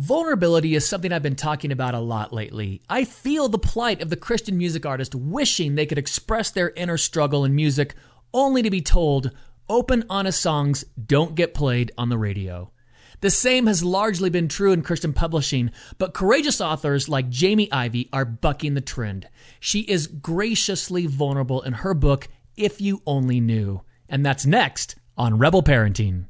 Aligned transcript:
Vulnerability 0.00 0.74
is 0.74 0.88
something 0.88 1.12
I've 1.12 1.22
been 1.22 1.36
talking 1.36 1.70
about 1.70 1.92
a 1.92 1.98
lot 1.98 2.32
lately. 2.32 2.80
I 2.88 3.04
feel 3.04 3.50
the 3.50 3.58
plight 3.58 4.00
of 4.00 4.08
the 4.08 4.16
Christian 4.16 4.56
music 4.56 4.86
artist 4.86 5.14
wishing 5.14 5.74
they 5.74 5.84
could 5.84 5.98
express 5.98 6.50
their 6.50 6.70
inner 6.70 6.96
struggle 6.96 7.44
in 7.44 7.54
music 7.54 7.94
only 8.32 8.62
to 8.62 8.70
be 8.70 8.80
told 8.80 9.30
open, 9.68 10.04
honest 10.08 10.40
songs 10.40 10.86
don't 11.04 11.34
get 11.34 11.52
played 11.52 11.92
on 11.98 12.08
the 12.08 12.16
radio. 12.16 12.72
The 13.20 13.28
same 13.28 13.66
has 13.66 13.84
largely 13.84 14.30
been 14.30 14.48
true 14.48 14.72
in 14.72 14.80
Christian 14.80 15.12
publishing, 15.12 15.70
but 15.98 16.14
courageous 16.14 16.62
authors 16.62 17.10
like 17.10 17.28
Jamie 17.28 17.70
Ivey 17.70 18.08
are 18.10 18.24
bucking 18.24 18.72
the 18.72 18.80
trend. 18.80 19.28
She 19.60 19.80
is 19.80 20.06
graciously 20.06 21.04
vulnerable 21.04 21.60
in 21.60 21.74
her 21.74 21.92
book, 21.92 22.26
If 22.56 22.80
You 22.80 23.02
Only 23.06 23.38
Knew. 23.38 23.82
And 24.08 24.24
that's 24.24 24.46
next 24.46 24.94
on 25.18 25.36
Rebel 25.36 25.62
Parenting. 25.62 26.29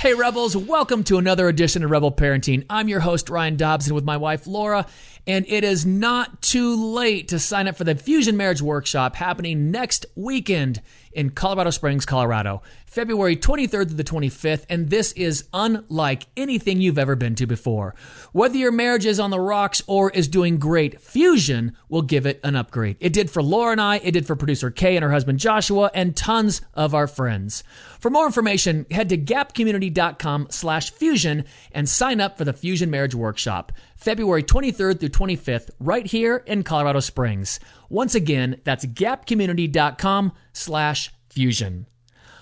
Hey, 0.00 0.14
Rebels, 0.14 0.56
welcome 0.56 1.04
to 1.04 1.18
another 1.18 1.46
edition 1.46 1.84
of 1.84 1.90
Rebel 1.90 2.10
Parenting. 2.10 2.64
I'm 2.70 2.88
your 2.88 3.00
host, 3.00 3.28
Ryan 3.28 3.56
Dobson, 3.56 3.94
with 3.94 4.02
my 4.02 4.16
wife, 4.16 4.46
Laura, 4.46 4.86
and 5.30 5.46
it 5.48 5.62
is 5.62 5.86
not 5.86 6.42
too 6.42 6.74
late 6.74 7.28
to 7.28 7.38
sign 7.38 7.68
up 7.68 7.76
for 7.76 7.84
the 7.84 7.94
Fusion 7.94 8.36
Marriage 8.36 8.60
Workshop 8.60 9.14
happening 9.14 9.70
next 9.70 10.04
weekend 10.16 10.82
in 11.12 11.30
Colorado 11.30 11.70
Springs, 11.70 12.04
Colorado, 12.04 12.62
February 12.86 13.36
23rd 13.36 13.88
to 13.88 13.94
the 13.94 14.02
25th, 14.02 14.64
and 14.68 14.90
this 14.90 15.12
is 15.12 15.44
unlike 15.54 16.26
anything 16.36 16.80
you've 16.80 16.98
ever 16.98 17.14
been 17.14 17.36
to 17.36 17.46
before. 17.46 17.94
Whether 18.32 18.56
your 18.58 18.72
marriage 18.72 19.06
is 19.06 19.20
on 19.20 19.30
the 19.30 19.38
rocks 19.38 19.80
or 19.86 20.10
is 20.10 20.26
doing 20.26 20.58
great, 20.58 21.00
Fusion 21.00 21.76
will 21.88 22.02
give 22.02 22.26
it 22.26 22.40
an 22.42 22.56
upgrade. 22.56 22.96
It 22.98 23.12
did 23.12 23.30
for 23.30 23.42
Laura 23.42 23.72
and 23.72 23.80
I, 23.80 23.98
it 23.98 24.10
did 24.10 24.26
for 24.26 24.34
producer 24.34 24.72
Kay 24.72 24.96
and 24.96 25.04
her 25.04 25.12
husband 25.12 25.38
Joshua, 25.38 25.90
and 25.94 26.16
tons 26.16 26.62
of 26.74 26.92
our 26.92 27.06
friends. 27.06 27.62
For 28.00 28.10
more 28.10 28.26
information, 28.26 28.86
head 28.90 29.08
to 29.10 29.18
gapcommunity.com 29.18 30.48
slash 30.50 30.90
fusion 30.90 31.44
and 31.70 31.88
sign 31.88 32.20
up 32.20 32.38
for 32.38 32.44
the 32.44 32.52
Fusion 32.52 32.90
Marriage 32.90 33.14
Workshop, 33.14 33.72
February 34.00 34.42
23rd 34.42 34.98
through 34.98 35.08
25th, 35.10 35.70
right 35.78 36.06
here 36.06 36.38
in 36.46 36.62
Colorado 36.62 37.00
Springs. 37.00 37.60
Once 37.90 38.14
again, 38.14 38.58
that's 38.64 38.86
gapcommunity.com 38.86 40.32
slash 40.54 41.12
fusion. 41.28 41.86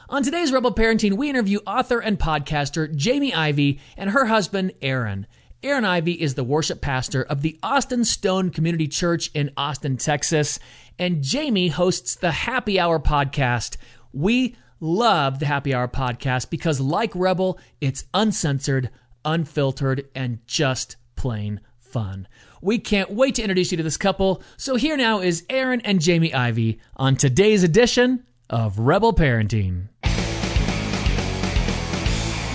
On 0.08 0.22
today's 0.22 0.52
Rebel 0.52 0.72
Parenting, 0.72 1.14
we 1.14 1.28
interview 1.28 1.58
author 1.66 1.98
and 1.98 2.16
podcaster 2.16 2.94
Jamie 2.94 3.34
Ivey 3.34 3.80
and 3.96 4.10
her 4.10 4.26
husband, 4.26 4.72
Aaron. 4.80 5.26
Aaron 5.60 5.84
Ivey 5.84 6.12
is 6.12 6.36
the 6.36 6.44
worship 6.44 6.80
pastor 6.80 7.24
of 7.24 7.42
the 7.42 7.58
Austin 7.60 8.04
Stone 8.04 8.50
Community 8.50 8.86
Church 8.86 9.28
in 9.34 9.50
Austin, 9.56 9.96
Texas, 9.96 10.60
and 10.96 11.24
Jamie 11.24 11.68
hosts 11.68 12.14
the 12.14 12.30
Happy 12.30 12.78
Hour 12.78 13.00
podcast. 13.00 13.76
We 14.12 14.54
love 14.78 15.40
the 15.40 15.46
Happy 15.46 15.74
Hour 15.74 15.88
podcast 15.88 16.50
because, 16.50 16.78
like 16.80 17.10
Rebel, 17.16 17.58
it's 17.80 18.04
uncensored, 18.14 18.90
unfiltered, 19.24 20.08
and 20.14 20.38
just 20.46 20.94
plain 21.18 21.60
fun. 21.78 22.28
We 22.62 22.78
can't 22.78 23.10
wait 23.10 23.34
to 23.34 23.42
introduce 23.42 23.72
you 23.72 23.76
to 23.76 23.82
this 23.82 23.96
couple. 23.96 24.40
So 24.56 24.76
here 24.76 24.96
now 24.96 25.20
is 25.20 25.44
Aaron 25.50 25.80
and 25.82 26.00
Jamie 26.00 26.32
Ivey 26.32 26.78
on 26.96 27.16
today's 27.16 27.64
edition 27.64 28.24
of 28.48 28.78
Rebel 28.78 29.12
Parenting. 29.12 29.88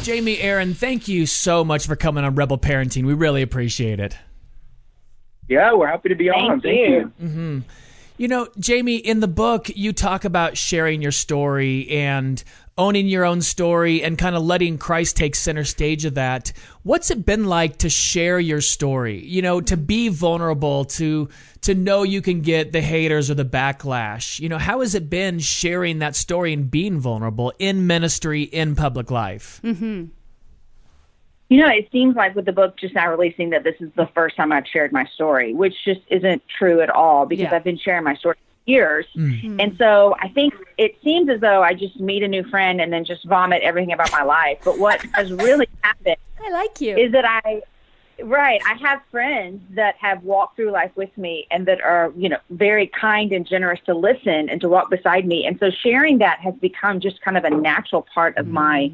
Jamie, 0.03 0.39
Aaron, 0.39 0.73
thank 0.73 1.07
you 1.07 1.25
so 1.25 1.63
much 1.63 1.87
for 1.87 1.95
coming 1.95 2.23
on 2.23 2.35
Rebel 2.35 2.57
Parenting. 2.57 3.05
We 3.05 3.13
really 3.13 3.41
appreciate 3.41 3.99
it. 3.99 4.17
Yeah, 5.49 5.73
we're 5.73 5.87
happy 5.87 6.09
to 6.09 6.15
be 6.15 6.29
Thank 6.29 6.41
on. 6.41 6.61
Thank 6.61 6.89
you. 6.89 6.95
you. 6.95 7.11
Mm-hmm. 7.21 7.59
You 8.17 8.27
know, 8.27 8.47
Jamie, 8.59 8.97
in 8.97 9.19
the 9.19 9.27
book, 9.27 9.69
you 9.75 9.91
talk 9.91 10.23
about 10.23 10.55
sharing 10.55 11.01
your 11.01 11.11
story 11.11 11.89
and 11.89 12.41
owning 12.77 13.07
your 13.07 13.25
own 13.25 13.41
story 13.41 14.03
and 14.03 14.17
kind 14.17 14.35
of 14.35 14.43
letting 14.43 14.77
Christ 14.77 15.17
take 15.17 15.35
center 15.35 15.63
stage 15.63 16.05
of 16.05 16.15
that. 16.15 16.53
What's 16.83 17.11
it 17.11 17.25
been 17.25 17.45
like 17.45 17.77
to 17.77 17.89
share 17.89 18.39
your 18.39 18.59
story? 18.59 19.25
You 19.25 19.41
know, 19.41 19.61
to 19.61 19.77
be 19.77 20.09
vulnerable, 20.09 20.85
to 20.85 21.29
to 21.61 21.73
know 21.73 22.03
you 22.03 22.21
can 22.21 22.41
get 22.41 22.73
the 22.73 22.81
haters 22.81 23.31
or 23.31 23.35
the 23.35 23.45
backlash. 23.45 24.39
You 24.39 24.49
know, 24.49 24.57
how 24.57 24.81
has 24.81 24.93
it 24.93 25.09
been 25.09 25.39
sharing 25.39 25.99
that 25.99 26.15
story 26.15 26.51
and 26.51 26.69
being 26.69 26.99
vulnerable 26.99 27.53
in 27.57 27.87
ministry 27.87 28.43
in 28.43 28.75
public 28.75 29.09
life? 29.09 29.61
Mm-hmm. 29.63 30.05
You 31.49 31.61
know, 31.61 31.69
it 31.69 31.87
seems 31.91 32.15
like 32.15 32.35
with 32.35 32.45
the 32.45 32.51
book 32.51 32.77
just 32.77 32.95
now 32.95 33.09
releasing 33.09 33.51
that 33.51 33.63
this 33.63 33.75
is 33.79 33.89
the 33.95 34.07
first 34.07 34.35
time 34.35 34.51
I've 34.51 34.67
shared 34.67 34.91
my 34.91 35.05
story, 35.13 35.53
which 35.53 35.75
just 35.85 36.01
isn't 36.09 36.41
true 36.57 36.81
at 36.81 36.89
all 36.89 37.25
because 37.25 37.43
Yeah. 37.43 37.55
I've 37.55 37.63
been 37.63 37.77
sharing 37.77 38.03
my 38.03 38.15
story 38.15 38.35
years. 38.65 39.05
Mm. 39.15 39.61
And 39.61 39.77
so 39.77 40.15
I 40.21 40.29
think 40.29 40.53
it 40.77 40.95
seems 41.03 41.29
as 41.29 41.39
though 41.41 41.61
I 41.61 41.73
just 41.73 41.99
meet 41.99 42.23
a 42.23 42.27
new 42.27 42.43
friend 42.49 42.81
and 42.81 42.91
then 42.91 43.03
just 43.05 43.25
vomit 43.25 43.61
everything 43.61 43.91
about 43.93 44.11
my 44.11 44.23
life. 44.23 44.59
But 44.63 44.79
what 44.79 45.01
has 45.13 45.31
really 45.31 45.67
happened 45.81 46.17
I 46.43 46.49
like 46.49 46.79
you. 46.81 46.95
is 46.97 47.11
that 47.11 47.25
I, 47.25 47.61
right, 48.21 48.61
I 48.65 48.75
have 48.75 49.01
friends 49.11 49.61
that 49.71 49.95
have 49.97 50.23
walked 50.23 50.55
through 50.55 50.71
life 50.71 50.91
with 50.95 51.15
me 51.17 51.47
and 51.51 51.65
that 51.67 51.81
are, 51.81 52.13
you 52.15 52.29
know, 52.29 52.39
very 52.51 52.87
kind 52.87 53.31
and 53.31 53.45
generous 53.45 53.79
to 53.85 53.93
listen 53.93 54.49
and 54.49 54.61
to 54.61 54.69
walk 54.69 54.89
beside 54.89 55.25
me. 55.25 55.45
And 55.45 55.59
so 55.59 55.69
sharing 55.69 56.19
that 56.19 56.39
has 56.39 56.53
become 56.55 56.99
just 56.99 57.21
kind 57.21 57.37
of 57.37 57.43
a 57.43 57.49
natural 57.49 58.05
part 58.13 58.37
of 58.37 58.47
my 58.47 58.91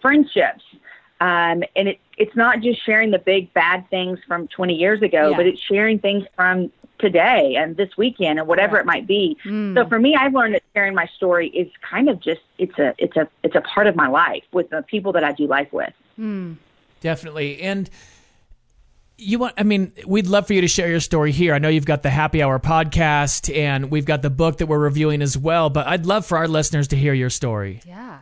friendships. 0.00 0.64
Um, 1.20 1.62
and 1.76 1.88
it, 1.88 2.00
it's 2.18 2.34
not 2.34 2.60
just 2.60 2.84
sharing 2.84 3.12
the 3.12 3.18
big 3.20 3.54
bad 3.54 3.88
things 3.90 4.18
from 4.26 4.48
20 4.48 4.74
years 4.74 5.02
ago, 5.02 5.30
Yeah. 5.30 5.36
but 5.36 5.46
it's 5.46 5.60
sharing 5.60 6.00
things 6.00 6.24
from 6.34 6.72
today 6.98 7.56
and 7.58 7.76
this 7.76 7.90
weekend 7.96 8.38
and 8.38 8.48
whatever 8.48 8.78
it 8.78 8.86
might 8.86 9.06
be. 9.06 9.36
Mm. 9.44 9.74
So 9.74 9.88
for 9.88 9.98
me, 9.98 10.14
I've 10.18 10.34
learned 10.34 10.54
that 10.54 10.62
sharing 10.74 10.94
my 10.94 11.06
story 11.16 11.48
is 11.48 11.68
kind 11.88 12.08
of 12.08 12.20
just 12.20 12.40
it's 12.58 12.78
a 12.78 12.94
it's 12.98 13.16
a 13.16 13.28
it's 13.42 13.54
a 13.54 13.60
part 13.60 13.86
of 13.86 13.96
my 13.96 14.08
life 14.08 14.44
with 14.52 14.70
the 14.70 14.82
people 14.82 15.12
that 15.12 15.24
I 15.24 15.32
do 15.32 15.46
life 15.46 15.72
with. 15.72 15.92
Mm. 16.18 16.56
Definitely. 17.00 17.60
And 17.60 17.90
you 19.18 19.38
want, 19.38 19.54
I 19.58 19.62
mean, 19.62 19.92
we'd 20.06 20.26
love 20.26 20.46
for 20.46 20.52
you 20.52 20.60
to 20.62 20.68
share 20.68 20.88
your 20.88 21.00
story 21.00 21.32
here. 21.32 21.54
I 21.54 21.58
know 21.58 21.68
you've 21.68 21.86
got 21.86 22.02
the 22.02 22.10
Happy 22.10 22.42
Hour 22.42 22.58
podcast 22.58 23.54
and 23.54 23.90
we've 23.90 24.04
got 24.04 24.22
the 24.22 24.30
book 24.30 24.58
that 24.58 24.66
we're 24.66 24.78
reviewing 24.78 25.22
as 25.22 25.36
well, 25.36 25.70
but 25.70 25.86
I'd 25.86 26.06
love 26.06 26.26
for 26.26 26.38
our 26.38 26.48
listeners 26.48 26.88
to 26.88 26.96
hear 26.96 27.14
your 27.14 27.30
story. 27.30 27.80
Yeah. 27.86 28.20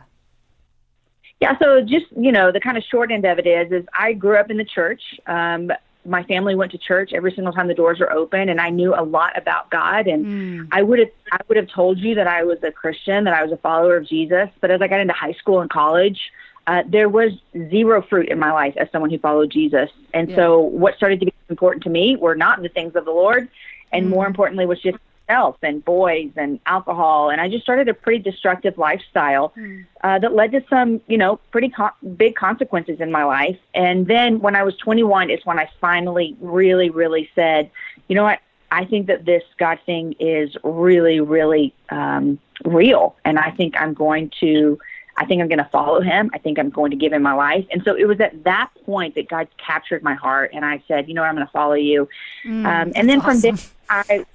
Yeah, 1.39 1.57
so 1.57 1.81
just 1.81 2.05
you 2.15 2.31
know, 2.31 2.51
the 2.51 2.59
kind 2.59 2.77
of 2.77 2.83
short 2.83 3.11
end 3.11 3.25
of 3.25 3.39
it 3.39 3.47
is, 3.47 3.71
is 3.71 3.85
I 3.97 4.13
grew 4.13 4.37
up 4.37 4.51
in 4.51 4.57
the 4.57 4.65
church. 4.65 5.01
Um, 5.25 5.71
my 6.05 6.23
family 6.23 6.55
went 6.55 6.71
to 6.71 6.77
church 6.77 7.11
every 7.13 7.31
single 7.31 7.53
time 7.53 7.67
the 7.67 7.73
doors 7.73 7.99
were 7.99 8.11
open, 8.11 8.49
and 8.49 8.59
I 8.59 8.69
knew 8.69 8.93
a 8.95 9.03
lot 9.03 9.37
about 9.37 9.69
God. 9.69 10.07
And 10.07 10.25
Mm. 10.25 10.67
I 10.71 10.81
would 10.81 10.99
have, 10.99 11.09
I 11.31 11.37
would 11.47 11.57
have 11.57 11.67
told 11.67 11.99
you 11.99 12.15
that 12.15 12.27
I 12.27 12.43
was 12.43 12.57
a 12.63 12.71
Christian, 12.71 13.23
that 13.25 13.33
I 13.33 13.43
was 13.43 13.51
a 13.51 13.57
follower 13.57 13.97
of 13.97 14.07
Jesus. 14.07 14.49
But 14.61 14.71
as 14.71 14.81
I 14.81 14.87
got 14.87 14.99
into 14.99 15.13
high 15.13 15.33
school 15.33 15.61
and 15.61 15.69
college, 15.69 16.19
uh, 16.67 16.83
there 16.87 17.09
was 17.09 17.31
zero 17.69 18.01
fruit 18.01 18.29
in 18.29 18.39
my 18.39 18.51
life 18.51 18.73
as 18.77 18.87
someone 18.91 19.09
who 19.09 19.17
followed 19.19 19.51
Jesus. 19.51 19.89
And 20.13 20.29
Yeah. 20.29 20.35
so, 20.35 20.59
what 20.59 20.95
started 20.95 21.19
to 21.19 21.25
be 21.25 21.33
important 21.49 21.83
to 21.83 21.89
me 21.89 22.15
were 22.15 22.35
not 22.35 22.61
the 22.61 22.69
things 22.69 22.95
of 22.95 23.05
the 23.05 23.11
Lord, 23.11 23.47
and 23.91 24.05
Mm. 24.07 24.09
more 24.09 24.25
importantly, 24.27 24.65
was 24.65 24.79
just 24.81 24.97
self 25.31 25.55
and 25.61 25.83
boys 25.85 26.31
and 26.35 26.59
alcohol. 26.65 27.29
And 27.29 27.39
I 27.39 27.47
just 27.47 27.63
started 27.63 27.87
a 27.87 27.93
pretty 27.93 28.19
destructive 28.19 28.77
lifestyle 28.77 29.53
Mm. 29.57 29.85
uh, 30.03 30.19
that 30.19 30.33
led 30.33 30.51
to 30.51 30.61
some, 30.69 31.01
you 31.07 31.17
know, 31.17 31.37
pretty 31.51 31.69
con- 31.69 31.97
big 32.17 32.35
consequences 32.35 32.99
in 32.99 33.11
my 33.11 33.23
life. 33.23 33.57
And 33.73 34.07
then 34.07 34.39
when 34.39 34.55
I 34.55 34.63
was 34.63 34.75
21 34.77 35.29
is 35.29 35.39
when 35.45 35.59
I 35.59 35.69
finally 35.79 36.35
really, 36.41 36.89
really 36.89 37.29
said, 37.35 37.69
you 38.07 38.15
know 38.15 38.23
what? 38.23 38.39
I 38.71 38.85
think 38.85 39.07
that 39.07 39.25
this 39.25 39.43
God 39.57 39.79
thing 39.85 40.15
is 40.19 40.55
really, 40.63 41.19
really 41.19 41.73
um, 41.89 42.39
real. 42.63 43.15
And 43.25 43.37
I 43.37 43.51
think 43.51 43.75
I'm 43.81 43.93
going 43.93 44.31
to, 44.39 44.79
I 45.17 45.25
think 45.25 45.41
I'm 45.41 45.49
going 45.49 45.65
to 45.67 45.71
follow 45.71 45.99
him. 46.01 46.29
I 46.33 46.37
think 46.37 46.57
I'm 46.57 46.69
going 46.69 46.91
to 46.91 46.97
give 46.97 47.11
him 47.11 47.21
my 47.21 47.33
life. 47.33 47.65
And 47.71 47.83
so 47.83 47.95
it 47.95 48.05
was 48.05 48.19
at 48.21 48.43
that 48.45 48.69
point 48.85 49.15
that 49.15 49.27
God 49.27 49.47
captured 49.57 50.03
my 50.03 50.13
heart. 50.13 50.51
And 50.53 50.63
I 50.65 50.81
said, 50.87 51.07
you 51.07 51.13
know 51.13 51.21
what? 51.21 51.29
I'm 51.29 51.35
going 51.35 51.47
to 51.47 51.51
follow 51.51 51.73
you. 51.91 52.07
Mm. 52.45 52.65
Um, 52.65 52.91
and 52.95 53.09
then 53.09 53.19
That's 53.19 53.25
from 53.25 53.39
there, 53.41 53.55
I, 53.89 54.25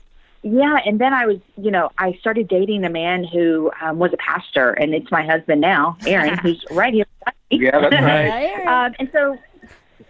yeah, 0.43 0.79
and 0.87 1.01
then 1.01 1.13
I 1.13 1.27
was, 1.27 1.39
you 1.57 1.71
know, 1.71 1.91
I 1.99 2.13
started 2.21 2.49
dating 2.49 2.85
a 2.85 2.91
man 2.91 3.25
who 3.25 3.71
um, 3.81 3.99
was 3.99 4.13
a 4.13 4.17
pastor, 4.19 4.71
and 4.73 4.95
it's 4.95 5.11
my 5.11 5.25
husband 5.25 5.61
now, 5.61 5.97
Aaron, 6.07 6.39
who's 6.43 6.65
right 6.71 6.93
here. 6.95 7.07
Yeah, 7.51 7.79
that's 7.81 7.93
right. 7.95 8.29
Right. 8.65 8.87
um, 8.87 8.95
and 8.99 9.09
so, 9.13 9.39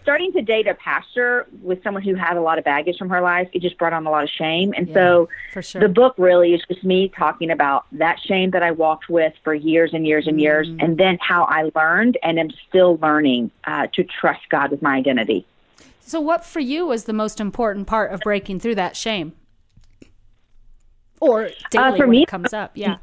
starting 0.02 0.30
to 0.32 0.40
date 0.42 0.68
a 0.68 0.74
pastor 0.74 1.46
with 1.62 1.82
someone 1.82 2.02
who 2.02 2.14
had 2.14 2.36
a 2.36 2.40
lot 2.40 2.58
of 2.58 2.64
baggage 2.64 2.96
from 2.96 3.08
her 3.10 3.20
life, 3.20 3.48
it 3.52 3.60
just 3.60 3.76
brought 3.76 3.92
on 3.92 4.06
a 4.06 4.10
lot 4.10 4.22
of 4.22 4.30
shame. 4.30 4.72
And 4.76 4.86
Yeah, 4.88 4.94
so, 4.94 5.28
for 5.52 5.62
sure. 5.62 5.80
the 5.80 5.88
book 5.88 6.14
really 6.16 6.54
is 6.54 6.62
just 6.68 6.84
me 6.84 7.08
talking 7.16 7.50
about 7.50 7.86
that 7.92 8.20
shame 8.20 8.50
that 8.52 8.62
I 8.62 8.70
walked 8.70 9.08
with 9.08 9.32
for 9.42 9.52
years 9.54 9.90
and 9.94 10.06
years 10.06 10.26
and 10.28 10.40
years, 10.40 10.68
Mm. 10.68 10.82
and 10.84 10.98
then 10.98 11.18
how 11.20 11.44
I 11.44 11.70
learned 11.74 12.18
and 12.22 12.38
am 12.38 12.50
still 12.68 12.98
learning 13.02 13.50
uh, 13.64 13.88
to 13.94 14.04
trust 14.04 14.48
God 14.48 14.70
with 14.70 14.80
my 14.82 14.96
identity. 14.96 15.44
so, 16.00 16.20
what 16.20 16.44
for 16.44 16.60
you 16.60 16.86
was 16.86 17.04
the 17.04 17.12
most 17.12 17.40
important 17.40 17.86
part 17.88 18.12
of 18.12 18.20
breaking 18.20 18.60
through 18.60 18.76
that 18.76 18.96
shame? 18.96 19.32
Or 21.20 21.50
daily 21.70 21.84
Uh, 21.84 21.96
for 21.96 22.06
me- 22.06 22.26
comes 22.26 22.52
up? 22.52 22.72
Yeah. 22.74 22.96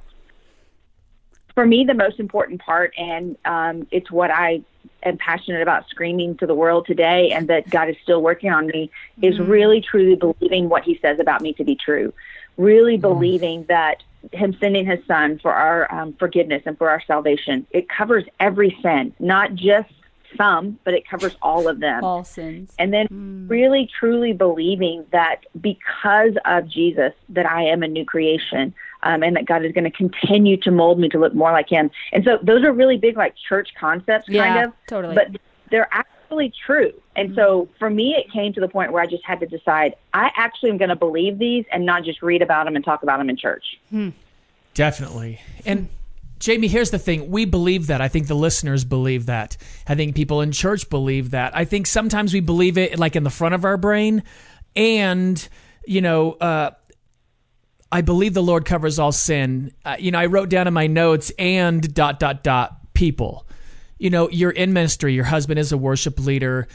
for 1.55 1.67
me, 1.67 1.83
the 1.83 1.93
most 1.93 2.19
important 2.19 2.59
part, 2.61 2.93
and 2.97 3.37
um, 3.45 3.85
it's 3.91 4.09
what 4.09 4.31
I 4.31 4.61
am 5.03 5.17
passionate 5.17 5.61
about 5.61 5.87
screaming 5.87 6.35
to 6.37 6.47
the 6.47 6.55
world 6.55 6.87
today, 6.87 7.29
and 7.31 7.47
that 7.47 7.69
God 7.69 7.89
is 7.89 7.95
still 8.01 8.23
working 8.23 8.51
on 8.51 8.65
me, 8.65 8.89
is 9.21 9.37
really 9.39 9.79
truly 9.79 10.15
believing 10.15 10.67
what 10.67 10.83
He 10.83 10.97
says 10.99 11.19
about 11.19 11.41
me 11.41 11.53
to 11.53 11.63
be 11.63 11.75
true. 11.75 12.11
Really 12.57 12.97
believing 12.97 13.65
that 13.65 14.01
Him 14.31 14.55
sending 14.59 14.87
His 14.87 15.05
Son 15.05 15.37
for 15.37 15.53
our 15.53 15.93
um, 15.93 16.13
forgiveness 16.13 16.63
and 16.65 16.75
for 16.75 16.89
our 16.89 17.01
salvation, 17.05 17.67
it 17.69 17.87
covers 17.87 18.23
every 18.39 18.75
sin, 18.81 19.13
not 19.19 19.53
just 19.53 19.91
some, 20.37 20.79
but 20.83 20.93
it 20.93 21.07
covers 21.07 21.35
all 21.41 21.67
of 21.67 21.79
them. 21.79 22.03
All 22.03 22.23
sins. 22.23 22.73
And 22.79 22.93
then 22.93 23.07
mm. 23.07 23.49
really 23.49 23.89
truly 23.99 24.33
believing 24.33 25.05
that 25.11 25.45
because 25.59 26.33
of 26.45 26.67
Jesus 26.67 27.13
that 27.29 27.45
I 27.45 27.63
am 27.63 27.83
a 27.83 27.87
new 27.87 28.05
creation. 28.05 28.73
Um, 29.05 29.21
and 29.21 29.35
that 29.35 29.43
God 29.43 29.65
is 29.65 29.73
going 29.73 29.83
to 29.83 29.91
continue 29.91 30.55
to 30.61 30.71
mold 30.71 30.97
me 30.97 31.09
to 31.09 31.19
look 31.19 31.35
more 31.35 31.51
like 31.51 31.67
Him. 31.67 31.91
And 32.13 32.23
so 32.23 32.39
those 32.41 32.63
are 32.63 32.71
really 32.71 32.95
big, 32.95 33.17
like 33.17 33.35
church 33.35 33.67
concepts, 33.77 34.29
yeah, 34.29 34.47
kind 34.47 34.65
of. 34.65 34.73
Totally. 34.87 35.13
But 35.13 35.27
they're 35.71 35.89
actually 35.91 36.53
true. 36.65 36.93
And 37.17 37.31
mm-hmm. 37.31 37.37
so 37.37 37.67
for 37.79 37.89
me, 37.89 38.15
it 38.15 38.31
came 38.31 38.53
to 38.53 38.61
the 38.61 38.69
point 38.69 38.93
where 38.93 39.03
I 39.03 39.05
just 39.05 39.25
had 39.25 39.41
to 39.41 39.45
decide 39.45 39.95
I 40.13 40.31
actually 40.37 40.69
am 40.69 40.77
going 40.77 40.87
to 40.87 40.95
believe 40.95 41.37
these 41.37 41.65
and 41.69 41.85
not 41.85 42.05
just 42.05 42.21
read 42.21 42.41
about 42.41 42.63
them 42.63 42.77
and 42.77 42.85
talk 42.85 43.03
about 43.03 43.17
them 43.17 43.29
in 43.29 43.35
church. 43.35 43.77
Hmm. 43.89 44.11
Definitely. 44.73 45.41
And 45.65 45.89
Jamie, 46.43 46.67
here's 46.67 46.91
the 46.91 46.99
thing. 46.99 47.31
We 47.31 47.45
believe 47.45 47.87
that. 47.87 48.01
I 48.01 48.09
think 48.09 48.27
the 48.27 48.35
listeners 48.35 48.83
believe 48.83 49.27
that. 49.27 49.55
I 49.87 49.95
think 49.95 50.13
people 50.13 50.41
in 50.41 50.51
church 50.51 50.89
believe 50.89 51.31
that. 51.31 51.55
I 51.55 51.63
think 51.63 51.87
sometimes 51.87 52.33
we 52.33 52.41
believe 52.41 52.77
it 52.77 52.99
like 52.99 53.15
in 53.15 53.23
the 53.23 53.29
front 53.29 53.55
of 53.55 53.63
our 53.63 53.77
brain. 53.77 54.23
And, 54.75 55.47
you 55.85 56.01
know, 56.01 56.33
uh, 56.33 56.71
I 57.89 58.01
believe 58.01 58.33
the 58.33 58.43
Lord 58.43 58.65
covers 58.65 58.99
all 58.99 59.13
sin. 59.13 59.71
Uh, 59.85 59.95
you 59.97 60.11
know, 60.11 60.19
I 60.19 60.25
wrote 60.25 60.49
down 60.49 60.67
in 60.67 60.73
my 60.73 60.87
notes 60.87 61.31
and 61.39 61.93
dot, 61.93 62.19
dot, 62.19 62.43
dot, 62.43 62.93
people. 62.93 63.47
You 63.97 64.09
know, 64.09 64.29
you're 64.29 64.51
in 64.51 64.73
ministry, 64.73 65.13
your 65.13 65.23
husband 65.23 65.59
is 65.59 65.71
a 65.71 65.77
worship 65.77 66.19
leader. 66.19 66.67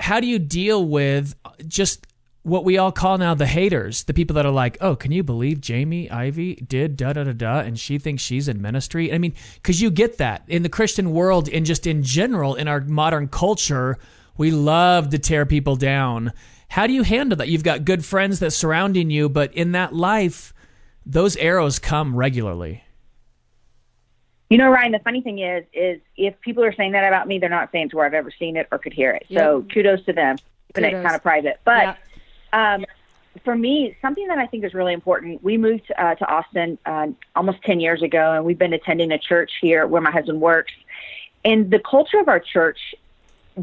How 0.00 0.18
do 0.18 0.26
you 0.26 0.40
deal 0.40 0.84
with 0.84 1.36
just 1.68 2.04
what 2.42 2.64
we 2.64 2.78
all 2.78 2.92
call 2.92 3.18
now 3.18 3.34
the 3.34 3.46
haters, 3.46 4.04
the 4.04 4.14
people 4.14 4.34
that 4.34 4.46
are 4.46 4.52
like, 4.52 4.78
"Oh, 4.80 4.96
can 4.96 5.12
you 5.12 5.22
believe 5.22 5.60
Jamie 5.60 6.10
Ivey 6.10 6.56
did 6.56 6.96
da 6.96 7.12
da 7.12 7.24
da 7.24 7.32
da, 7.32 7.60
and 7.60 7.78
she 7.78 7.98
thinks 7.98 8.22
she's 8.22 8.48
in 8.48 8.62
ministry?" 8.62 9.12
I 9.12 9.18
mean, 9.18 9.34
because 9.54 9.82
you 9.82 9.90
get 9.90 10.18
that 10.18 10.42
in 10.48 10.62
the 10.62 10.68
Christian 10.68 11.12
world, 11.12 11.48
and 11.48 11.66
just 11.66 11.86
in 11.86 12.02
general 12.02 12.54
in 12.54 12.68
our 12.68 12.80
modern 12.80 13.28
culture, 13.28 13.98
we 14.36 14.50
love 14.50 15.10
to 15.10 15.18
tear 15.18 15.44
people 15.44 15.76
down. 15.76 16.32
How 16.68 16.86
do 16.86 16.92
you 16.92 17.02
handle 17.02 17.36
that? 17.36 17.48
You've 17.48 17.64
got 17.64 17.84
good 17.84 18.04
friends 18.04 18.40
that 18.40 18.52
surrounding 18.52 19.10
you, 19.10 19.28
but 19.28 19.52
in 19.54 19.72
that 19.72 19.94
life, 19.94 20.52
those 21.04 21.36
arrows 21.36 21.78
come 21.78 22.14
regularly. 22.14 22.84
You 24.50 24.56
know, 24.56 24.70
Ryan, 24.70 24.92
the 24.92 24.98
funny 25.00 25.20
thing 25.20 25.40
is, 25.40 25.64
is 25.74 26.00
if 26.16 26.40
people 26.40 26.64
are 26.64 26.72
saying 26.72 26.92
that 26.92 27.06
about 27.06 27.28
me, 27.28 27.38
they're 27.38 27.50
not 27.50 27.70
saying 27.70 27.90
to 27.90 27.96
where 27.96 28.06
I've 28.06 28.14
ever 28.14 28.30
seen 28.30 28.56
it 28.56 28.66
or 28.70 28.78
could 28.78 28.94
hear 28.94 29.10
it. 29.10 29.26
Yep. 29.28 29.40
So 29.40 29.66
kudos 29.72 30.04
to 30.06 30.12
them, 30.12 30.36
keeping 30.68 30.84
it 30.84 31.02
kind 31.02 31.14
of 31.14 31.22
private. 31.22 31.60
But 31.64 31.98
um, 32.52 32.84
for 33.44 33.56
me, 33.56 33.96
something 34.02 34.26
that 34.28 34.38
I 34.38 34.46
think 34.46 34.64
is 34.64 34.74
really 34.74 34.92
important, 34.92 35.42
we 35.42 35.56
moved 35.56 35.92
uh, 35.96 36.14
to 36.14 36.26
Austin 36.26 36.78
uh, 36.86 37.08
almost 37.36 37.62
10 37.62 37.80
years 37.80 38.02
ago, 38.02 38.32
and 38.32 38.44
we've 38.44 38.58
been 38.58 38.72
attending 38.72 39.12
a 39.12 39.18
church 39.18 39.52
here 39.60 39.86
where 39.86 40.00
my 40.00 40.10
husband 40.10 40.40
works. 40.40 40.72
And 41.44 41.70
the 41.70 41.78
culture 41.78 42.18
of 42.18 42.28
our 42.28 42.40
church 42.40 42.78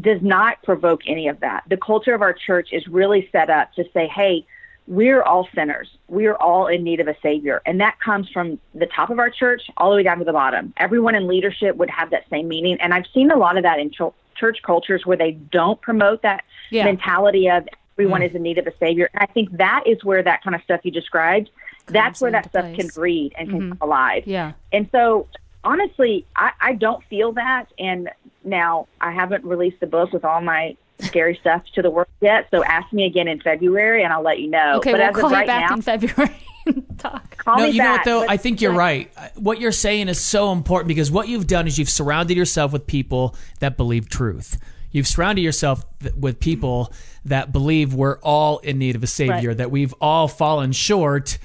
does 0.00 0.20
not 0.22 0.62
provoke 0.62 1.02
any 1.06 1.28
of 1.28 1.40
that. 1.40 1.64
The 1.68 1.76
culture 1.76 2.14
of 2.14 2.22
our 2.22 2.32
church 2.32 2.68
is 2.72 2.86
really 2.86 3.28
set 3.32 3.50
up 3.50 3.72
to 3.74 3.84
say, 3.92 4.06
hey, 4.08 4.46
we're 4.86 5.22
all 5.22 5.48
sinners. 5.54 5.88
We 6.08 6.26
are 6.26 6.36
all 6.36 6.68
in 6.68 6.84
need 6.84 7.00
of 7.00 7.08
a 7.08 7.16
savior. 7.20 7.60
And 7.66 7.80
that 7.80 7.98
comes 8.00 8.28
from 8.30 8.58
the 8.74 8.86
top 8.86 9.10
of 9.10 9.18
our 9.18 9.30
church 9.30 9.62
all 9.76 9.90
the 9.90 9.96
way 9.96 10.02
down 10.02 10.18
to 10.18 10.24
the 10.24 10.32
bottom. 10.32 10.72
Everyone 10.76 11.14
in 11.14 11.26
leadership 11.26 11.76
would 11.76 11.90
have 11.90 12.10
that 12.10 12.24
same 12.30 12.46
meaning. 12.48 12.80
And 12.80 12.94
I've 12.94 13.06
seen 13.12 13.30
a 13.30 13.36
lot 13.36 13.56
of 13.56 13.64
that 13.64 13.80
in 13.80 13.90
ch- 13.90 14.14
church 14.36 14.62
cultures 14.62 15.04
where 15.04 15.16
they 15.16 15.32
don't 15.32 15.80
promote 15.80 16.22
that 16.22 16.44
yeah. 16.70 16.84
mentality 16.84 17.50
of 17.50 17.68
everyone 17.98 18.20
mm. 18.20 18.28
is 18.28 18.34
in 18.34 18.42
need 18.42 18.58
of 18.58 18.66
a 18.66 18.76
savior. 18.78 19.08
And 19.14 19.22
I 19.22 19.32
think 19.32 19.56
that 19.56 19.84
is 19.86 20.04
where 20.04 20.22
that 20.22 20.42
kind 20.42 20.54
of 20.54 20.62
stuff 20.62 20.80
you 20.84 20.90
described, 20.90 21.50
Comes 21.86 21.94
that's 21.94 22.20
where 22.20 22.30
that 22.30 22.48
stuff 22.48 22.64
place. 22.64 22.76
can 22.76 22.88
breed 22.88 23.34
and 23.38 23.48
can 23.48 23.60
mm-hmm. 23.60 23.68
come 23.70 23.88
alive. 23.88 24.24
Yeah. 24.26 24.52
And 24.72 24.88
so 24.92 25.28
honestly, 25.64 26.26
I, 26.36 26.52
I 26.60 26.72
don't 26.74 27.02
feel 27.04 27.32
that. 27.32 27.66
And 27.78 28.10
now 28.44 28.86
I 29.00 29.12
haven't 29.12 29.44
released 29.44 29.80
the 29.80 29.86
book 29.86 30.12
with 30.12 30.24
all 30.24 30.40
my 30.40 30.76
scary 31.00 31.36
stuff 31.40 31.62
to 31.74 31.82
the 31.82 31.90
world 31.90 32.08
yet. 32.20 32.48
So 32.50 32.64
ask 32.64 32.92
me 32.92 33.04
again 33.04 33.28
in 33.28 33.40
February 33.40 34.04
and 34.04 34.12
I'll 34.12 34.22
let 34.22 34.40
you 34.40 34.48
know. 34.48 34.76
Okay, 34.76 34.92
but 34.92 35.00
we'll 35.00 35.08
as 35.08 35.16
call 35.16 35.26
of 35.26 35.32
right 35.32 35.40
you 35.42 35.46
back 35.46 35.68
now, 35.70 35.74
in 35.76 35.82
February. 35.82 36.36
Talk. 36.98 37.36
Call 37.36 37.58
no, 37.58 37.64
me 37.64 37.70
you 37.70 37.78
back. 37.78 38.06
know 38.06 38.18
what 38.18 38.26
though? 38.26 38.32
I 38.32 38.36
think 38.36 38.60
you're 38.60 38.72
right. 38.72 39.10
What 39.36 39.60
you're 39.60 39.72
saying 39.72 40.08
is 40.08 40.20
so 40.20 40.52
important 40.52 40.88
because 40.88 41.10
what 41.10 41.28
you've 41.28 41.46
done 41.46 41.66
is 41.66 41.78
you've 41.78 41.90
surrounded 41.90 42.36
yourself 42.36 42.72
with 42.72 42.86
people 42.86 43.36
that 43.60 43.76
believe 43.76 44.08
truth. 44.08 44.58
You've 44.96 45.06
surrounded 45.06 45.42
yourself 45.42 45.84
th- 46.00 46.14
with 46.14 46.40
people 46.40 46.92
that 47.24 47.52
believe 47.52 47.94
we're 47.94 48.18
all 48.20 48.58
in 48.58 48.78
need 48.78 48.96
of 48.96 49.02
a 49.02 49.06
savior, 49.06 49.50
Right. 49.50 49.58
that 49.58 49.70
we've 49.70 49.94
all 50.00 50.28
fallen 50.28 50.72
short, 50.72 51.38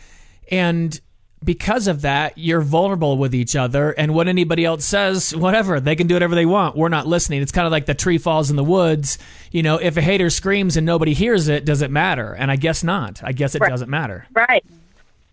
and 0.50 1.00
because 1.44 1.88
of 1.88 2.01
that, 2.01 2.38
you're 2.38 2.62
vulnerable 2.62 3.18
with 3.18 3.33
each 3.33 3.56
other. 3.56 3.89
And 3.94 4.13
what 4.13 4.27
anybody 4.27 4.63
else 4.63 4.86
says, 4.86 5.36
whatever, 5.36 5.80
they 5.80 5.95
can 5.95 6.06
do 6.06 6.13
whatever 6.13 6.36
they 6.36 6.45
want. 6.45 6.77
We're 6.77 6.88
not 6.89 7.07
listening. 7.07 7.42
It's 7.42 7.51
kind 7.51 7.65
of 7.65 7.71
like 7.71 7.88
the 7.88 7.95
tree 7.95 8.19
falls 8.19 8.51
in 8.51 8.57
the 8.57 8.63
woods. 8.63 9.18
You 9.51 9.63
know, 9.63 9.77
if 9.77 9.98
a 9.98 10.01
hater 10.03 10.30
screams 10.30 10.77
and 10.77 10.86
nobody 10.86 11.15
hears 11.15 11.48
it, 11.48 11.65
does 11.65 11.81
it 11.81 11.89
matter? 11.89 12.33
And 12.33 12.51
I 12.51 12.57
guess 12.57 12.83
not. 12.83 13.21
I 13.24 13.31
guess 13.31 13.56
it 13.56 13.62
Right. 13.62 13.69
doesn't 13.71 13.89
matter. 13.89 14.27
Right. 14.33 14.63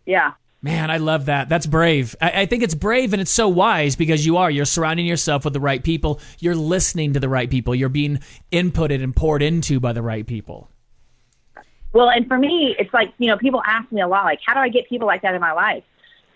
Yeah. 0.07 0.33
Man, 0.61 0.91
I 0.91 0.97
love 0.97 1.27
that. 1.27 1.49
That's 1.49 1.67
brave. 1.67 2.17
I, 2.21 2.43
I 2.43 2.47
think 2.47 2.65
it's 2.65 2.75
brave 2.75 3.13
and 3.13 3.23
it's 3.23 3.31
so 3.31 3.49
wise 3.49 3.95
because 3.95 4.27
you 4.27 4.39
are. 4.39 4.51
You're 4.51 4.65
surrounding 4.65 5.07
yourself 5.07 5.45
with 5.45 5.53
the 5.55 5.61
right 5.61 5.83
people. 5.83 6.21
You're 6.41 6.57
listening 6.57 7.13
to 7.13 7.21
the 7.21 7.29
right 7.29 7.49
people. 7.49 7.75
You're 7.75 7.89
being 7.89 8.19
inputted 8.51 9.03
and 9.03 9.15
poured 9.15 9.43
into 9.43 9.79
by 9.79 9.93
the 9.93 10.03
right 10.03 10.27
people. 10.27 10.69
Well, 11.93 12.11
and 12.11 12.27
for 12.27 12.39
me, 12.39 12.75
it's 12.79 12.93
like, 12.93 13.15
you 13.19 13.29
know, 13.29 13.39
people 13.39 13.63
ask 13.65 13.91
me 13.93 14.01
a 14.01 14.09
lot, 14.09 14.25
like, 14.25 14.41
how 14.45 14.55
do 14.55 14.61
I 14.61 14.69
get 14.69 14.89
people 14.89 15.07
like 15.07 15.23
that 15.23 15.35
in 15.35 15.41
my 15.41 15.53
life? 15.53 15.85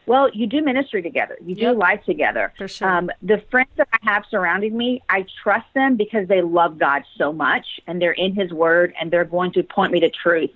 Well, 0.06 0.30
you 0.32 0.46
do 0.46 0.62
ministry 0.62 1.02
together. 1.02 1.36
You 1.44 1.54
do 1.54 1.62
Yep. 1.62 1.76
life 1.76 2.04
together. 2.04 2.52
For 2.56 2.66
sure. 2.66 2.88
Um, 2.88 3.10
the 3.22 3.42
friends 3.50 3.70
that 3.76 3.88
I 3.92 3.98
have 4.02 4.24
surrounding 4.30 4.76
me, 4.76 5.02
I 5.08 5.26
trust 5.42 5.66
them 5.74 5.96
because 5.96 6.26
they 6.26 6.42
love 6.42 6.78
God 6.78 7.02
so 7.16 7.32
much 7.32 7.66
and 7.86 8.00
they're 8.02 8.12
in 8.12 8.34
His 8.34 8.52
Word 8.52 8.94
and 9.00 9.10
they're 9.10 9.24
going 9.24 9.52
to 9.52 9.62
point 9.62 9.92
me 9.92 10.00
to 10.00 10.10
truth. 10.10 10.50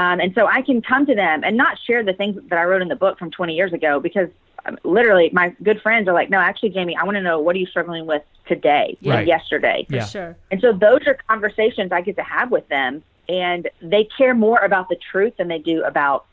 Um, 0.00 0.18
and 0.18 0.32
so 0.34 0.46
I 0.46 0.62
can 0.62 0.80
come 0.80 1.04
to 1.06 1.14
them 1.14 1.44
and 1.44 1.56
not 1.58 1.78
share 1.86 2.02
the 2.02 2.14
things 2.14 2.40
that 2.48 2.58
I 2.58 2.64
wrote 2.64 2.80
in 2.80 2.88
the 2.88 2.96
book 2.96 3.18
from 3.18 3.30
20 3.30 3.54
years 3.54 3.72
ago 3.74 4.00
because 4.00 4.28
um, 4.64 4.78
literally 4.82 5.28
my 5.32 5.54
good 5.62 5.80
friends 5.82 6.08
are 6.08 6.14
like, 6.14 6.30
no, 6.30 6.38
actually, 6.38 6.70
Jamie, 6.70 6.96
I 6.96 7.04
want 7.04 7.16
to 7.16 7.20
know 7.22 7.38
what 7.38 7.54
are 7.54 7.58
you 7.58 7.66
struggling 7.66 8.06
with 8.06 8.22
today 8.46 8.96
Right. 9.04 9.18
and 9.20 9.28
yesterday. 9.28 9.84
For 9.90 9.96
Yeah. 9.96 10.04
sure. 10.06 10.36
And 10.50 10.58
so 10.62 10.72
those 10.72 11.00
are 11.06 11.18
conversations 11.28 11.92
I 11.92 12.00
get 12.00 12.16
to 12.16 12.22
have 12.22 12.50
with 12.50 12.66
them, 12.68 13.02
and 13.28 13.68
they 13.82 14.04
care 14.16 14.34
more 14.34 14.58
about 14.60 14.88
the 14.88 14.96
truth 15.10 15.34
than 15.36 15.48
they 15.48 15.58
do 15.58 15.82
about, 15.84 16.24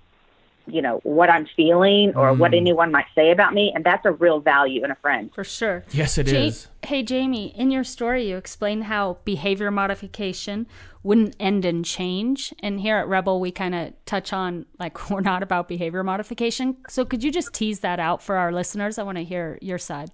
you 0.65 0.81
know, 0.81 0.99
what 1.03 1.29
I'm 1.29 1.45
feeling 1.55 2.13
or 2.15 2.33
what 2.33 2.51
Mm. 2.51 2.57
anyone 2.57 2.91
might 2.91 3.05
say 3.15 3.31
about 3.31 3.53
me. 3.53 3.71
And 3.75 3.83
that's 3.83 4.05
a 4.05 4.11
real 4.11 4.39
value 4.39 4.83
in 4.83 4.91
a 4.91 4.95
friend. 4.95 5.29
For 5.33 5.43
sure. 5.43 5.83
Yes, 5.91 6.17
it 6.17 6.27
is. 6.29 6.69
Ja- 6.83 6.87
Hey, 6.89 7.03
Jamie, 7.03 7.53
in 7.55 7.69
your 7.71 7.83
story, 7.83 8.29
you 8.29 8.37
explained 8.37 8.85
how 8.85 9.17
behavior 9.25 9.71
modification 9.71 10.67
wouldn't 11.07 11.37
end 11.39 11.63
in 11.63 11.83
change. 11.83 12.53
And 12.61 12.81
here 12.81 12.97
at 12.97 13.07
Rebel, 13.07 13.39
we 13.39 13.49
kind 13.49 13.73
of 13.73 13.93
touch 14.05 14.33
on 14.33 14.65
like 14.77 15.09
we're 15.09 15.21
not 15.21 15.41
about 15.41 15.69
behavior 15.69 16.03
modification. 16.03 16.75
So 16.89 17.05
could 17.05 17.23
you 17.23 17.31
just 17.31 17.53
tease 17.53 17.79
that 17.79 17.99
out 17.99 18.21
for 18.21 18.35
our 18.35 18.51
listeners? 18.51 18.97
I 18.97 19.03
want 19.03 19.17
to 19.17 19.23
hear 19.23 19.57
your 19.61 19.77
side. 19.77 20.11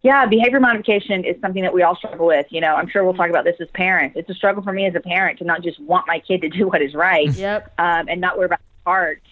Yeah, 0.00 0.24
behavior 0.26 0.60
modification 0.60 1.24
is 1.24 1.36
something 1.42 1.62
that 1.62 1.74
we 1.74 1.82
all 1.82 1.96
struggle 1.96 2.26
with. 2.26 2.46
You 2.50 2.60
know, 2.60 2.74
I'm 2.74 2.88
sure 2.88 3.04
we'll 3.04 3.14
talk 3.14 3.28
about 3.28 3.44
this 3.44 3.56
as 3.60 3.68
parents. 3.74 4.16
It's 4.16 4.30
a 4.30 4.34
struggle 4.34 4.62
for 4.62 4.72
me 4.72 4.86
as 4.86 4.94
a 4.94 5.00
parent 5.00 5.40
to 5.40 5.44
not 5.44 5.62
just 5.62 5.78
want 5.80 6.06
my 6.06 6.20
kid 6.20 6.40
to 6.42 6.48
do 6.48 6.66
what 6.68 6.80
is 6.80 6.94
right 6.94 7.30
Yep. 7.34 7.74
um, 7.78 8.08
and 8.08 8.20
not 8.20 8.38
worry 8.38 8.46
about 8.46 8.60
the 8.60 8.90
heart. 8.90 9.22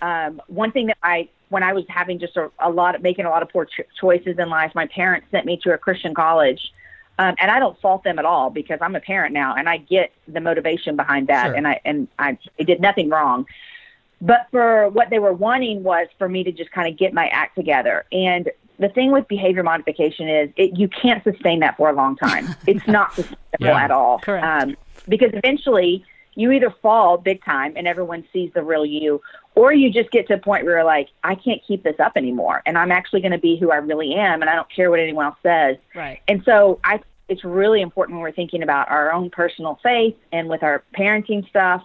Um, 0.00 0.40
one 0.46 0.72
thing 0.72 0.86
that 0.86 0.96
I, 1.02 1.28
when 1.50 1.62
I 1.62 1.74
was 1.74 1.84
having 1.88 2.18
just 2.18 2.36
a, 2.36 2.50
a 2.58 2.70
lot 2.70 2.94
of 2.94 3.02
making 3.02 3.26
a 3.26 3.30
lot 3.30 3.42
of 3.42 3.50
poor 3.50 3.66
cho- 3.66 3.84
choices 4.00 4.38
in 4.38 4.48
life, 4.48 4.72
my 4.74 4.86
parents 4.86 5.26
sent 5.30 5.44
me 5.44 5.58
to 5.64 5.74
a 5.74 5.78
Christian 5.78 6.14
college, 6.14 6.60
um, 7.18 7.34
and 7.38 7.50
I 7.50 7.58
don't 7.58 7.78
fault 7.80 8.04
them 8.04 8.18
at 8.18 8.24
all 8.24 8.50
because 8.50 8.78
I'm 8.80 8.96
a 8.96 9.00
parent 9.00 9.32
now 9.34 9.54
and 9.54 9.68
I 9.68 9.76
get 9.76 10.12
the 10.26 10.40
motivation 10.40 10.96
behind 10.96 11.28
that, 11.28 11.46
Sure. 11.48 11.54
and 11.54 11.68
I 11.68 11.80
and 11.84 12.08
I, 12.18 12.38
I 12.58 12.62
did 12.62 12.80
nothing 12.80 13.08
wrong. 13.10 13.46
But 14.20 14.46
for 14.50 14.88
what 14.88 15.10
they 15.10 15.18
were 15.18 15.32
wanting 15.32 15.82
was 15.82 16.06
for 16.18 16.28
me 16.28 16.44
to 16.44 16.52
just 16.52 16.70
kind 16.70 16.88
of 16.88 16.96
get 16.96 17.12
my 17.12 17.26
act 17.28 17.56
together. 17.56 18.04
And 18.12 18.50
the 18.78 18.88
thing 18.88 19.10
with 19.12 19.26
behavior 19.28 19.62
modification 19.62 20.28
is 20.28 20.50
it, 20.56 20.78
you 20.78 20.88
can't 20.88 21.22
sustain 21.24 21.60
that 21.60 21.76
for 21.76 21.90
a 21.90 21.92
long 21.92 22.16
time. 22.16 22.46
it's 22.66 22.86
not 22.86 23.12
sustainable 23.14 23.38
Yeah. 23.58 23.84
at 23.84 23.90
all. 23.90 24.20
Correct. 24.20 24.44
Um, 24.46 24.76
because 25.08 25.30
eventually 25.34 26.04
you 26.34 26.50
either 26.52 26.74
fall 26.82 27.18
big 27.18 27.44
time 27.44 27.74
and 27.76 27.86
everyone 27.86 28.24
sees 28.32 28.50
the 28.54 28.62
real 28.62 28.86
you, 28.86 29.20
or 29.54 29.72
you 29.72 29.90
just 29.90 30.10
get 30.10 30.26
to 30.28 30.34
a 30.34 30.38
point 30.38 30.64
where 30.64 30.76
you're 30.76 30.84
like, 30.84 31.08
I 31.22 31.34
can't 31.34 31.60
keep 31.66 31.82
this 31.82 32.00
up 32.00 32.12
anymore. 32.16 32.62
And 32.64 32.78
I'm 32.78 32.90
actually 32.90 33.20
going 33.20 33.32
to 33.32 33.38
be 33.38 33.56
who 33.56 33.70
I 33.70 33.76
really 33.76 34.14
am. 34.14 34.40
And 34.40 34.48
I 34.48 34.54
don't 34.54 34.70
care 34.74 34.90
what 34.90 35.00
anyone 35.00 35.26
else 35.26 35.36
says. 35.42 35.76
Right. 35.94 36.20
And 36.28 36.42
so 36.44 36.80
I, 36.84 37.00
it's 37.28 37.44
really 37.44 37.82
important 37.82 38.16
when 38.16 38.22
we're 38.22 38.32
thinking 38.32 38.62
about 38.62 38.90
our 38.90 39.12
own 39.12 39.30
personal 39.30 39.78
faith 39.82 40.16
and 40.32 40.48
with 40.48 40.62
our 40.62 40.82
parenting 40.98 41.46
stuff 41.48 41.82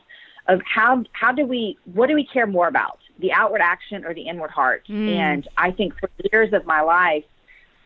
of 0.47 0.61
how, 0.63 1.03
how 1.11 1.33
do 1.33 1.45
we, 1.45 1.77
what 1.93 2.07
do 2.07 2.15
we 2.15 2.25
care 2.25 2.47
more 2.47 2.67
about, 2.67 2.99
the 3.19 3.33
outward 3.33 3.61
action 3.61 4.05
or 4.05 4.13
the 4.13 4.27
inward 4.29 4.51
heart? 4.51 4.85
Mm. 4.87 5.09
And 5.09 5.47
I 5.57 5.71
think 5.71 5.99
for 5.99 6.09
years 6.31 6.53
of 6.53 6.65
my 6.65 6.81
life, 6.81 7.25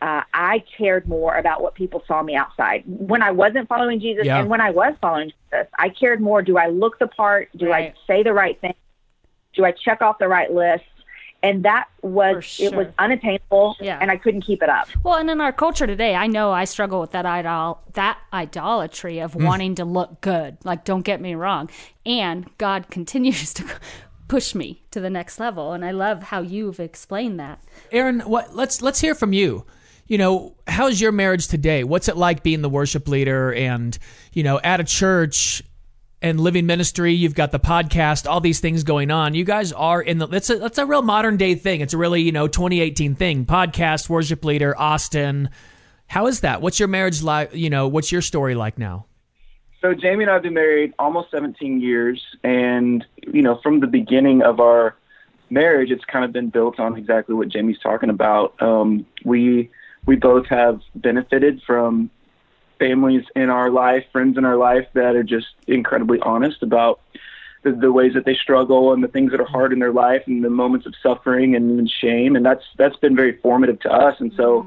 uh, 0.02 0.22
I 0.34 0.64
cared 0.76 1.08
more 1.08 1.36
about 1.36 1.62
what 1.62 1.74
people 1.74 2.02
saw 2.08 2.22
me 2.22 2.34
outside. 2.34 2.82
When 2.86 3.22
I 3.22 3.30
wasn't 3.30 3.68
following 3.68 4.00
Jesus 4.00 4.24
Yeah. 4.26 4.40
and 4.40 4.48
when 4.50 4.60
I 4.60 4.70
was 4.70 4.94
following 5.00 5.30
Jesus, 5.30 5.66
I 5.78 5.88
cared 5.88 6.20
more. 6.20 6.42
Do 6.42 6.58
I 6.58 6.66
look 6.66 6.98
the 6.98 7.06
part? 7.06 7.48
Do 7.56 7.70
Right. 7.70 7.94
I 7.94 8.06
say 8.06 8.22
the 8.22 8.32
right 8.32 8.60
thing? 8.60 8.74
Do 9.54 9.64
I 9.64 9.70
check 9.72 10.02
off 10.02 10.18
the 10.18 10.28
right 10.28 10.52
list? 10.52 10.84
and 11.44 11.64
that 11.64 11.88
was 12.02 12.56
For 12.56 12.62
it 12.62 12.72
was 12.76 12.86
unattainable 13.00 13.74
Yeah. 13.80 13.98
and 14.00 14.12
I 14.12 14.16
couldn't 14.16 14.42
keep 14.42 14.62
it 14.62 14.68
up. 14.68 14.86
Well, 15.02 15.16
and 15.16 15.28
in 15.28 15.40
our 15.40 15.50
culture 15.52 15.88
today, 15.88 16.14
I 16.14 16.28
know 16.28 16.52
I 16.52 16.64
struggle 16.66 17.00
with 17.00 17.10
that 17.12 17.26
idol, 17.26 17.80
that 17.94 18.16
idolatry 18.32 19.18
of 19.18 19.34
wanting 19.34 19.74
to 19.74 19.84
look 19.84 20.20
good. 20.20 20.58
Like, 20.64 20.84
don't 20.84 21.02
get 21.02 21.20
me 21.20 21.34
wrong. 21.34 21.68
And 22.06 22.48
God 22.58 22.90
continues 22.90 23.52
to 23.54 23.64
push 24.28 24.54
me 24.54 24.82
to 24.92 25.00
the 25.00 25.10
next 25.10 25.40
level, 25.40 25.72
and 25.72 25.84
I 25.84 25.90
love 25.90 26.22
how 26.22 26.42
you've 26.42 26.78
explained 26.78 27.40
that. 27.40 27.58
Aaron, 27.90 28.20
what? 28.20 28.54
Let's 28.54 28.80
let's 28.80 29.00
hear 29.00 29.14
from 29.16 29.32
you. 29.32 29.66
You 30.06 30.18
know, 30.18 30.54
how's 30.66 31.00
your 31.00 31.12
marriage 31.12 31.48
today? 31.48 31.84
What's 31.84 32.08
it 32.08 32.16
like 32.16 32.42
being 32.42 32.62
the 32.62 32.68
worship 32.68 33.08
leader 33.08 33.52
and 33.52 33.96
you 34.32 34.42
know 34.42 34.60
at 34.62 34.80
a 34.80 34.84
church 34.84 35.62
and 36.20 36.40
living 36.40 36.66
ministry? 36.66 37.12
You've 37.14 37.34
got 37.34 37.52
the 37.52 37.60
podcast, 37.60 38.28
all 38.28 38.40
these 38.40 38.60
things 38.60 38.84
going 38.84 39.10
on. 39.10 39.34
You 39.34 39.44
guys 39.44 39.72
are 39.72 40.02
in 40.02 40.18
the. 40.18 40.26
That's 40.26 40.50
a 40.50 40.58
that's 40.58 40.78
a 40.78 40.86
real 40.86 41.02
modern 41.02 41.36
day 41.36 41.54
thing. 41.54 41.80
It's 41.80 41.94
a 41.94 41.98
really 41.98 42.22
you 42.22 42.32
know 42.32 42.48
2018 42.48 43.14
thing. 43.14 43.46
Podcast, 43.46 44.08
worship 44.08 44.44
leader, 44.44 44.78
Austin. 44.78 45.50
How 46.06 46.26
is 46.26 46.40
that? 46.40 46.60
What's 46.60 46.78
your 46.78 46.88
marriage 46.88 47.22
like? 47.22 47.54
You 47.54 47.70
know, 47.70 47.88
what's 47.88 48.12
your 48.12 48.22
story 48.22 48.54
like 48.54 48.78
now? 48.78 49.06
So 49.80 49.94
Jamie 49.94 50.24
and 50.24 50.30
I 50.30 50.34
have 50.34 50.42
been 50.44 50.54
married 50.54 50.94
almost 50.98 51.32
17 51.32 51.80
years, 51.80 52.22
and 52.44 53.04
you 53.32 53.42
know, 53.42 53.58
from 53.62 53.80
the 53.80 53.88
beginning 53.88 54.42
of 54.42 54.60
our 54.60 54.96
marriage, 55.50 55.90
it's 55.90 56.04
kind 56.04 56.24
of 56.24 56.32
been 56.32 56.48
built 56.48 56.78
on 56.78 56.96
exactly 56.96 57.34
what 57.34 57.48
Jamie's 57.48 57.78
talking 57.82 58.08
about. 58.08 58.60
Um, 58.62 59.06
we 59.24 59.70
we 60.06 60.16
both 60.16 60.46
have 60.46 60.80
benefited 60.94 61.62
from 61.66 62.10
families 62.78 63.24
in 63.36 63.48
our 63.50 63.70
life, 63.70 64.04
friends 64.12 64.36
in 64.36 64.44
our 64.44 64.56
life 64.56 64.86
that 64.94 65.14
are 65.14 65.22
just 65.22 65.48
incredibly 65.66 66.18
honest 66.20 66.62
about 66.62 67.00
the, 67.62 67.70
the 67.70 67.92
ways 67.92 68.12
that 68.14 68.24
they 68.24 68.34
struggle 68.34 68.92
and 68.92 69.04
the 69.04 69.08
things 69.08 69.30
that 69.30 69.40
are 69.40 69.46
hard 69.46 69.72
in 69.72 69.78
their 69.78 69.92
life 69.92 70.22
and 70.26 70.42
the 70.42 70.50
moments 70.50 70.84
of 70.86 70.94
suffering 71.00 71.54
and, 71.54 71.88
shame, 71.88 72.34
and 72.34 72.44
that's 72.44 72.64
that's 72.76 72.96
been 72.96 73.14
very 73.14 73.36
formative 73.38 73.78
to 73.80 73.92
us. 73.92 74.16
And 74.18 74.32
so, 74.36 74.66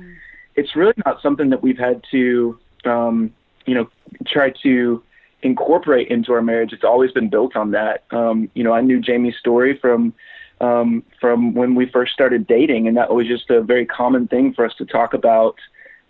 it's 0.56 0.76
really 0.76 0.94
not 1.06 1.22
something 1.22 1.50
that 1.50 1.62
we've 1.62 1.78
had 1.78 2.04
to, 2.12 2.58
um, 2.86 3.34
you 3.66 3.76
know, 3.76 3.90
try 4.26 4.52
to 4.64 5.04
incorporate 5.42 6.08
into 6.08 6.34
our 6.34 6.42
marriage. 6.42 6.74
It's 6.74 6.84
always 6.84 7.12
been 7.12 7.30
built 7.30 7.56
on 7.56 7.72
that. 7.72 8.06
Um, 8.12 8.50
you 8.54 8.64
know, 8.64 8.74
I 8.74 8.82
knew 8.82 9.00
Jamie's 9.00 9.36
story 9.38 9.78
from 9.78 10.14
um, 10.62 11.04
from 11.20 11.54
when 11.54 11.76
we 11.76 11.86
first 11.86 12.14
started 12.14 12.48
dating, 12.48 12.88
and 12.88 12.98
that 12.98 13.14
was 13.14 13.28
just 13.28 13.50
a 13.50 13.62
very 13.62 13.86
common 13.86 14.28
thing 14.28 14.54
for 14.54 14.66
us 14.66 14.74
to 14.78 14.86
talk 14.86 15.14
about 15.14 15.56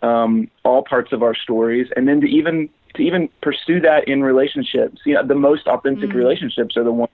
um, 0.02 0.50
all 0.64 0.82
parts 0.82 1.12
of 1.12 1.22
our 1.22 1.34
stories, 1.34 1.88
and 1.96 2.06
then 2.06 2.20
to 2.20 2.28
even 2.28 2.68
to 2.94 3.02
even 3.02 3.28
pursue 3.42 3.80
that 3.80 4.08
in 4.08 4.22
relationships. 4.22 5.00
You 5.04 5.14
know, 5.14 5.26
the 5.26 5.34
most 5.34 5.66
authentic 5.66 6.12
relationships 6.12 6.76
are 6.76 6.84
the 6.84 6.92
ones 6.92 7.12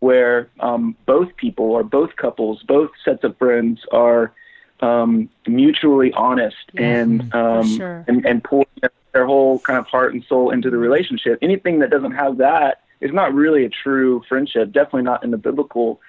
where 0.00 0.50
um, 0.60 0.96
both 1.06 1.34
people 1.36 1.66
or 1.66 1.82
both 1.82 2.16
couples, 2.16 2.62
both 2.62 2.90
sets 3.04 3.24
of 3.24 3.36
friends 3.38 3.80
are 3.92 4.32
um, 4.80 5.30
mutually 5.46 6.12
honest 6.12 6.56
and 6.76 7.34
um, 7.34 7.76
sure. 7.76 8.04
and 8.08 8.24
and 8.26 8.42
pour 8.42 8.66
their 9.12 9.26
whole 9.26 9.60
kind 9.60 9.78
of 9.78 9.86
heart 9.86 10.12
and 10.12 10.24
soul 10.24 10.50
into 10.50 10.70
the 10.70 10.76
relationship. 10.76 11.38
Anything 11.40 11.78
that 11.78 11.90
doesn't 11.90 12.12
have 12.12 12.38
that 12.38 12.82
is 13.00 13.12
not 13.12 13.32
really 13.34 13.64
a 13.64 13.68
true 13.68 14.22
friendship. 14.28 14.72
Definitely 14.72 15.02
not 15.02 15.24
in 15.24 15.30
the 15.30 15.38
biblical 15.38 16.00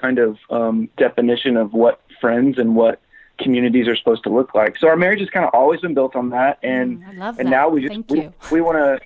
kind 0.00 0.18
of 0.18 0.38
um, 0.50 0.88
definition 0.96 1.56
of 1.56 1.72
what 1.72 2.00
friends 2.20 2.58
and 2.58 2.74
what 2.76 3.00
communities 3.38 3.88
are 3.88 3.96
supposed 3.96 4.22
to 4.24 4.30
look 4.30 4.54
like. 4.54 4.76
So 4.78 4.88
our 4.88 4.96
marriage 4.96 5.20
has 5.20 5.30
kind 5.30 5.44
of 5.44 5.50
always 5.54 5.80
been 5.80 5.94
built 5.94 6.14
on 6.16 6.30
that, 6.30 6.58
and 6.62 6.98
Mm, 7.00 7.08
I 7.08 7.12
love 7.12 7.38
and 7.38 7.46
that. 7.46 7.50
now 7.50 7.68
we 7.68 7.80
just 7.80 7.90
Thank 7.92 8.10
we, 8.10 8.28
we 8.50 8.60
want 8.60 8.76
to 8.78 9.00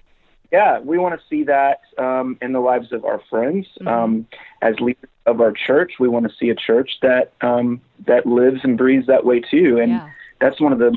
yeah 0.52 0.78
we 0.80 0.98
want 0.98 1.18
to 1.18 1.26
see 1.28 1.44
that 1.44 1.80
um, 1.98 2.36
in 2.42 2.52
the 2.52 2.60
lives 2.60 2.92
of 2.92 3.04
our 3.04 3.20
friends 3.30 3.66
Mm-hmm. 3.80 3.88
um, 3.88 4.26
as 4.62 4.78
leaders 4.80 5.08
of 5.26 5.40
our 5.40 5.52
church. 5.52 5.92
We 5.98 6.08
want 6.08 6.28
to 6.28 6.34
see 6.36 6.50
a 6.50 6.54
church 6.54 6.98
that 7.02 7.32
um, 7.40 7.80
that 8.06 8.26
lives 8.26 8.60
and 8.64 8.76
breathes 8.76 9.06
that 9.06 9.24
way 9.24 9.40
too, 9.40 9.78
and 9.78 9.92
Yeah. 9.92 10.10
that's 10.40 10.60
one 10.60 10.72
of 10.72 10.78
the 10.78 10.96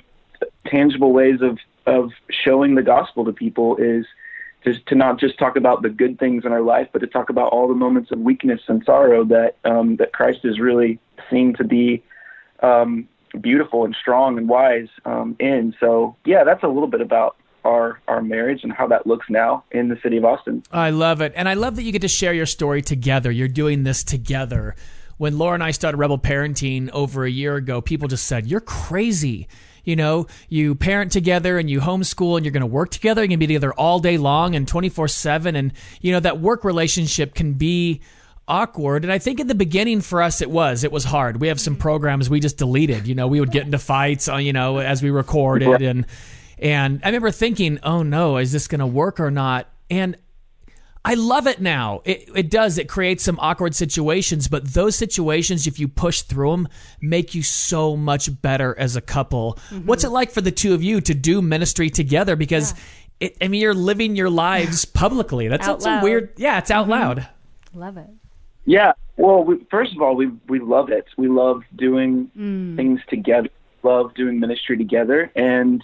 tangible 0.67 1.11
ways 1.13 1.41
of 1.41 1.57
of 1.85 2.11
showing 2.29 2.75
the 2.75 2.83
gospel 2.83 3.25
to 3.25 3.33
people 3.33 3.75
is 3.77 4.05
just 4.63 4.85
to 4.87 4.95
not 4.95 5.19
just 5.19 5.37
talk 5.37 5.55
about 5.55 5.81
the 5.81 5.89
good 5.89 6.19
things 6.19 6.45
in 6.45 6.51
our 6.51 6.61
life, 6.61 6.87
but 6.91 6.99
to 6.99 7.07
talk 7.07 7.29
about 7.29 7.51
all 7.51 7.67
the 7.67 7.75
moments 7.75 8.11
of 8.11 8.19
weakness 8.19 8.61
and 8.67 8.83
sorrow 8.85 9.23
that 9.25 9.57
um, 9.65 9.95
that 9.97 10.13
Christ 10.13 10.39
is 10.43 10.59
really 10.59 10.99
seen 11.29 11.53
to 11.55 11.63
be 11.63 12.03
um, 12.61 13.07
beautiful 13.39 13.85
and 13.85 13.95
strong 13.99 14.37
and 14.37 14.47
wise 14.47 14.87
um, 15.05 15.35
in. 15.39 15.75
So 15.79 16.15
yeah, 16.25 16.43
that's 16.43 16.63
a 16.63 16.67
little 16.67 16.87
bit 16.87 17.01
about 17.01 17.37
our 17.63 17.99
our 18.07 18.21
marriage 18.21 18.63
and 18.63 18.71
how 18.71 18.87
that 18.87 19.05
looks 19.07 19.29
now 19.29 19.63
in 19.71 19.87
the 19.89 19.99
city 20.01 20.17
of 20.17 20.25
Austin. 20.25 20.63
I 20.71 20.89
love 20.91 21.21
it. 21.21 21.33
And 21.35 21.47
I 21.47 21.53
love 21.53 21.75
that 21.75 21.83
you 21.83 21.91
get 21.91 22.01
to 22.01 22.07
share 22.07 22.33
your 22.33 22.45
story 22.45 22.81
together. 22.81 23.31
You're 23.31 23.47
doing 23.47 23.83
this 23.83 24.03
together. 24.03 24.75
When 25.17 25.37
Laura 25.37 25.53
and 25.53 25.63
I 25.63 25.69
started 25.71 25.97
Rebel 25.97 26.17
Parenting 26.17 26.89
over 26.91 27.25
a 27.25 27.29
year 27.29 27.55
ago, 27.55 27.79
people 27.81 28.07
just 28.07 28.25
said, 28.25 28.47
You're 28.47 28.59
crazy. 28.59 29.47
You 29.83 29.95
know, 29.95 30.27
you 30.49 30.75
parent 30.75 31.11
together 31.11 31.57
and 31.57 31.69
you 31.69 31.79
homeschool 31.79 32.37
and 32.37 32.45
you're 32.45 32.51
going 32.51 32.61
to 32.61 32.67
work 32.67 32.89
together. 32.89 33.21
You're 33.21 33.29
going 33.29 33.39
to 33.39 33.47
be 33.47 33.47
together 33.47 33.73
all 33.73 33.99
day 33.99 34.17
long 34.17 34.55
and 34.55 34.67
24 34.67 35.07
7. 35.07 35.55
And, 35.55 35.73
you 36.01 36.11
know, 36.11 36.19
that 36.19 36.39
work 36.39 36.63
relationship 36.63 37.33
can 37.33 37.53
be 37.53 38.01
awkward. 38.47 39.03
And 39.03 39.11
I 39.11 39.17
think 39.17 39.39
in 39.39 39.47
the 39.47 39.55
beginning 39.55 40.01
for 40.01 40.21
us, 40.21 40.41
it 40.41 40.51
was. 40.51 40.83
It 40.83 40.91
was 40.91 41.03
hard. 41.03 41.39
We 41.39 41.47
have 41.47 41.59
some 41.59 41.75
programs 41.75 42.29
we 42.29 42.39
just 42.39 42.57
deleted. 42.57 43.07
You 43.07 43.15
know, 43.15 43.27
we 43.27 43.39
would 43.39 43.51
get 43.51 43.65
into 43.65 43.79
fights, 43.79 44.27
uh, 44.27 44.37
you 44.37 44.53
know, 44.53 44.77
as 44.77 45.01
we 45.01 45.09
recorded. 45.09 45.81
And, 45.81 46.05
and 46.59 47.01
I 47.03 47.07
remember 47.07 47.31
thinking, 47.31 47.79
oh 47.83 48.03
no, 48.03 48.37
is 48.37 48.51
this 48.51 48.67
going 48.67 48.79
to 48.79 48.87
work 48.87 49.19
or 49.19 49.31
not? 49.31 49.69
And 49.89 50.17
I 51.03 51.15
love 51.15 51.47
it 51.47 51.59
now. 51.59 52.01
It, 52.05 52.29
it 52.35 52.49
does. 52.51 52.77
It 52.77 52.87
creates 52.87 53.23
some 53.23 53.39
awkward 53.39 53.73
situations, 53.75 54.47
but 54.47 54.73
those 54.73 54.95
situations, 54.95 55.65
if 55.65 55.79
you 55.79 55.87
push 55.87 56.21
through 56.21 56.51
them, 56.51 56.67
make 57.01 57.33
you 57.33 57.41
so 57.41 57.97
much 57.97 58.41
better 58.41 58.77
as 58.77 58.95
a 58.95 59.01
couple. 59.01 59.57
Mm-hmm. 59.69 59.87
What's 59.87 60.03
it 60.03 60.09
like 60.09 60.31
for 60.31 60.41
the 60.41 60.51
two 60.51 60.73
of 60.75 60.83
you 60.83 61.01
to 61.01 61.13
do 61.15 61.41
ministry 61.41 61.89
together? 61.89 62.35
Because 62.35 62.75
it, 63.19 63.35
I 63.41 63.47
mean, 63.47 63.61
you're 63.61 63.73
living 63.73 64.15
your 64.15 64.29
lives 64.29 64.85
publicly. 64.93 65.47
That's 65.47 65.67
Out 65.67 65.79
that's 65.79 65.85
loud. 65.85 66.03
weird. 66.03 66.33
Yeah, 66.37 66.59
it's 66.59 66.69
out 66.69 66.83
mm-hmm. 66.83 66.91
loud. 66.91 67.27
Love 67.73 67.97
it. 67.97 68.09
Yeah. 68.65 68.93
Well, 69.17 69.43
we, 69.43 69.65
first 69.71 69.95
of 69.95 70.01
all, 70.01 70.15
we 70.15 70.27
we 70.47 70.59
love 70.59 70.89
it. 70.89 71.05
We 71.17 71.27
love 71.27 71.63
doing 71.75 72.29
mm. 72.37 72.75
things 72.75 72.99
together. 73.07 73.49
Love 73.83 74.13
doing 74.13 74.39
ministry 74.39 74.77
together, 74.77 75.31
and 75.35 75.83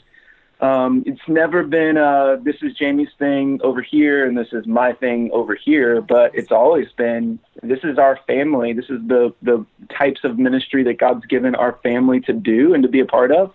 um, 0.60 1.04
it's 1.06 1.22
never 1.28 1.64
been 1.64 1.98
uh, 1.98 2.38
this 2.42 2.56
is 2.62 2.74
Jamie's 2.74 3.10
thing 3.20 3.60
over 3.64 3.82
here 3.82 4.26
and 4.26 4.38
this 4.38 4.54
is 4.54 4.66
my 4.66 4.94
thing 4.94 5.30
over 5.32 5.54
here. 5.56 6.02
But 6.02 6.34
it's 6.34 6.52
always 6.52 6.92
been 6.94 7.40
this 7.62 7.80
is 7.84 7.98
our 7.98 8.20
family. 8.28 8.74
This 8.74 8.90
is 8.90 9.00
the 9.08 9.34
the 9.42 9.66
types 9.90 10.22
of 10.24 10.40
ministry 10.40 10.84
that 10.84 10.98
God's 10.98 11.26
given 11.26 11.54
our 11.56 11.74
family 11.84 12.20
to 12.22 12.34
do 12.34 12.74
and 12.74 12.82
to 12.84 12.90
be 12.90 13.00
a 13.00 13.06
part 13.06 13.32
of. 13.32 13.54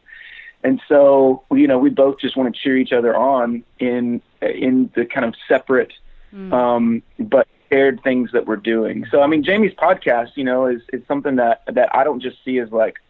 And 0.65 0.81
so, 0.89 1.43
you 1.51 1.67
know, 1.67 1.79
we 1.79 1.91
both 1.91 2.21
just 2.21 2.37
want 2.37 2.55
to 2.55 2.61
cheer 2.61 2.77
each 2.77 2.93
other 2.93 3.17
on 3.17 3.65
in 3.81 4.23
in 4.41 4.91
the 4.95 5.05
kind 5.05 5.27
of 5.27 5.35
separate 5.49 5.93
um, 6.53 7.03
but 7.19 7.47
shared 7.71 8.03
things 8.03 8.31
that 8.33 8.47
we're 8.47 8.57
doing. 8.57 9.07
So, 9.11 9.23
I 9.23 9.27
mean, 9.27 9.43
Jamie's 9.43 9.75
podcast, 9.75 10.31
you 10.37 10.45
know, 10.45 10.67
is 10.67 10.83
is 10.93 11.03
something 11.09 11.37
that 11.37 11.63
that 11.67 11.95
I 11.95 12.05
don't 12.05 12.21
just 12.21 12.45
see 12.45 12.59
as 12.59 12.71
like 12.71 13.01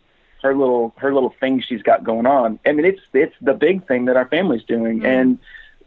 her 0.43 0.55
little 0.55 0.95
her 0.97 1.15
little 1.15 1.35
thing 1.41 1.61
she's 1.61 1.83
got 1.83 2.05
going 2.05 2.27
on. 2.27 2.59
I 2.67 2.73
mean, 2.73 2.85
it's 2.85 3.01
it's 3.13 3.35
the 3.41 3.55
big 3.55 3.87
thing 3.87 4.07
that 4.07 4.17
our 4.17 4.29
family's 4.29 4.65
doing, 4.65 5.05
and 5.05 5.39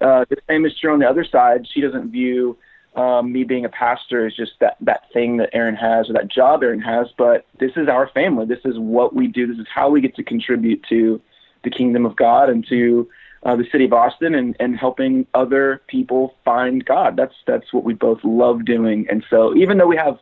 uh, 0.01 0.25
the 0.29 0.37
same 0.49 0.65
is 0.65 0.77
true 0.79 0.93
on 0.93 0.99
the 0.99 1.09
other 1.09 1.25
side. 1.25 1.67
She 1.71 1.81
doesn't 1.81 2.11
view 2.11 2.57
um, 2.95 3.31
me 3.31 3.43
being 3.43 3.65
a 3.65 3.69
pastor 3.69 4.25
as 4.25 4.35
just 4.35 4.53
that 4.59 4.77
that 4.81 5.11
thing 5.11 5.37
that 5.37 5.49
Aaron 5.53 5.75
has 5.75 6.09
or 6.09 6.13
that 6.13 6.29
job 6.29 6.63
Aaron 6.63 6.81
has, 6.81 7.07
but 7.17 7.45
this 7.59 7.71
is 7.75 7.87
our 7.87 8.07
family. 8.09 8.45
This 8.45 8.65
is 8.65 8.77
what 8.77 9.13
we 9.13 9.27
do. 9.27 9.47
This 9.47 9.59
is 9.59 9.67
how 9.73 9.89
we 9.89 10.01
get 10.01 10.15
to 10.15 10.23
contribute 10.23 10.83
to 10.89 11.21
the 11.63 11.69
kingdom 11.69 12.05
of 12.05 12.15
God 12.15 12.49
and 12.49 12.65
to 12.67 13.09
uh, 13.43 13.55
the 13.55 13.67
city 13.71 13.85
of 13.85 13.93
Austin 13.93 14.33
and, 14.33 14.55
and 14.59 14.77
helping 14.77 15.27
other 15.33 15.81
people 15.87 16.35
find 16.43 16.83
God. 16.85 17.15
That's 17.17 17.35
that's 17.45 17.71
what 17.73 17.83
we 17.83 17.93
both 17.93 18.23
love 18.23 18.65
doing. 18.65 19.07
And 19.09 19.23
so 19.29 19.55
even 19.55 19.77
though 19.77 19.87
we 19.87 19.97
have 19.97 20.19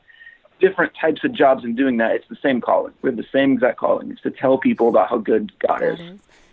different 0.64 0.94
types 1.00 1.26
of 1.26 1.34
jobs 1.34 1.66
in 1.66 1.76
doing 1.76 1.98
that, 1.98 2.12
it's 2.12 2.28
the 2.30 2.38
same 2.42 2.62
calling. 2.62 2.94
We 3.02 3.10
have 3.10 3.18
the 3.18 3.26
same 3.34 3.52
exact 3.52 3.78
calling. 3.78 4.10
It's 4.12 4.22
to 4.22 4.32
tell 4.32 4.58
people 4.58 4.88
about 4.88 5.10
how 5.10 5.18
good 5.18 5.52
God 5.60 5.84
is. 5.84 6.00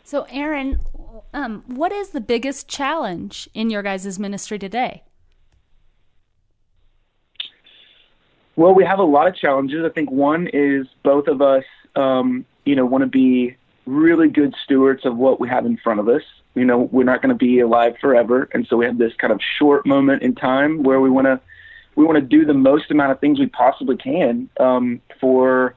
So, 0.02 0.26
Aaron, 0.30 0.80
um, 1.32 1.62
what 1.68 1.92
is 1.92 2.10
the 2.10 2.20
biggest 2.20 2.66
challenge 2.66 3.48
in 3.54 3.70
your 3.70 3.82
guys' 3.82 4.18
ministry 4.18 4.58
today? 4.58 5.04
Well, 8.56 8.74
we 8.74 8.84
have 8.84 8.98
a 8.98 9.04
lot 9.04 9.28
of 9.28 9.36
challenges. 9.36 9.84
I 9.84 9.90
think 9.90 10.10
one 10.10 10.48
is 10.52 10.88
both 11.04 11.28
of 11.28 11.40
us, 11.40 11.64
um, 11.94 12.44
you 12.64 12.74
know, 12.74 12.84
want 12.84 13.02
to 13.02 13.06
be 13.06 13.56
really 13.86 14.28
good 14.28 14.54
stewards 14.64 15.06
of 15.06 15.16
what 15.16 15.38
we 15.38 15.48
have 15.48 15.66
in 15.66 15.76
front 15.76 16.00
of 16.00 16.08
us. 16.08 16.22
You 16.56 16.64
know, 16.64 16.88
we're 16.90 17.04
not 17.04 17.22
going 17.22 17.30
to 17.30 17.38
be 17.38 17.60
alive 17.60 17.94
forever, 18.00 18.48
and 18.52 18.66
so 18.66 18.76
we 18.76 18.86
have 18.86 18.98
this 18.98 19.12
kind 19.14 19.32
of 19.32 19.40
short 19.58 19.86
moment 19.86 20.22
in 20.22 20.34
time 20.34 20.82
where 20.82 21.00
we 21.00 21.08
want 21.08 21.26
to 21.28 21.40
we 22.00 22.06
want 22.06 22.16
to 22.16 22.22
do 22.38 22.46
the 22.46 22.54
most 22.54 22.90
amount 22.90 23.12
of 23.12 23.20
things 23.20 23.38
we 23.38 23.46
possibly 23.46 23.96
can 23.96 24.48
um, 24.58 25.00
for 25.20 25.74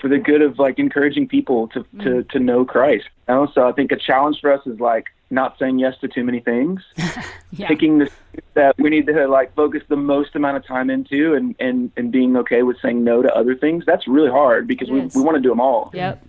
for 0.00 0.08
the 0.08 0.18
good 0.18 0.40
of 0.40 0.58
like 0.58 0.78
encouraging 0.78 1.26
people 1.28 1.66
to 1.68 1.84
to 2.02 2.22
to 2.24 2.38
know 2.38 2.64
Christ. 2.64 3.06
You 3.28 3.34
know? 3.34 3.48
So 3.54 3.68
I 3.68 3.72
think 3.72 3.90
a 3.92 3.96
challenge 3.96 4.38
for 4.40 4.52
us 4.52 4.64
is 4.66 4.78
like 4.80 5.06
not 5.30 5.58
saying 5.58 5.80
yes 5.80 5.94
to 6.00 6.06
too 6.08 6.22
many 6.22 6.38
things, 6.40 6.80
Yeah. 7.50 7.66
picking 7.68 7.98
the 7.98 8.08
that 8.54 8.76
we 8.78 8.88
need 8.88 9.06
to 9.06 9.26
like 9.26 9.54
focus 9.54 9.82
the 9.88 9.96
most 9.96 10.36
amount 10.36 10.56
of 10.58 10.64
time 10.64 10.90
into, 10.90 11.34
and 11.34 11.54
and 11.58 11.90
and 11.96 12.12
being 12.12 12.36
okay 12.36 12.62
with 12.62 12.76
saying 12.80 13.02
no 13.02 13.20
to 13.22 13.34
other 13.34 13.54
things. 13.56 13.84
That's 13.84 14.06
really 14.06 14.30
hard 14.30 14.68
because 14.68 14.88
It 14.88 14.92
we 14.92 15.00
is. 15.00 15.14
we 15.16 15.22
want 15.22 15.36
to 15.36 15.42
do 15.42 15.48
them 15.48 15.60
all. 15.60 15.90
Yep. 15.92 16.24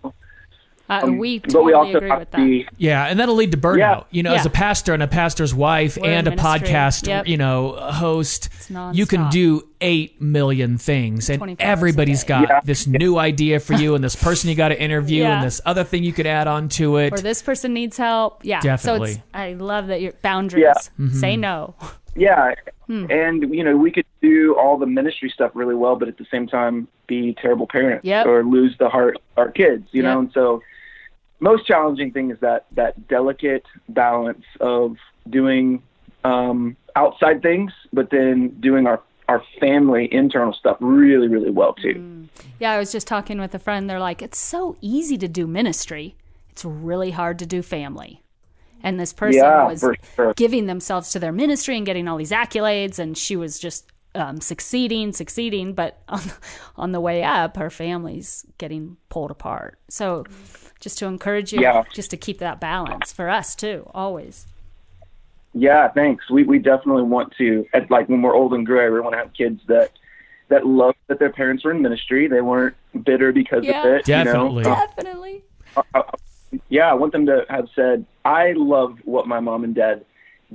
Uh, 0.88 1.00
Um, 1.04 1.18
we 1.18 1.40
but 1.40 1.50
totally 1.50 1.66
we 1.66 1.74
also 1.74 1.98
agree 1.98 2.12
with 2.12 2.30
that. 2.32 2.38
be 2.38 2.68
Yeah, 2.78 3.06
and 3.06 3.20
that'll 3.20 3.34
lead 3.36 3.52
to 3.54 3.58
burnout. 3.58 3.78
Yeah. 3.78 4.04
You 4.12 4.24
know, 4.24 4.34
as 4.36 4.46
a 4.46 4.50
pastor 4.52 4.94
and 4.94 5.02
a 5.02 5.08
pastor's 5.08 5.54
wife 5.54 5.98
We're 6.00 6.08
and 6.12 6.28
a 6.28 6.32
ministry. 6.32 6.60
podcast, 6.68 7.08
Yep. 7.08 7.28
you 7.28 7.38
know, 7.38 7.72
host, 7.72 8.50
you 8.94 9.06
can 9.08 9.30
do 9.30 9.68
eight 9.82 10.22
million 10.22 10.78
things, 10.78 11.30
and 11.30 11.40
24 11.40 11.66
hours 11.66 11.68
a 11.68 11.72
everybody's 11.72 12.22
day. 12.24 12.28
got 12.28 12.50
Yeah. 12.50 12.60
this 12.64 12.86
new 12.88 13.18
idea 13.18 13.60
for 13.60 13.74
you, 13.74 13.96
and 13.96 14.04
this 14.04 14.16
person 14.16 14.50
you 14.50 14.56
got 14.56 14.70
to 14.70 14.80
interview, 14.80 15.24
Yeah. 15.24 15.36
and 15.38 15.44
this 15.46 15.60
other 15.66 15.84
thing 15.84 16.04
you 16.04 16.14
could 16.14 16.28
add 16.28 16.48
on 16.48 16.70
to 16.70 16.98
it. 16.98 17.14
Or 17.14 17.18
this 17.18 17.42
person 17.42 17.74
needs 17.74 17.98
help. 17.98 18.42
Yeah. 18.44 18.62
Definitely. 18.62 19.14
So 19.14 19.20
it's, 19.20 19.24
I 19.34 19.54
love 19.54 19.88
that 19.88 20.02
your 20.02 20.14
boundaries. 20.22 20.64
Yeah. 20.66 20.74
Mm-hmm. 21.06 21.18
Say 21.20 21.36
no. 21.38 21.74
Yeah. 22.16 22.54
Hmm. 22.86 23.08
And, 23.10 23.52
you 23.52 23.64
know, 23.64 23.76
we 23.76 23.90
could 23.90 24.06
do 24.22 24.56
all 24.60 24.78
the 24.78 24.86
ministry 24.86 25.32
stuff 25.34 25.50
really 25.56 25.74
well, 25.74 25.96
but 25.96 26.08
at 26.08 26.20
the 26.20 26.26
same 26.30 26.46
time 26.46 26.88
be 27.08 27.34
terrible 27.42 27.66
parents 27.66 28.06
Yep. 28.06 28.28
or 28.28 28.44
lose 28.46 28.76
the 28.78 28.90
heart 28.90 29.16
of 29.16 29.22
our 29.38 29.50
kids, 29.50 29.88
you 29.92 30.04
Yep. 30.04 30.14
know? 30.14 30.20
And 30.20 30.32
so 30.32 30.62
most 31.46 31.66
challenging 31.68 32.12
thing 32.12 32.32
is 32.32 32.40
that, 32.40 32.66
that 32.72 33.08
delicate 33.08 33.66
balance 33.88 34.46
of 34.60 34.98
doing 35.30 35.82
um, 36.24 36.76
outside 36.96 37.42
things, 37.42 37.72
but 37.94 38.10
then 38.10 38.50
doing 38.60 38.88
our, 38.88 39.00
our 39.30 39.44
family 39.60 40.12
internal 40.12 40.54
stuff 40.54 40.78
really, 40.80 41.28
really 41.28 41.52
well 41.52 41.74
too. 41.74 42.28
Yeah, 42.60 42.72
I 42.72 42.80
was 42.80 42.92
just 42.92 43.08
talking 43.08 43.40
with 43.40 43.54
a 43.54 43.60
friend. 43.60 43.88
They're 43.90 44.00
like, 44.00 44.22
it's 44.22 44.40
so 44.40 44.76
easy 44.82 45.18
to 45.20 45.28
do 45.28 45.46
ministry. 45.46 46.16
It's 46.50 46.66
really 46.66 47.12
hard 47.12 47.38
to 47.40 47.46
do 47.46 47.62
family. 47.62 48.24
And 48.82 49.00
this 49.00 49.14
person 49.14 49.42
Yeah, 49.42 49.68
was 49.68 49.86
sure. 50.16 50.34
giving 50.36 50.66
themselves 50.68 51.12
to 51.12 51.20
their 51.20 51.32
ministry 51.32 51.78
and 51.78 51.86
getting 51.86 52.08
all 52.08 52.18
these 52.18 52.32
accolades, 52.32 52.98
and 53.00 53.18
she 53.18 53.36
was 53.36 53.60
just 53.60 53.92
um, 54.14 54.40
succeeding, 54.42 55.12
succeeding. 55.12 55.74
But 55.74 56.02
on, 56.08 56.22
on 56.76 56.92
the 56.92 57.00
way 57.00 57.24
up, 57.24 57.58
her 57.58 57.70
family's 57.70 58.46
getting 58.58 58.98
pulled 59.10 59.32
apart. 59.32 59.80
So, 59.90 60.26
just 60.86 61.00
to 61.00 61.08
encourage 61.08 61.52
you, 61.52 61.62
Yeah. 61.62 61.84
just 61.92 62.12
to 62.12 62.18
keep 62.18 62.38
that 62.38 62.60
balance 62.60 63.12
for 63.12 63.28
us 63.28 63.56
too, 63.56 63.90
always. 63.96 64.46
Yeah, 65.56 65.88
thanks. 65.90 66.30
We 66.30 66.44
we 66.44 66.60
definitely 66.60 67.02
want 67.04 67.34
to 67.40 67.66
at 67.74 67.90
like 67.90 68.08
when 68.08 68.22
we're 68.22 68.36
old 68.36 68.54
and 68.54 68.64
gray, 68.68 68.88
we 68.92 69.00
want 69.02 69.14
to 69.14 69.18
have 69.18 69.34
kids 69.34 69.62
that 69.68 69.90
that 70.50 70.68
love 70.68 70.94
that 71.08 71.18
their 71.18 71.32
parents 71.32 71.66
were 71.66 71.72
in 71.72 71.82
ministry. 71.82 72.28
They 72.28 72.42
weren't 72.42 72.76
bitter 73.04 73.32
because 73.32 73.64
Yeah. 73.66 73.80
of 73.80 73.86
it. 73.96 74.06
Definitely. 74.06 74.64
You 74.64 74.70
know? 74.70 74.76
Uh, 74.76 74.86
Definitely. 74.96 75.44
yeah, 76.70 76.88
I 76.92 76.94
want 76.94 77.14
them 77.14 77.26
to 77.26 77.46
have 77.50 77.68
said, 77.76 78.06
I 78.24 78.52
love 78.52 79.00
what 79.06 79.28
my 79.28 79.40
mom 79.40 79.64
and 79.64 79.74
dad 79.74 80.06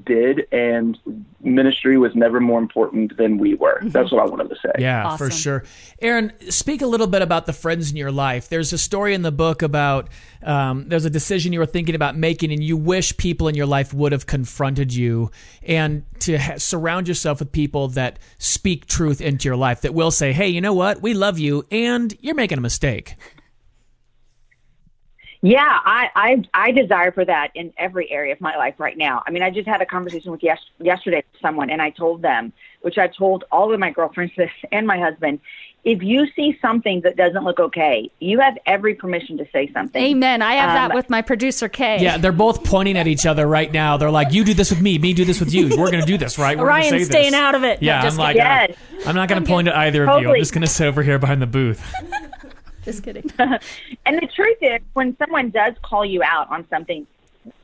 did, 0.05 0.47
and 0.53 0.99
ministry 1.41 1.99
was 1.99 2.15
never 2.15 2.41
more 2.41 2.59
important 2.59 3.17
than 3.17 3.39
we 3.39 3.55
were. 3.55 3.81
That's 3.83 4.13
what 4.13 4.27
I 4.27 4.31
wanted 4.31 4.49
to 4.51 4.57
say. 4.57 4.73
Yeah, 4.79 5.17
for 5.17 5.31
sure. 5.31 5.65
Aaron, 6.01 6.33
speak 6.51 6.83
a 6.83 6.87
little 6.87 7.07
bit 7.07 7.23
about 7.23 7.47
the 7.47 7.53
friends 7.53 7.91
in 7.91 7.97
your 7.97 8.13
life. 8.13 8.49
There's 8.49 8.73
a 8.73 8.79
story 8.79 9.15
in 9.15 9.23
the 9.23 9.33
book 9.33 9.63
about 9.63 10.09
um, 10.43 10.89
there's 10.89 11.05
a 11.05 11.11
decision 11.11 11.53
you 11.53 11.59
were 11.59 11.67
thinking 11.67 11.95
about 11.95 12.17
making, 12.17 12.53
and 12.53 12.63
you 12.63 12.77
wish 12.77 13.17
people 13.17 13.49
in 13.49 13.55
your 13.55 13.67
life 13.67 13.93
would 13.93 14.13
have 14.13 14.27
confronted 14.27 14.95
you, 14.95 15.31
and 15.63 16.05
to 16.21 16.39
ha- 16.39 16.59
surround 16.59 17.09
yourself 17.09 17.41
with 17.41 17.53
people 17.53 17.89
that 17.89 18.19
speak 18.39 18.87
truth 18.87 19.21
into 19.21 19.49
your 19.49 19.57
life, 19.57 19.83
that 19.83 19.95
will 19.95 20.11
say, 20.11 20.33
"Hey, 20.33 20.49
you 20.49 20.61
know 20.61 20.75
what? 20.75 21.03
We 21.03 21.15
love 21.15 21.39
you, 21.39 21.67
and 21.71 22.15
you're 22.21 22.35
making 22.35 22.59
a 22.59 22.63
mistake." 22.63 23.17
Yeah, 25.43 25.65
I, 25.65 26.09
I 26.15 26.45
I 26.53 26.71
desire 26.73 27.13
for 27.13 27.25
that 27.25 27.51
in 27.55 27.73
every 27.79 28.11
area 28.11 28.33
of 28.33 28.43
my 28.43 28.57
life 28.57 28.75
right 28.79 28.97
now. 28.97 29.23
I 29.27 29.31
mean, 29.31 29.43
I 29.43 29.51
just 29.51 29.67
had 29.67 29.81
a 29.81 29.87
conversation 29.87 30.31
with 30.33 30.43
yes, 30.43 30.59
yesterday 30.79 31.25
with 31.33 31.41
someone, 31.41 31.71
and 31.71 31.81
I 31.81 31.91
told 31.91 32.21
them, 32.21 32.53
which 32.83 32.99
I 32.99 33.07
told 33.07 33.45
all 33.51 33.73
of 33.73 33.81
my 33.81 33.91
girlfriends 33.91 34.35
this 34.37 34.51
and 34.71 34.87
my 34.87 34.99
husband, 34.99 35.41
if 35.83 36.03
you 36.03 36.27
see 36.37 36.59
something 36.61 37.01
that 37.03 37.17
doesn't 37.17 37.43
look 37.43 37.59
okay, 37.59 38.11
you 38.21 38.39
have 38.41 38.59
every 38.67 38.95
permission 38.95 39.39
to 39.39 39.47
say 39.51 39.73
something. 39.73 40.03
Amen. 40.03 40.43
I 40.43 40.55
have 40.57 40.75
that 40.75 40.91
Um, 40.91 40.97
with 40.97 41.09
my 41.09 41.23
producer 41.23 41.71
Kay. 41.71 42.03
Yeah, 42.03 42.19
they're 42.19 42.33
both 42.33 42.63
pointing 42.63 42.99
at 42.99 43.07
each 43.07 43.25
other 43.25 43.47
right 43.47 43.73
now. 43.73 43.97
They're 43.97 44.11
like, 44.11 44.35
"You 44.35 44.45
do 44.45 44.53
this 44.53 44.69
with 44.69 44.83
me, 44.83 44.99
me 44.99 45.15
do 45.15 45.25
this 45.25 45.41
with 45.41 45.55
you. 45.55 45.71
We're 45.71 45.91
going 45.91 46.01
to 46.03 46.07
do 46.07 46.19
this, 46.19 46.39
right? 46.39 46.59
We're 46.59 46.65
gonna 46.65 46.81
Ryan's 46.81 46.91
say 46.91 47.05
staying 47.05 47.31
this." 47.31 47.41
out 47.41 47.55
of 47.55 47.65
it. 47.65 47.81
No, 47.81 47.87
Yeah, 47.87 48.03
I'm 48.03 48.17
like, 48.17 48.37
kidding. 48.37 48.77
Yes. 48.91 49.07
I'm 49.07 49.15
not 49.15 49.31
going 49.31 49.43
to 49.43 49.49
point 49.49 49.69
at 49.69 49.75
either 49.75 50.07
of 50.07 50.21
you. 50.21 50.29
I'm 50.29 50.39
just 50.39 50.53
going 50.53 50.61
to 50.61 50.69
sit 50.71 50.87
over 50.87 51.03
here 51.03 51.19
behind 51.19 51.41
the 51.41 51.47
booth. 51.47 51.83
Just 52.85 53.03
kidding. 53.03 53.31
And 54.07 54.17
the 54.17 54.27
truth 54.35 54.59
is, 54.61 54.81
when 54.95 55.17
someone 55.19 55.51
does 55.51 55.75
call 55.83 56.05
you 56.05 56.23
out 56.23 56.51
on 56.51 56.67
something, 56.69 57.07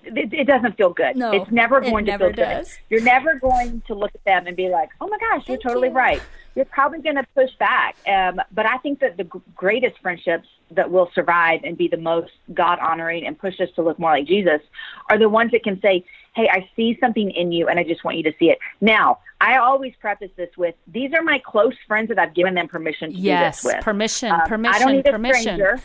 it, 0.04 0.32
it 0.32 0.44
doesn't 0.46 0.76
feel 0.76 0.90
good. 0.90 1.16
No, 1.16 1.32
it's 1.32 1.50
never 1.50 1.78
it 1.78 1.90
going 1.90 2.04
to 2.06 2.12
never 2.12 2.32
feel 2.32 2.44
does. 2.44 2.68
good. 2.68 2.76
You're 2.90 3.02
never 3.02 3.34
going 3.38 3.82
to 3.86 3.94
look 3.94 4.12
at 4.14 4.24
them 4.24 4.46
and 4.46 4.56
be 4.56 4.68
like, 4.68 4.90
"Oh 5.00 5.08
my 5.08 5.18
gosh, 5.18 5.48
you're 5.48 5.58
totally 5.58 5.88
you. 5.88 5.94
right." 5.94 6.22
You're 6.54 6.64
probably 6.64 7.02
going 7.02 7.16
to 7.16 7.26
push 7.34 7.50
back. 7.58 7.96
Um, 8.08 8.40
but 8.50 8.64
I 8.64 8.78
think 8.78 9.00
that 9.00 9.18
the 9.18 9.24
g- 9.24 9.30
greatest 9.54 9.98
friendships 10.00 10.48
that 10.70 10.90
will 10.90 11.10
survive 11.14 11.60
and 11.64 11.76
be 11.76 11.86
the 11.86 11.98
most 11.98 12.32
God 12.54 12.78
honoring 12.78 13.26
and 13.26 13.38
push 13.38 13.60
us 13.60 13.68
to 13.76 13.82
look 13.82 13.98
more 13.98 14.12
like 14.12 14.26
Jesus 14.26 14.62
are 15.10 15.18
the 15.18 15.28
ones 15.28 15.50
that 15.52 15.62
can 15.62 15.78
say, 15.82 16.02
"Hey, 16.36 16.48
I 16.48 16.68
see 16.76 16.96
something 17.00 17.30
in 17.30 17.50
you, 17.50 17.66
and 17.66 17.80
I 17.80 17.82
just 17.82 18.04
want 18.04 18.16
you 18.18 18.22
to 18.24 18.32
see 18.38 18.50
it." 18.50 18.58
Now, 18.80 19.18
I 19.40 19.56
always 19.56 19.94
preface 20.00 20.30
this 20.36 20.50
with, 20.56 20.74
"These 20.86 21.12
are 21.14 21.22
my 21.22 21.40
close 21.44 21.74
friends 21.88 22.08
that 22.08 22.18
I've 22.18 22.34
given 22.34 22.54
them 22.54 22.68
permission 22.68 23.12
to 23.12 23.18
yes. 23.18 23.62
do 23.62 23.68
this 23.68 23.74
with." 23.74 23.84
Permission. 23.84 24.30
Um, 24.30 24.42
permission. 24.42 24.74
I 24.74 24.78
don't 24.78 24.92
need 24.92 25.06
a 25.08 25.12
permission. 25.12 25.42
stranger. 25.42 25.80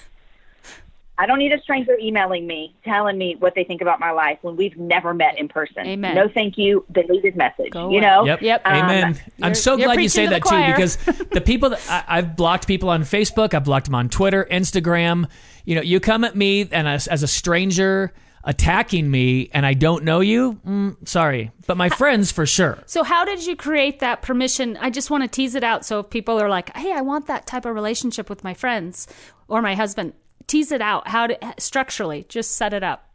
I 1.21 1.27
don't 1.27 1.37
need 1.37 1.51
a 1.51 1.61
stranger 1.61 1.95
emailing 1.99 2.47
me, 2.47 2.73
telling 2.83 3.15
me 3.15 3.35
what 3.37 3.53
they 3.53 3.63
think 3.63 3.81
about 3.81 3.99
my 3.99 4.09
life 4.09 4.39
when 4.41 4.55
we've 4.55 4.75
never 4.75 5.13
met 5.13 5.37
in 5.37 5.47
person. 5.47 5.85
Amen. 5.85 6.15
No, 6.15 6.27
thank 6.27 6.57
you. 6.57 6.83
Deleted 6.91 7.35
message. 7.35 7.69
Go 7.69 7.91
you 7.91 8.01
know. 8.01 8.25
Yep. 8.25 8.41
Yep. 8.41 8.65
Amen. 8.65 9.03
Um, 9.03 9.17
I'm 9.43 9.53
so 9.53 9.77
glad 9.77 10.01
you 10.01 10.09
say 10.09 10.23
to 10.23 10.29
the 10.29 10.39
that 10.39 10.47
too 10.49 10.71
because 10.71 10.95
the 11.27 11.41
people 11.41 11.69
that 11.69 11.81
I, 11.87 12.17
I've 12.17 12.35
blocked 12.35 12.65
people 12.65 12.89
on 12.89 13.03
Facebook, 13.03 13.53
I've 13.53 13.65
blocked 13.65 13.85
them 13.85 13.93
on 13.93 14.09
Twitter, 14.09 14.47
Instagram. 14.49 15.29
You 15.63 15.75
know, 15.75 15.81
you 15.81 15.99
come 15.99 16.23
at 16.23 16.35
me 16.35 16.67
and 16.71 16.87
as, 16.87 17.07
as 17.07 17.21
a 17.21 17.27
stranger 17.27 18.13
attacking 18.43 19.09
me 19.09 19.49
and 19.53 19.65
I 19.65 19.73
don't 19.73 20.03
know 20.03 20.19
you, 20.19 20.59
mm, 20.65 21.07
sorry, 21.07 21.51
but 21.67 21.77
my 21.77 21.89
friends 21.89 22.31
for 22.31 22.45
sure. 22.45 22.79
So 22.85 23.03
how 23.03 23.25
did 23.25 23.45
you 23.45 23.55
create 23.55 23.99
that 23.99 24.21
permission? 24.21 24.77
I 24.77 24.89
just 24.89 25.09
want 25.09 25.23
to 25.23 25.27
tease 25.27 25.55
it 25.55 25.63
out 25.63 25.85
so 25.85 25.99
if 25.99 26.09
people 26.09 26.41
are 26.41 26.49
like, 26.49 26.75
"Hey, 26.75 26.91
I 26.93 27.01
want 27.01 27.27
that 27.27 27.45
type 27.45 27.65
of 27.65 27.75
relationship 27.75 28.29
with 28.29 28.43
my 28.43 28.53
friends 28.53 29.07
or 29.47 29.61
my 29.61 29.75
husband." 29.75 30.13
Tease 30.47 30.71
it 30.71 30.81
out. 30.81 31.07
How 31.07 31.27
to 31.27 31.37
structurally 31.59 32.25
just 32.27 32.57
set 32.57 32.73
it 32.73 32.83
up. 32.83 33.07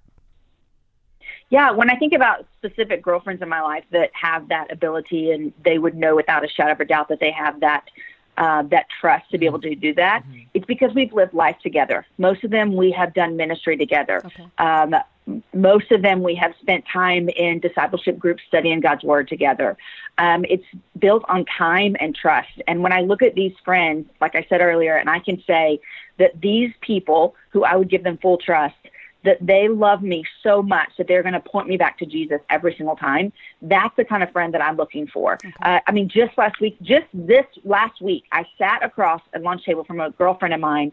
Yeah, 1.50 1.70
when 1.70 1.90
I 1.90 1.96
think 1.96 2.12
about 2.12 2.46
specific 2.56 3.02
girlfriends 3.02 3.40
in 3.40 3.48
my 3.48 3.60
life 3.60 3.84
that 3.92 4.10
have 4.20 4.48
that 4.48 4.72
ability, 4.72 5.30
and 5.30 5.52
they 5.64 5.78
would 5.78 5.94
know 5.94 6.16
without 6.16 6.44
a 6.44 6.48
shadow 6.48 6.72
of 6.72 6.80
a 6.80 6.84
doubt 6.84 7.08
that 7.08 7.20
they 7.20 7.30
have 7.30 7.60
that 7.60 7.84
uh, 8.36 8.62
that 8.64 8.86
trust 9.00 9.30
to 9.30 9.38
be 9.38 9.46
able 9.46 9.60
to 9.60 9.74
do 9.74 9.94
that. 9.94 10.24
It's 10.54 10.66
because 10.66 10.94
we've 10.94 11.12
lived 11.12 11.34
life 11.34 11.56
together. 11.62 12.06
Most 12.18 12.44
of 12.44 12.50
them 12.50 12.76
we 12.76 12.90
have 12.92 13.14
done 13.14 13.36
ministry 13.36 13.76
together. 13.76 14.22
Okay. 14.24 14.46
Um, 14.58 14.94
most 15.52 15.90
of 15.90 16.02
them 16.02 16.22
we 16.22 16.34
have 16.36 16.54
spent 16.60 16.84
time 16.92 17.28
in 17.28 17.58
discipleship 17.58 18.18
groups 18.18 18.42
studying 18.46 18.80
God's 18.80 19.02
word 19.02 19.28
together. 19.28 19.76
Um, 20.18 20.44
it's 20.48 20.64
built 20.98 21.24
on 21.28 21.44
time 21.46 21.96
and 21.98 22.14
trust. 22.14 22.62
And 22.68 22.82
when 22.82 22.92
I 22.92 23.00
look 23.00 23.22
at 23.22 23.34
these 23.34 23.54
friends, 23.64 24.06
like 24.20 24.34
I 24.36 24.46
said 24.48 24.60
earlier, 24.60 24.96
and 24.96 25.10
I 25.10 25.18
can 25.18 25.42
say 25.46 25.80
that 26.18 26.40
these 26.40 26.72
people 26.80 27.34
who 27.50 27.64
I 27.64 27.74
would 27.76 27.90
give 27.90 28.04
them 28.04 28.18
full 28.18 28.38
trust, 28.38 28.76
that 29.26 29.44
they 29.44 29.68
love 29.68 30.02
me 30.02 30.24
so 30.42 30.62
much 30.62 30.88
that 30.96 31.06
they're 31.06 31.22
going 31.22 31.34
to 31.34 31.40
point 31.40 31.68
me 31.68 31.76
back 31.76 31.98
to 31.98 32.06
Jesus 32.06 32.40
every 32.48 32.74
single 32.76 32.96
time. 32.96 33.32
That's 33.60 33.94
the 33.96 34.04
kind 34.04 34.22
of 34.22 34.30
friend 34.32 34.54
that 34.54 34.62
I'm 34.62 34.76
looking 34.76 35.06
for. 35.08 35.36
Uh, 35.62 35.80
I 35.86 35.92
mean, 35.92 36.08
just 36.08 36.38
last 36.38 36.60
week, 36.60 36.78
just 36.80 37.06
this 37.12 37.44
last 37.64 38.00
week, 38.00 38.24
I 38.32 38.46
sat 38.56 38.82
across 38.82 39.20
a 39.34 39.38
lunch 39.38 39.64
table 39.64 39.84
from 39.84 40.00
a 40.00 40.10
girlfriend 40.10 40.54
of 40.54 40.60
mine 40.60 40.92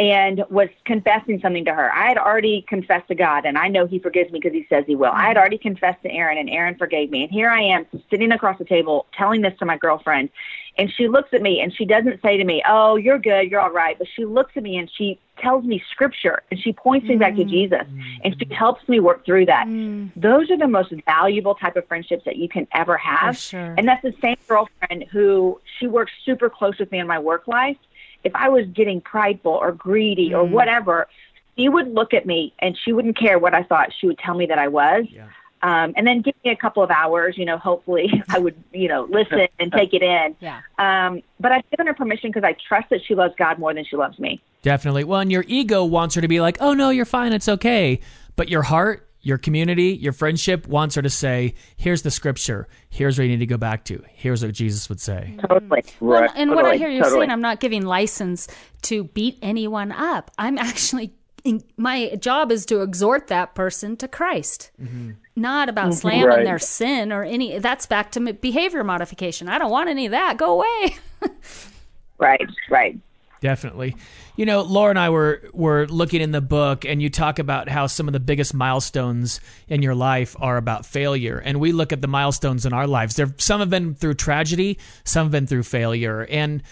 and 0.00 0.44
was 0.48 0.68
confessing 0.84 1.40
something 1.40 1.64
to 1.64 1.74
her. 1.74 1.92
I 1.92 2.08
had 2.08 2.18
already 2.18 2.64
confessed 2.68 3.08
to 3.08 3.16
God, 3.16 3.44
and 3.44 3.58
I 3.58 3.68
know 3.68 3.86
He 3.86 3.98
forgives 3.98 4.30
me 4.30 4.38
because 4.38 4.54
He 4.54 4.66
says 4.68 4.84
He 4.86 4.94
will. 4.94 5.10
I 5.12 5.26
had 5.26 5.36
already 5.36 5.58
confessed 5.58 6.02
to 6.04 6.10
Aaron, 6.10 6.38
and 6.38 6.48
Aaron 6.48 6.76
forgave 6.76 7.10
me. 7.10 7.24
And 7.24 7.30
here 7.30 7.48
I 7.48 7.62
am 7.62 7.86
sitting 8.08 8.30
across 8.32 8.58
the 8.58 8.64
table 8.64 9.06
telling 9.16 9.42
this 9.42 9.58
to 9.58 9.66
my 9.66 9.76
girlfriend. 9.76 10.30
And 10.78 10.92
she 10.92 11.08
looks 11.08 11.30
at 11.32 11.42
me 11.42 11.60
and 11.60 11.74
she 11.74 11.84
doesn't 11.84 12.22
say 12.22 12.36
to 12.36 12.44
me, 12.44 12.62
Oh, 12.66 12.96
you're 12.96 13.18
good, 13.18 13.50
you're 13.50 13.60
all 13.60 13.72
right. 13.72 13.98
But 13.98 14.06
she 14.14 14.24
looks 14.24 14.52
at 14.56 14.62
me 14.62 14.76
and 14.76 14.88
she 14.96 15.18
tells 15.38 15.64
me 15.64 15.82
scripture 15.90 16.42
and 16.50 16.60
she 16.60 16.72
points 16.72 17.06
me 17.06 17.16
back 17.16 17.34
to 17.36 17.44
mm. 17.44 17.50
Jesus 17.50 17.84
and 18.24 18.36
she 18.38 18.54
helps 18.54 18.88
me 18.88 19.00
work 19.00 19.24
through 19.24 19.46
that. 19.46 19.66
Mm. 19.66 20.10
Those 20.16 20.50
are 20.50 20.56
the 20.56 20.68
most 20.68 20.92
valuable 21.04 21.54
type 21.54 21.76
of 21.76 21.86
friendships 21.88 22.24
that 22.24 22.36
you 22.36 22.48
can 22.48 22.66
ever 22.72 22.96
have. 22.96 23.36
Sure. 23.36 23.74
And 23.76 23.86
that's 23.88 24.02
the 24.02 24.14
same 24.22 24.36
girlfriend 24.48 25.04
who 25.10 25.60
she 25.78 25.86
works 25.86 26.12
super 26.24 26.48
close 26.48 26.78
with 26.78 26.90
me 26.92 27.00
in 27.00 27.06
my 27.06 27.18
work 27.18 27.48
life. 27.48 27.76
If 28.24 28.34
I 28.34 28.48
was 28.48 28.66
getting 28.66 29.00
prideful 29.00 29.52
or 29.52 29.72
greedy 29.72 30.32
or 30.32 30.44
mm. 30.44 30.50
whatever, 30.50 31.08
she 31.56 31.68
would 31.68 31.92
look 31.92 32.14
at 32.14 32.24
me 32.24 32.54
and 32.60 32.78
she 32.84 32.92
wouldn't 32.92 33.18
care 33.18 33.38
what 33.38 33.54
I 33.54 33.64
thought. 33.64 33.90
She 33.98 34.06
would 34.06 34.18
tell 34.18 34.34
me 34.34 34.46
that 34.46 34.58
I 34.58 34.68
was. 34.68 35.06
Um, 35.62 35.92
and 35.96 36.06
then 36.06 36.22
give 36.22 36.34
me 36.44 36.50
a 36.50 36.56
couple 36.56 36.82
of 36.82 36.90
hours, 36.90 37.36
you 37.36 37.44
know, 37.44 37.58
hopefully 37.58 38.10
I 38.28 38.38
would, 38.38 38.56
you 38.72 38.88
know, 38.88 39.08
listen 39.10 39.48
and 39.58 39.72
take 39.72 39.92
it 39.92 40.02
in. 40.02 40.36
Yeah. 40.40 40.60
Um, 40.78 41.22
but 41.40 41.52
I've 41.52 41.68
given 41.70 41.86
her 41.86 41.94
permission 41.94 42.30
because 42.30 42.44
I 42.44 42.56
trust 42.68 42.90
that 42.90 43.00
she 43.06 43.14
loves 43.14 43.34
God 43.36 43.58
more 43.58 43.74
than 43.74 43.84
she 43.84 43.96
loves 43.96 44.18
me. 44.18 44.40
Definitely. 44.62 45.04
Well, 45.04 45.20
and 45.20 45.30
your 45.30 45.44
ego 45.46 45.84
wants 45.84 46.14
her 46.14 46.20
to 46.20 46.28
be 46.28 46.40
like, 46.40 46.58
"Oh 46.60 46.74
no, 46.74 46.90
you're 46.90 47.04
fine, 47.04 47.32
it's 47.32 47.48
okay," 47.48 48.00
but 48.36 48.48
your 48.48 48.62
heart 48.62 49.08
your 49.20 49.38
community, 49.38 49.94
your 49.94 50.12
friendship 50.12 50.66
wants 50.68 50.94
her 50.94 51.02
to 51.02 51.10
say, 51.10 51.54
here's 51.76 52.02
the 52.02 52.10
scripture. 52.10 52.68
Here's 52.88 53.18
where 53.18 53.24
you 53.26 53.32
need 53.32 53.40
to 53.40 53.46
go 53.46 53.56
back 53.56 53.84
to. 53.86 54.02
Here's 54.12 54.44
what 54.44 54.54
Jesus 54.54 54.88
would 54.88 55.00
say. 55.00 55.36
Totally. 55.48 55.84
Well, 56.00 56.22
Right, 56.22 56.30
and 56.36 56.54
what 56.54 56.64
I 56.64 56.76
hear 56.76 56.88
you 56.88 57.02
totally. 57.02 57.22
saying, 57.22 57.30
I'm 57.30 57.40
not 57.40 57.60
giving 57.60 57.84
license 57.84 58.48
to 58.82 59.04
beat 59.04 59.38
anyone 59.42 59.92
up. 59.92 60.30
I'm 60.38 60.56
actually, 60.58 61.04
in, 61.04 61.12
my 61.76 62.14
job 62.16 62.52
is 62.52 62.66
to 62.66 62.82
exhort 62.82 63.28
that 63.28 63.54
person 63.54 63.96
to 63.98 64.08
Christ. 64.08 64.70
Mm-hmm. 64.80 65.12
Not 65.36 65.68
about 65.68 65.90
mm-hmm. 65.90 66.00
slamming 66.00 66.26
Right. 66.26 66.44
their 66.44 66.58
sin 66.58 67.12
or 67.12 67.22
any. 67.22 67.58
That's 67.58 67.86
back 67.86 68.10
to 68.12 68.32
behavior 68.32 68.82
modification. 68.84 69.48
I 69.48 69.58
don't 69.58 69.70
want 69.70 69.88
any 69.88 70.06
of 70.06 70.12
that. 70.12 70.36
Go 70.36 70.60
away. 70.60 70.96
Right. 72.18 72.48
Right. 72.68 72.98
Definitely. 73.40 73.94
You 74.36 74.44
know, 74.44 74.62
Laura 74.62 74.90
and 74.90 74.98
I 74.98 75.10
were 75.10 75.42
were 75.52 75.86
looking 75.86 76.20
in 76.20 76.32
the 76.32 76.40
book 76.40 76.84
and 76.84 77.00
you 77.00 77.08
talk 77.08 77.38
about 77.38 77.68
how 77.68 77.86
some 77.86 78.08
of 78.08 78.12
the 78.12 78.20
biggest 78.20 78.52
milestones 78.52 79.40
in 79.68 79.82
your 79.82 79.94
life 79.94 80.34
are 80.40 80.56
about 80.56 80.84
failure. 80.84 81.38
And 81.38 81.60
we 81.60 81.70
look 81.70 81.92
at 81.92 82.00
the 82.00 82.08
milestones 82.08 82.66
in 82.66 82.72
our 82.72 82.88
lives. 82.88 83.14
There 83.14 83.32
some 83.38 83.60
have 83.60 83.70
been 83.70 83.94
through 83.94 84.14
tragedy, 84.14 84.78
some 85.04 85.26
have 85.26 85.32
been 85.32 85.46
through 85.46 85.62
failure. 85.62 86.26
And 86.28 86.62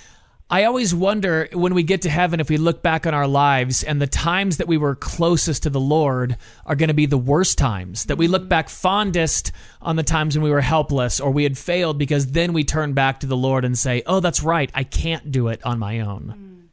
I 0.48 0.62
always 0.62 0.94
wonder 0.94 1.48
when 1.52 1.74
we 1.74 1.82
get 1.82 2.02
to 2.02 2.08
heaven 2.08 2.38
if 2.38 2.48
we 2.48 2.56
look 2.56 2.80
back 2.80 3.04
on 3.04 3.14
our 3.14 3.26
lives 3.26 3.82
and 3.82 4.00
the 4.00 4.06
times 4.06 4.58
that 4.58 4.68
we 4.68 4.78
were 4.78 4.94
closest 4.94 5.64
to 5.64 5.70
the 5.70 5.80
Lord 5.80 6.36
are 6.64 6.76
going 6.76 6.86
to 6.86 6.94
be 6.94 7.06
the 7.06 7.18
worst 7.18 7.58
times. 7.58 8.04
That 8.04 8.16
we 8.16 8.28
look 8.28 8.48
back 8.48 8.68
fondest 8.68 9.50
on 9.82 9.96
the 9.96 10.04
times 10.04 10.36
when 10.36 10.44
we 10.44 10.50
were 10.52 10.60
helpless 10.60 11.18
or 11.18 11.32
we 11.32 11.42
had 11.42 11.58
failed 11.58 11.98
because 11.98 12.28
then 12.28 12.52
we 12.52 12.62
turn 12.62 12.92
back 12.92 13.18
to 13.20 13.26
the 13.26 13.36
Lord 13.36 13.64
and 13.64 13.76
say, 13.76 14.04
"Oh, 14.06 14.20
that's 14.20 14.40
right. 14.40 14.70
I 14.72 14.84
can't 14.84 15.32
do 15.32 15.48
it 15.48 15.66
on 15.66 15.80
my 15.80 15.98
own." 15.98 16.70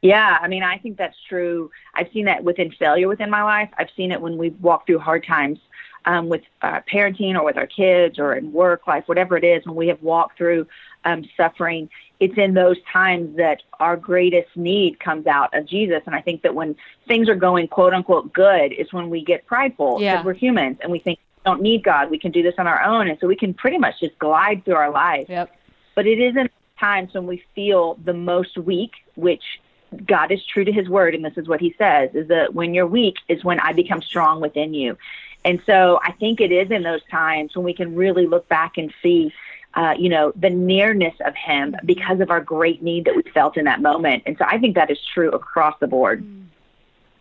Yeah, 0.00 0.38
I 0.40 0.48
mean, 0.48 0.62
I 0.62 0.78
think 0.78 0.96
that's 0.96 1.16
true. 1.28 1.70
I've 1.94 2.08
seen 2.14 2.24
that 2.24 2.42
within 2.42 2.72
failure 2.72 3.08
within 3.08 3.28
my 3.28 3.42
life. 3.42 3.68
I've 3.76 3.90
seen 3.94 4.10
it 4.10 4.20
when 4.22 4.38
we've 4.38 4.58
walked 4.58 4.86
through 4.86 5.00
hard 5.00 5.26
times 5.26 5.58
um, 6.06 6.28
with 6.28 6.42
uh, 6.62 6.80
parenting 6.90 7.34
or 7.34 7.44
with 7.44 7.58
our 7.58 7.66
kids 7.66 8.18
or 8.18 8.34
in 8.34 8.52
work 8.52 8.86
life, 8.86 9.04
whatever 9.06 9.36
it 9.36 9.44
is. 9.44 9.64
When 9.66 9.76
we 9.76 9.88
have 9.88 10.02
walked 10.02 10.38
through 10.38 10.66
um, 11.04 11.24
suffering, 11.36 11.88
it's 12.22 12.38
in 12.38 12.54
those 12.54 12.76
times 12.90 13.36
that 13.36 13.62
our 13.80 13.96
greatest 13.96 14.56
need 14.56 15.00
comes 15.00 15.26
out 15.26 15.52
of 15.58 15.66
Jesus. 15.66 16.02
And 16.06 16.14
I 16.14 16.20
think 16.20 16.42
that 16.42 16.54
when 16.54 16.76
things 17.08 17.28
are 17.28 17.34
going 17.34 17.66
quote 17.66 17.92
unquote 17.92 18.32
good, 18.32 18.72
is 18.72 18.92
when 18.92 19.10
we 19.10 19.24
get 19.24 19.44
prideful 19.44 19.94
because 19.96 20.02
Yeah. 20.02 20.22
we're 20.24 20.32
humans 20.34 20.78
and 20.80 20.92
we 20.92 21.00
think 21.00 21.18
we 21.18 21.50
don't 21.50 21.62
need 21.62 21.82
God. 21.82 22.10
We 22.10 22.18
can 22.18 22.30
do 22.30 22.42
this 22.42 22.54
on 22.58 22.66
our 22.68 22.80
own, 22.82 23.08
and 23.08 23.18
so 23.18 23.26
we 23.26 23.34
can 23.34 23.52
pretty 23.52 23.76
much 23.78 23.98
just 23.98 24.16
glide 24.20 24.64
through 24.64 24.76
our 24.76 24.90
lives 24.92 25.28
Yep. 25.28 25.50
but 25.96 26.06
it 26.06 26.20
is 26.20 26.36
in 26.36 26.48
times 26.78 27.12
when 27.14 27.26
we 27.26 27.42
feel 27.56 27.98
the 28.04 28.14
most 28.14 28.56
weak, 28.56 28.92
which 29.16 29.42
God 30.06 30.30
is 30.30 30.44
true 30.46 30.64
to 30.64 30.72
his 30.72 30.88
word, 30.88 31.14
and 31.16 31.24
this 31.24 31.36
is 31.36 31.48
what 31.48 31.60
he 31.60 31.74
says, 31.76 32.10
is 32.14 32.28
that 32.28 32.54
when 32.54 32.72
you're 32.74 32.86
weak 32.86 33.16
is 33.28 33.42
when 33.44 33.58
I 33.60 33.72
become 33.72 34.00
strong 34.00 34.40
within 34.40 34.72
you. 34.74 34.96
And 35.44 35.60
so 35.66 35.98
I 36.04 36.12
think 36.12 36.40
it 36.40 36.52
is 36.52 36.70
in 36.70 36.82
those 36.84 37.02
times 37.10 37.56
when 37.56 37.64
we 37.64 37.74
can 37.74 37.96
really 37.96 38.26
look 38.26 38.48
back 38.48 38.78
and 38.78 38.92
see, 39.02 39.32
uh, 39.74 39.94
you 39.98 40.08
know, 40.08 40.32
the 40.36 40.50
nearness 40.50 41.14
of 41.24 41.34
him 41.34 41.74
because 41.84 42.20
of 42.20 42.30
our 42.30 42.40
great 42.40 42.82
need 42.82 43.06
that 43.06 43.16
we 43.16 43.22
felt 43.32 43.56
in 43.56 43.64
that 43.64 43.80
moment. 43.80 44.22
And 44.26 44.36
so 44.38 44.44
I 44.46 44.58
think 44.58 44.74
that 44.74 44.90
is 44.90 44.98
true 45.14 45.30
across 45.30 45.74
the 45.80 45.86
board. 45.86 46.24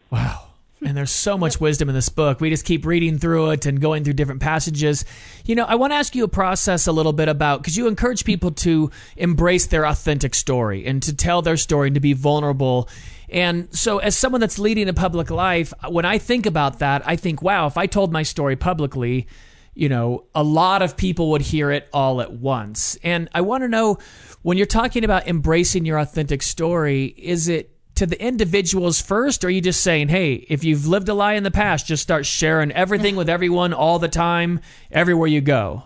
Wow. 0.09 0.47
And 0.83 0.97
there's 0.97 1.11
so 1.11 1.37
much 1.37 1.61
wisdom 1.61 1.89
in 1.89 1.95
this 1.95 2.09
book. 2.09 2.41
We 2.41 2.49
just 2.49 2.65
keep 2.65 2.85
reading 2.85 3.19
through 3.19 3.51
it 3.51 3.67
and 3.67 3.79
going 3.79 4.03
through 4.03 4.13
different 4.13 4.41
passages. 4.41 5.05
You 5.45 5.53
know, 5.53 5.63
I 5.63 5.75
want 5.75 5.91
to 5.91 5.95
ask 5.95 6.15
you 6.15 6.23
a 6.23 6.27
process 6.27 6.87
a 6.87 6.91
little 6.91 7.13
bit 7.13 7.29
about 7.29 7.61
because 7.61 7.77
you 7.77 7.87
encourage 7.87 8.25
people 8.25 8.51
to 8.51 8.89
embrace 9.15 9.67
their 9.67 9.85
authentic 9.85 10.33
story 10.33 10.87
and 10.87 11.01
to 11.03 11.15
tell 11.15 11.43
their 11.43 11.57
story 11.57 11.89
and 11.89 11.95
to 11.95 12.01
be 12.01 12.13
vulnerable. 12.13 12.89
And 13.29 13.73
so, 13.73 13.99
as 13.99 14.17
someone 14.17 14.41
that's 14.41 14.57
leading 14.57 14.89
a 14.89 14.93
public 14.93 15.29
life, 15.29 15.71
when 15.87 16.03
I 16.03 16.17
think 16.17 16.47
about 16.47 16.79
that, 16.79 17.03
I 17.05 17.15
think, 17.15 17.43
wow, 17.43 17.67
if 17.67 17.77
I 17.77 17.85
told 17.85 18.11
my 18.11 18.23
story 18.23 18.55
publicly, 18.55 19.27
you 19.73 19.89
know, 19.89 20.25
a 20.36 20.43
lot 20.43 20.81
of 20.81 20.97
people 20.97 21.31
would 21.31 21.41
hear 21.41 21.71
it 21.71 21.88
all 21.93 22.21
at 22.21 22.31
once. 22.34 22.97
And 23.03 23.29
I 23.34 23.41
want 23.41 23.63
to 23.63 23.67
know 23.67 23.97
when 24.41 24.57
you're 24.57 24.67
talking 24.67 25.03
about 25.03 25.27
embracing 25.27 25.86
your 25.86 25.97
authentic 25.97 26.41
story, 26.41 27.05
is 27.05 27.47
it 27.47 27.69
to 27.95 28.05
the 28.05 28.21
individuals 28.21 29.01
first, 29.01 29.43
or 29.43 29.47
are 29.47 29.49
you 29.51 29.62
just 29.62 29.81
saying, 29.81 30.10
hey, 30.10 30.34
if 30.49 30.63
you've 30.63 30.88
lived 30.88 31.07
a 31.10 31.13
lie 31.13 31.34
in 31.34 31.43
the 31.43 31.51
past, 31.51 31.86
just 31.88 32.01
start 32.03 32.25
sharing 32.25 32.71
everything 32.71 33.15
with 33.15 33.29
everyone 33.29 33.73
all 33.73 33.99
the 33.99 34.07
time, 34.07 34.60
everywhere 34.91 35.27
you 35.27 35.41
go? 35.41 35.84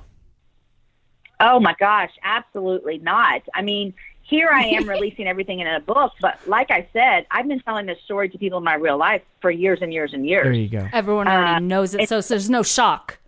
Oh 1.40 1.60
my 1.60 1.76
gosh, 1.80 2.12
absolutely 2.24 3.00
not. 3.00 3.42
I 3.54 3.62
mean, 3.62 3.94
here 4.22 4.50
I 4.52 4.64
am 4.64 4.88
releasing 4.90 5.28
everything 5.28 5.60
in 5.60 5.68
a 5.68 5.80
book, 5.80 6.14
but 6.22 6.40
like 6.48 6.72
I 6.72 6.88
said, 6.94 7.26
I've 7.32 7.48
been 7.48 7.60
telling 7.60 7.86
this 7.86 7.98
story 8.06 8.30
to 8.30 8.38
people 8.38 8.60
in 8.60 8.64
my 8.64 8.76
real 8.76 8.98
life 8.98 9.22
for 9.42 9.52
years 9.52 9.80
and 9.82 9.92
years 9.94 10.14
and 10.14 10.26
years. 10.26 10.46
There 10.46 10.54
you 10.54 10.70
go. 10.70 10.88
Everyone 10.94 11.28
already 11.28 11.56
Uh, 11.56 11.60
knows 11.60 11.94
it, 11.94 12.08
so 12.08 12.22
there's 12.22 12.50
no 12.50 12.64
shock. 12.64 13.20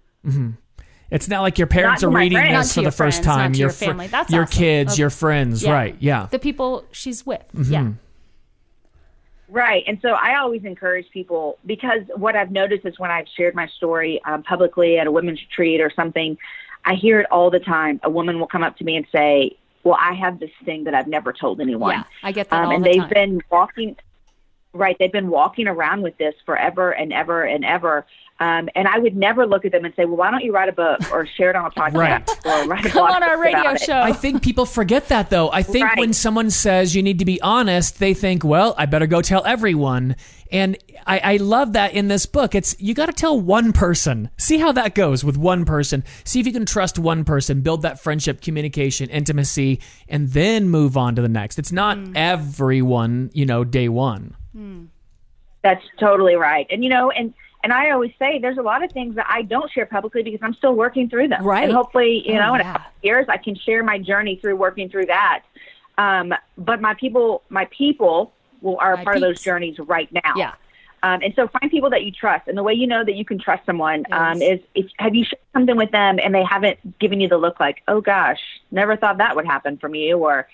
It's 1.09 1.29
not 1.29 1.41
like 1.41 1.57
your 1.57 1.67
parents 1.67 2.01
Not 2.01 2.09
are 2.13 2.17
reading 2.17 2.37
friends. 2.37 2.67
This 2.67 2.73
to 2.73 2.79
for 2.81 2.83
the 2.85 2.91
first 2.91 3.23
friends, 3.23 3.25
time. 3.37 3.53
to 3.53 3.59
your 3.59 3.67
your 3.67 3.73
family. 3.73 4.07
That's 4.07 4.29
your 4.31 4.43
awesome. 4.43 4.59
kids, 4.59 4.93
Of- 4.93 4.99
your 4.99 5.09
friends, 5.09 5.63
Yeah. 5.63 5.71
right? 5.71 5.95
Yeah. 5.99 6.27
The 6.29 6.39
people 6.39 6.83
she's 6.91 7.25
with. 7.25 7.43
Mm-hmm. 7.55 7.73
Yeah. 7.73 7.91
Right. 9.49 9.83
And 9.87 9.99
so 10.01 10.09
I 10.09 10.37
always 10.39 10.65
encourage 10.65 11.09
people 11.11 11.57
because 11.65 12.01
what 12.15 12.35
I've 12.35 12.51
noticed 12.51 12.85
is 12.85 12.99
when 12.99 13.11
I've 13.11 13.27
shared 13.37 13.55
my 13.55 13.67
story 13.67 14.21
um, 14.25 14.43
publicly 14.43 14.99
at 14.99 15.07
a 15.07 15.11
women's 15.11 15.39
retreat 15.41 15.79
or 15.79 15.89
something, 15.95 16.37
I 16.83 16.95
hear 16.95 17.21
it 17.21 17.27
all 17.31 17.49
the 17.49 17.59
time. 17.61 18.01
A 18.03 18.09
woman 18.09 18.39
will 18.39 18.47
come 18.47 18.63
up 18.63 18.77
to 18.77 18.83
me 18.83 18.97
and 18.97 19.05
say, 19.09 19.55
Well, 19.85 19.97
I 19.97 20.13
have 20.15 20.39
this 20.41 20.51
thing 20.65 20.83
that 20.83 20.93
I've 20.93 21.07
never 21.07 21.31
told 21.31 21.61
anyone. 21.61 21.93
Yeah, 21.93 22.03
I 22.23 22.33
get 22.33 22.49
that 22.49 22.59
um, 22.59 22.65
all 22.65 22.75
and 22.75 22.83
the 22.83 22.89
they've 22.89 22.99
time. 23.03 23.09
been 23.09 23.41
walking 23.49 23.95
right 24.73 24.95
they've 24.99 25.11
been 25.11 25.29
walking 25.29 25.67
around 25.67 26.01
with 26.01 26.17
this 26.17 26.35
forever 26.45 26.91
and 26.91 27.11
ever 27.13 27.43
and 27.43 27.63
ever 27.65 28.05
um, 28.39 28.69
and 28.75 28.87
i 28.87 28.99
would 28.99 29.15
never 29.15 29.47
look 29.47 29.65
at 29.65 29.71
them 29.71 29.85
and 29.85 29.93
say 29.95 30.05
well 30.05 30.17
why 30.17 30.29
don't 30.29 30.43
you 30.43 30.53
write 30.53 30.69
a 30.69 30.71
book 30.73 30.99
or 31.11 31.25
share 31.25 31.49
it 31.49 31.55
on 31.55 31.65
a 31.65 31.71
podcast 31.71 31.93
Right. 31.95 32.29
or 32.45 32.67
write 32.67 32.85
a 32.85 32.89
Come 32.91 33.03
on 33.05 33.23
our 33.23 33.37
post 33.37 33.49
about 33.49 33.59
radio 33.63 33.71
it. 33.71 33.81
show. 33.81 33.99
I 33.99 34.11
think 34.13 34.43
people 34.43 34.65
forget 34.65 35.07
that 35.07 35.29
though. 35.29 35.49
I 35.51 35.63
think 35.63 35.85
Right. 35.85 35.97
when 35.97 36.13
someone 36.13 36.51
says 36.51 36.95
you 36.95 37.01
need 37.01 37.19
to 37.19 37.25
be 37.25 37.41
honest, 37.41 37.99
they 37.99 38.13
think, 38.13 38.43
well, 38.43 38.75
I 38.77 38.85
better 38.85 39.07
go 39.07 39.21
tell 39.21 39.43
everyone. 39.45 40.15
And 40.51 40.77
I, 41.05 41.19
I 41.33 41.37
love 41.37 41.73
that 41.73 41.93
in 41.93 42.07
this 42.09 42.25
book. 42.25 42.55
It's 42.55 42.75
you 42.79 42.93
got 42.93 43.07
to 43.07 43.11
tell 43.13 43.39
one 43.39 43.73
person. 43.73 44.29
See 44.37 44.57
how 44.59 44.71
that 44.73 44.95
goes 44.95 45.23
with 45.23 45.37
one 45.37 45.65
person. 45.65 46.03
See 46.23 46.39
if 46.39 46.45
you 46.47 46.53
can 46.53 46.65
trust 46.65 46.99
one 46.99 47.23
person, 47.25 47.61
build 47.61 47.81
that 47.81 47.99
friendship, 47.99 48.39
communication, 48.41 49.09
intimacy, 49.09 49.79
and 50.07 50.29
then 50.29 50.69
move 50.69 50.95
on 50.95 51.15
to 51.15 51.21
the 51.21 51.27
next. 51.29 51.57
It's 51.59 51.71
not 51.71 51.97
Mm. 51.97 52.13
everyone, 52.15 53.29
you 53.33 53.45
know, 53.45 53.63
day 53.63 53.89
one. 53.89 54.35
That's 55.63 55.83
totally 55.99 56.35
right. 56.35 56.67
And 56.69 56.83
you 56.83 56.89
know, 56.89 57.11
and 57.11 57.33
and 57.63 57.73
I 57.73 57.89
always 57.91 58.11
say 58.19 58.39
there's 58.39 58.57
a 58.57 58.61
lot 58.61 58.83
of 58.83 58.91
things 58.91 59.15
that 59.15 59.25
I 59.29 59.41
don't 59.41 59.69
share 59.71 59.85
publicly 59.85 60.23
because 60.23 60.39
I'm 60.41 60.53
still 60.53 60.75
working 60.75 61.09
through 61.09 61.29
them. 61.29 61.43
Right. 61.43 61.63
And 61.63 61.73
hopefully, 61.73 62.23
you 62.25 62.35
Oh, 62.35 62.39
know, 62.39 62.55
in 62.55 62.61
a 62.61 62.63
couple 62.63 62.87
of 62.87 63.03
years 63.03 63.25
I 63.29 63.37
can 63.37 63.55
share 63.55 63.83
my 63.83 63.97
journey 63.97 64.37
through 64.41 64.55
working 64.55 64.89
through 64.89 65.07
that. 65.07 65.43
Um, 65.97 66.33
but 66.57 66.79
my 66.79 66.93
people, 66.93 67.41
my 67.49 67.65
people 67.65 68.31
will 68.61 68.77
are 68.77 68.93
a 68.93 68.97
My 68.97 69.03
part 69.03 69.15
of 69.17 69.21
those 69.21 69.41
journeys 69.41 69.79
right 69.79 70.11
now. 70.11 70.33
Yeah. 70.35 70.53
Um, 71.03 71.21
and 71.21 71.33
so 71.35 71.47
find 71.47 71.69
people 71.69 71.89
that 71.91 72.03
you 72.03 72.11
trust. 72.11 72.47
And 72.47 72.57
the 72.57 72.63
way 72.63 72.73
you 72.73 72.87
know 72.87 73.03
that 73.03 73.15
you 73.15 73.25
can 73.25 73.39
trust 73.39 73.65
someone 73.65 74.05
um, 74.11 74.41
is 74.41 74.59
if 74.73 74.87
have 74.97 75.13
you 75.13 75.23
shared 75.25 75.41
something 75.53 75.77
with 75.77 75.91
them 75.91 76.19
and 76.23 76.33
they 76.33 76.43
haven't 76.43 76.99
given 76.99 77.19
you 77.21 77.27
the 77.27 77.37
look 77.37 77.59
like, 77.59 77.81
oh 77.87 78.01
gosh, 78.01 78.39
never 78.71 78.95
thought 78.97 79.17
that 79.17 79.35
would 79.35 79.45
happen 79.45 79.77
from 79.77 79.93
you 79.95 80.17
or 80.17 80.47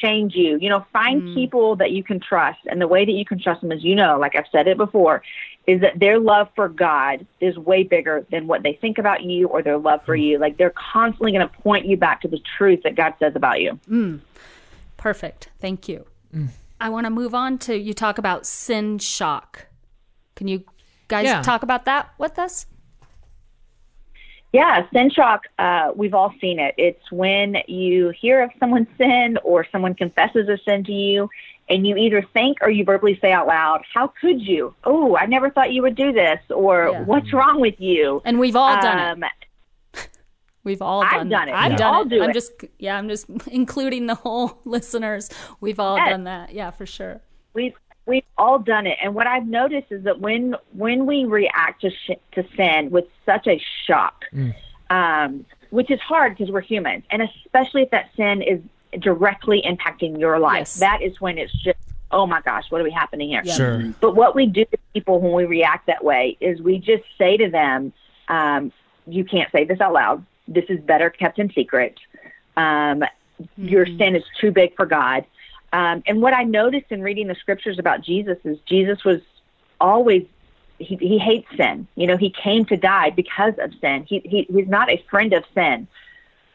shamed 0.00 0.32
you. 0.34 0.58
You 0.60 0.68
know, 0.70 0.84
find 0.92 1.22
Mm. 1.22 1.34
people 1.34 1.76
that 1.76 1.90
you 1.92 2.02
can 2.02 2.20
trust. 2.20 2.58
And 2.66 2.80
the 2.80 2.88
way 2.88 3.04
that 3.04 3.12
you 3.12 3.24
can 3.24 3.38
trust 3.38 3.60
them 3.60 3.72
is, 3.72 3.82
you 3.84 3.94
know, 3.94 4.18
like 4.18 4.34
I've 4.36 4.46
said 4.50 4.66
it 4.66 4.76
before, 4.76 5.22
is 5.66 5.80
that 5.80 5.98
their 5.98 6.18
love 6.18 6.48
for 6.54 6.68
God 6.68 7.26
is 7.40 7.56
way 7.56 7.82
bigger 7.84 8.26
than 8.30 8.46
what 8.46 8.62
they 8.62 8.74
think 8.74 8.98
about 8.98 9.22
you 9.22 9.48
or 9.48 9.62
their 9.62 9.78
love 9.78 10.00
Mm. 10.02 10.06
for 10.06 10.14
you. 10.16 10.38
Like 10.38 10.56
they're 10.56 10.74
constantly 10.92 11.32
going 11.32 11.48
to 11.48 11.54
point 11.62 11.86
you 11.86 11.96
back 11.96 12.20
to 12.22 12.28
the 12.28 12.40
truth 12.56 12.82
that 12.84 12.94
God 12.94 13.14
says 13.18 13.34
about 13.36 13.60
you. 13.60 13.78
Mm. 13.88 14.20
Perfect. 14.96 15.48
Thank 15.60 15.88
you. 15.88 16.06
Mm. 16.34 16.48
I 16.80 16.88
want 16.88 17.06
to 17.06 17.10
move 17.10 17.34
on 17.34 17.58
to 17.58 17.76
you 17.76 17.94
talk 17.94 18.18
about 18.18 18.46
sin 18.46 18.98
shock. 18.98 19.66
Can 20.34 20.48
you 20.48 20.64
guys 21.08 21.24
Yeah. 21.26 21.42
talk 21.42 21.62
about 21.62 21.84
that 21.84 22.10
with 22.18 22.38
us? 22.38 22.66
Yeah, 24.54 24.86
sin 24.92 25.10
shock, 25.10 25.48
uh, 25.58 25.90
we've 25.96 26.14
all 26.14 26.32
seen 26.40 26.60
it. 26.60 26.76
It's 26.78 27.10
when 27.10 27.56
you 27.66 28.10
hear 28.10 28.40
of 28.40 28.50
someone's 28.60 28.86
sin 28.96 29.36
or 29.42 29.66
someone 29.72 29.94
confesses 29.94 30.48
a 30.48 30.56
sin 30.64 30.84
to 30.84 30.92
you, 30.92 31.28
and 31.68 31.84
you 31.84 31.96
either 31.96 32.22
think 32.32 32.58
or 32.60 32.70
you 32.70 32.84
verbally 32.84 33.18
say 33.20 33.32
out 33.32 33.48
loud, 33.48 33.82
How 33.92 34.12
could 34.20 34.40
you? 34.40 34.72
Oh, 34.84 35.16
I 35.16 35.26
never 35.26 35.50
thought 35.50 35.72
you 35.72 35.82
would 35.82 35.96
do 35.96 36.12
this, 36.12 36.38
or 36.50 36.90
Yeah. 36.92 37.00
What's 37.02 37.32
wrong 37.32 37.60
with 37.60 37.80
you? 37.80 38.22
And 38.24 38.38
we've 38.38 38.54
all 38.54 38.80
done 38.80 38.98
it. 39.00 39.24
Um, 39.24 39.30
We've 40.62 40.80
all 40.80 41.02
I've 41.02 41.10
done, 41.10 41.28
done 41.30 41.48
it. 41.48 41.52
I've 41.52 41.76
done 41.76 42.12
it. 42.12 42.22
I'm 42.22 42.30
it. 42.30 42.34
just 42.34 42.52
yeah, 42.78 42.96
I'm 42.96 43.08
just 43.08 43.26
including 43.50 44.06
the 44.06 44.14
whole 44.14 44.60
listeners. 44.64 45.30
We've 45.60 45.80
all 45.80 45.96
Yes. 45.96 46.10
done 46.10 46.24
that. 46.24 46.54
Yeah, 46.54 46.70
for 46.70 46.86
sure. 46.86 47.20
We've 47.54 47.74
we've 48.06 48.24
all 48.36 48.58
done 48.58 48.86
it, 48.86 48.98
and 49.02 49.14
what 49.14 49.26
I've 49.26 49.46
noticed 49.46 49.90
is 49.90 50.04
that 50.04 50.20
when 50.20 50.54
when 50.72 51.06
we 51.06 51.24
react 51.24 51.82
to 51.82 51.90
sh- 51.90 52.20
to 52.32 52.44
sin 52.56 52.90
with 52.90 53.06
such 53.26 53.46
a 53.46 53.60
shock, 53.86 54.24
um, 54.90 55.44
which 55.70 55.90
is 55.90 56.00
hard 56.00 56.36
because 56.36 56.52
we're 56.52 56.60
humans, 56.60 57.04
and 57.10 57.22
especially 57.22 57.82
if 57.82 57.90
that 57.90 58.10
sin 58.16 58.42
is 58.42 58.60
directly 59.00 59.62
impacting 59.66 60.18
your 60.20 60.38
life, 60.38 60.60
Yes. 60.60 60.80
that 60.80 61.02
is 61.02 61.20
when 61.20 61.38
it's 61.38 61.52
just 61.62 61.78
oh 62.10 62.26
my 62.26 62.40
gosh, 62.42 62.70
what 62.70 62.80
are 62.80 62.84
we 62.84 62.92
happening 62.92 63.30
here? 63.30 63.44
Sure. 63.44 63.92
But 64.00 64.14
what 64.14 64.36
we 64.36 64.46
do 64.46 64.64
to 64.66 64.78
people 64.92 65.18
when 65.18 65.32
we 65.32 65.46
react 65.46 65.88
that 65.88 66.04
way 66.04 66.36
is 66.40 66.60
we 66.60 66.78
just 66.78 67.02
say 67.18 67.36
to 67.36 67.50
them, 67.50 67.92
um, 68.28 68.70
you 69.08 69.24
can't 69.24 69.50
say 69.50 69.64
this 69.64 69.80
out 69.80 69.94
loud. 69.94 70.24
This 70.46 70.64
is 70.68 70.78
better 70.80 71.10
kept 71.10 71.40
in 71.40 71.50
secret. 71.52 71.98
Um, 72.56 73.02
Your 73.56 73.84
sin 73.84 74.14
is 74.14 74.22
too 74.40 74.52
big 74.52 74.76
for 74.76 74.86
God. 74.86 75.24
Um, 75.74 76.04
and 76.06 76.22
what 76.22 76.32
I 76.32 76.44
noticed 76.44 76.86
in 76.90 77.02
reading 77.02 77.26
the 77.26 77.34
scriptures 77.34 77.80
about 77.80 78.00
Jesus 78.00 78.38
is 78.44 78.58
Jesus 78.60 79.04
was 79.04 79.20
always 79.80 80.24
he, 80.78 80.96
he 81.00 81.18
hates 81.18 81.48
sin. 81.56 81.88
You 81.96 82.06
know, 82.06 82.16
he 82.16 82.30
came 82.30 82.64
to 82.66 82.76
die 82.76 83.10
because 83.10 83.54
of 83.60 83.72
sin. 83.80 84.06
He, 84.08 84.20
he 84.24 84.46
he's 84.48 84.68
not 84.68 84.88
a 84.88 85.04
friend 85.10 85.32
of 85.32 85.42
sin. 85.52 85.88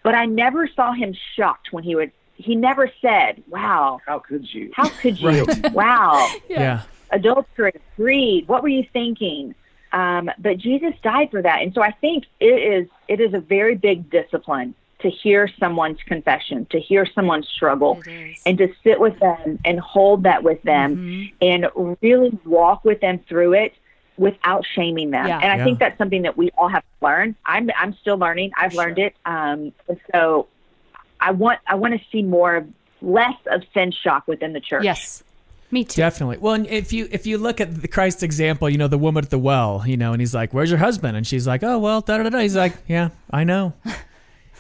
But 0.05 0.15
I 0.15 0.25
never 0.25 0.69
saw 0.73 0.93
him 0.93 1.13
shocked 1.35 1.67
when 1.71 1.83
he 1.83 1.95
would. 1.95 2.13
He 2.35 2.55
never 2.55 2.89
said, 3.01 3.43
"Wow, 3.49 3.99
How 4.07 4.19
could 4.19 4.47
you? 4.53 4.71
how 4.73 4.89
could 4.89 5.19
you? 5.19 5.43
Right. 5.43 5.57
Wow, 5.73 6.31
Yeah. 6.49 6.83
adultery, 7.11 7.73
greed. 7.97 8.47
What 8.47 8.63
were 8.63 8.69
you 8.69 8.85
thinking?" 8.93 9.53
Um, 9.91 10.31
but 10.39 10.59
Jesus 10.59 10.93
died 11.03 11.29
for 11.29 11.41
that, 11.41 11.61
and 11.61 11.73
so 11.73 11.81
I 11.81 11.91
think 11.91 12.23
it 12.39 12.45
is 12.45 12.87
it 13.09 13.19
is 13.19 13.33
a 13.33 13.41
very 13.41 13.75
big 13.75 14.09
discipline 14.09 14.75
to 14.99 15.09
hear 15.09 15.49
someone's 15.59 15.99
confession, 16.05 16.65
to 16.71 16.79
hear 16.79 17.05
someone's 17.05 17.47
struggle, 17.47 18.01
and 18.45 18.57
to 18.57 18.67
sit 18.83 18.99
with 18.99 19.17
them 19.19 19.59
and 19.63 19.79
hold 19.79 20.23
that 20.23 20.43
with 20.43 20.61
them, 20.63 20.95
Mm-hmm. 20.97 21.35
and 21.41 21.97
really 22.01 22.37
walk 22.45 22.83
with 22.83 22.99
them 23.01 23.19
through 23.29 23.53
it 23.53 23.73
without 24.17 24.65
shaming 24.75 25.11
them. 25.11 25.25
Yeah. 25.27 25.39
And 25.41 25.51
I 25.51 25.57
Yeah. 25.57 25.63
think 25.63 25.79
that's 25.79 25.97
something 25.97 26.23
that 26.23 26.35
we 26.37 26.49
all 26.57 26.67
have 26.67 26.83
to 26.83 27.05
learn. 27.05 27.35
I'm 27.45 27.69
I'm 27.77 27.93
still 28.01 28.17
learning. 28.17 28.51
I've 28.57 28.73
learned 28.73 28.99
it, 28.99 29.15
um, 29.25 29.71
and 29.87 29.99
so 30.13 30.47
I 31.21 31.31
want 31.31 31.59
I 31.67 31.75
want 31.75 31.93
to 31.99 32.05
see 32.11 32.21
more 32.23 32.65
less 33.01 33.35
of 33.49 33.63
sin 33.73 33.93
shock 33.93 34.27
within 34.27 34.51
the 34.51 34.59
church. 34.59 34.83
Yes. 34.83 35.23
Me 35.71 35.83
too. 35.85 36.01
Definitely. 36.01 36.37
Well, 36.39 36.55
and 36.55 36.65
if 36.67 36.91
you 36.91 37.07
if 37.11 37.25
you 37.27 37.37
look 37.37 37.61
at 37.61 37.81
the 37.81 37.87
Christ 37.87 38.23
example, 38.23 38.67
you 38.69 38.77
know 38.77 38.87
the 38.87 38.97
woman 38.97 39.23
at 39.23 39.29
the 39.29 39.37
well, 39.39 39.83
you 39.85 39.95
know, 39.97 40.11
and 40.13 40.19
he's 40.19 40.33
like, 40.33 40.51
"Where's 40.53 40.69
your 40.71 40.79
husband?" 40.79 41.15
And 41.15 41.25
she's 41.27 41.45
like, 41.47 41.63
"Oh 41.63 41.77
well, 41.79 42.01
da 42.01 42.17
da 42.17 42.23
da." 42.23 42.29
da." 42.31 42.39
He's 42.39 42.55
like, 42.57 42.73
"Yeah, 42.87 43.09
I 43.31 43.43
know." 43.45 43.73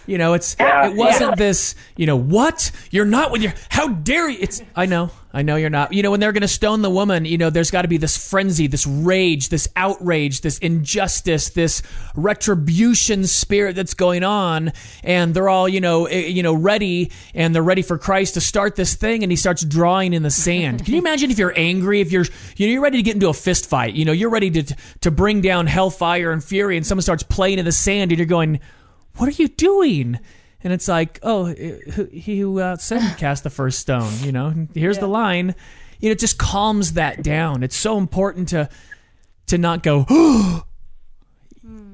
You 0.09 0.17
know, 0.17 0.33
it's 0.33 0.55
Yeah. 0.59 0.87
it 0.87 0.95
wasn't 0.95 1.37
this. 1.37 1.75
You 1.95 2.07
know 2.07 2.17
what? 2.17 2.71
You're 2.91 3.05
not 3.05 3.31
with 3.31 3.41
your. 3.43 3.53
How 3.69 3.87
dare 3.89 4.29
you? 4.29 4.39
It's. 4.41 4.61
I 4.75 4.85
know. 4.85 5.11
I 5.31 5.43
know 5.43 5.57
you're 5.57 5.69
not. 5.69 5.93
You 5.93 6.01
know, 6.01 6.09
when 6.09 6.19
they're 6.19 6.31
going 6.31 6.41
to 6.41 6.47
stone 6.47 6.81
the 6.81 6.89
woman, 6.89 7.23
you 7.25 7.37
know, 7.37 7.51
there's 7.51 7.69
got 7.69 7.83
to 7.83 7.87
be 7.87 7.97
this 7.97 8.17
frenzy, 8.17 8.65
this 8.65 8.87
rage, 8.87 9.49
this 9.49 9.67
outrage, 9.75 10.41
this 10.41 10.57
injustice, 10.57 11.49
this 11.49 11.83
retribution 12.15 13.27
spirit 13.27 13.75
that's 13.75 13.93
going 13.93 14.23
on, 14.23 14.71
and 15.03 15.35
they're 15.35 15.47
all, 15.49 15.69
you 15.69 15.81
know, 15.81 16.05
eh, 16.05 16.25
you 16.25 16.41
know, 16.41 16.55
ready, 16.55 17.11
and 17.35 17.53
they're 17.53 17.61
ready 17.61 17.83
for 17.83 17.97
Christ 17.97 18.33
to 18.35 18.41
start 18.41 18.75
this 18.75 18.95
thing, 18.95 19.21
and 19.21 19.31
he 19.31 19.35
starts 19.35 19.63
drawing 19.63 20.13
in 20.13 20.23
the 20.23 20.31
sand. 20.31 20.83
Can 20.83 20.93
you 20.95 20.99
imagine 20.99 21.29
if 21.29 21.37
you're 21.37 21.53
angry, 21.55 22.01
if 22.01 22.11
you're, 22.11 22.25
you 22.57 22.65
know, 22.67 22.73
you're 22.73 22.81
ready 22.81 22.97
to 22.97 23.03
get 23.03 23.13
into 23.13 23.29
a 23.29 23.33
fist 23.33 23.69
fight, 23.69 23.93
you 23.93 24.05
know, 24.05 24.11
you're 24.11 24.31
ready 24.31 24.49
to 24.49 24.75
to 25.01 25.11
bring 25.11 25.41
down 25.41 25.67
hellfire 25.67 26.31
and 26.31 26.43
fury, 26.43 26.75
and 26.75 26.85
someone 26.87 27.03
starts 27.03 27.21
playing 27.21 27.59
in 27.59 27.65
the 27.65 27.71
sand, 27.71 28.11
and 28.11 28.17
you're 28.17 28.25
going, 28.25 28.59
what 29.17 29.29
are 29.29 29.41
you 29.41 29.47
doing? 29.47 30.19
And 30.63 30.73
it's 30.73 30.87
like, 30.87 31.19
oh, 31.23 31.45
he 31.45 32.39
who 32.39 32.59
uh, 32.59 32.75
sinned 32.77 33.17
cast 33.17 33.43
the 33.43 33.49
first 33.49 33.79
stone. 33.79 34.11
You 34.21 34.31
know, 34.31 34.67
here's 34.73 34.97
the 34.97 35.07
line. 35.07 35.55
You 35.99 36.09
know, 36.09 36.13
it 36.13 36.19
just 36.19 36.37
calms 36.37 36.93
that 36.93 37.23
down. 37.23 37.63
It's 37.63 37.75
so 37.75 37.97
important 37.97 38.49
to 38.49 38.69
to 39.47 39.57
not 39.57 39.83
go 39.83 40.03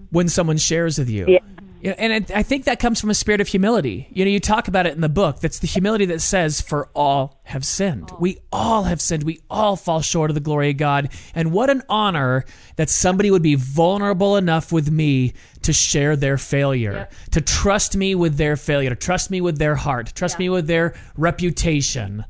when 0.10 0.30
someone 0.30 0.58
shares 0.58 0.98
with 0.98 1.10
you. 1.10 1.26
Yeah. 1.28 1.40
Yeah, 1.86 1.94
and 2.00 2.12
it, 2.12 2.32
I 2.32 2.42
think 2.42 2.66
that 2.66 2.80
comes 2.80 3.00
from 3.00 3.12
a 3.12 3.14
spirit 3.14 3.42
of 3.42 3.48
humility. 3.48 4.08
You 4.12 4.26
know, 4.26 4.32
you 4.32 4.40
talk 4.40 4.68
about 4.68 4.88
it 4.88 4.96
in 4.96 5.02
the 5.02 5.10
book. 5.10 5.40
That's 5.40 5.60
the 5.60 5.68
humility 5.68 6.06
that 6.06 6.20
says, 6.20 6.60
"For 6.60 6.90
all 6.96 7.40
have 7.44 7.64
sinned. 7.64 8.12
We 8.20 8.40
all 8.52 8.86
have 8.86 9.00
sinned. 9.00 9.22
We 9.22 9.42
all 9.52 9.76
fall 9.76 10.02
short 10.02 10.32
of 10.32 10.34
the 10.34 10.40
glory 10.40 10.72
of 10.72 10.78
God." 10.78 11.10
And 11.36 11.52
what 11.52 11.70
an 11.70 11.84
honor 11.88 12.44
that 12.78 12.90
somebody 12.90 13.30
would 13.30 13.44
be 13.44 13.54
vulnerable 13.54 14.36
enough 14.36 14.72
with 14.72 14.90
me 14.90 15.34
to 15.62 15.74
share 15.74 16.16
their 16.16 16.40
failure, 16.40 17.08
to 17.30 17.40
trust 17.40 17.96
me 17.96 18.16
with 18.16 18.38
their 18.38 18.58
failure, 18.58 18.90
to 18.90 18.96
trust 18.96 19.30
me 19.30 19.40
with 19.40 19.60
their 19.60 19.76
heart, 19.76 20.08
to 20.08 20.14
trust 20.16 20.40
me 20.40 20.50
with 20.50 20.66
their 20.66 20.96
reputation. 21.18 22.26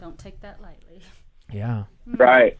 Don't 0.00 0.18
take 0.18 0.40
that 0.40 0.60
lightly. 0.60 1.00
Yeah. 1.52 1.84
Right. 2.06 2.58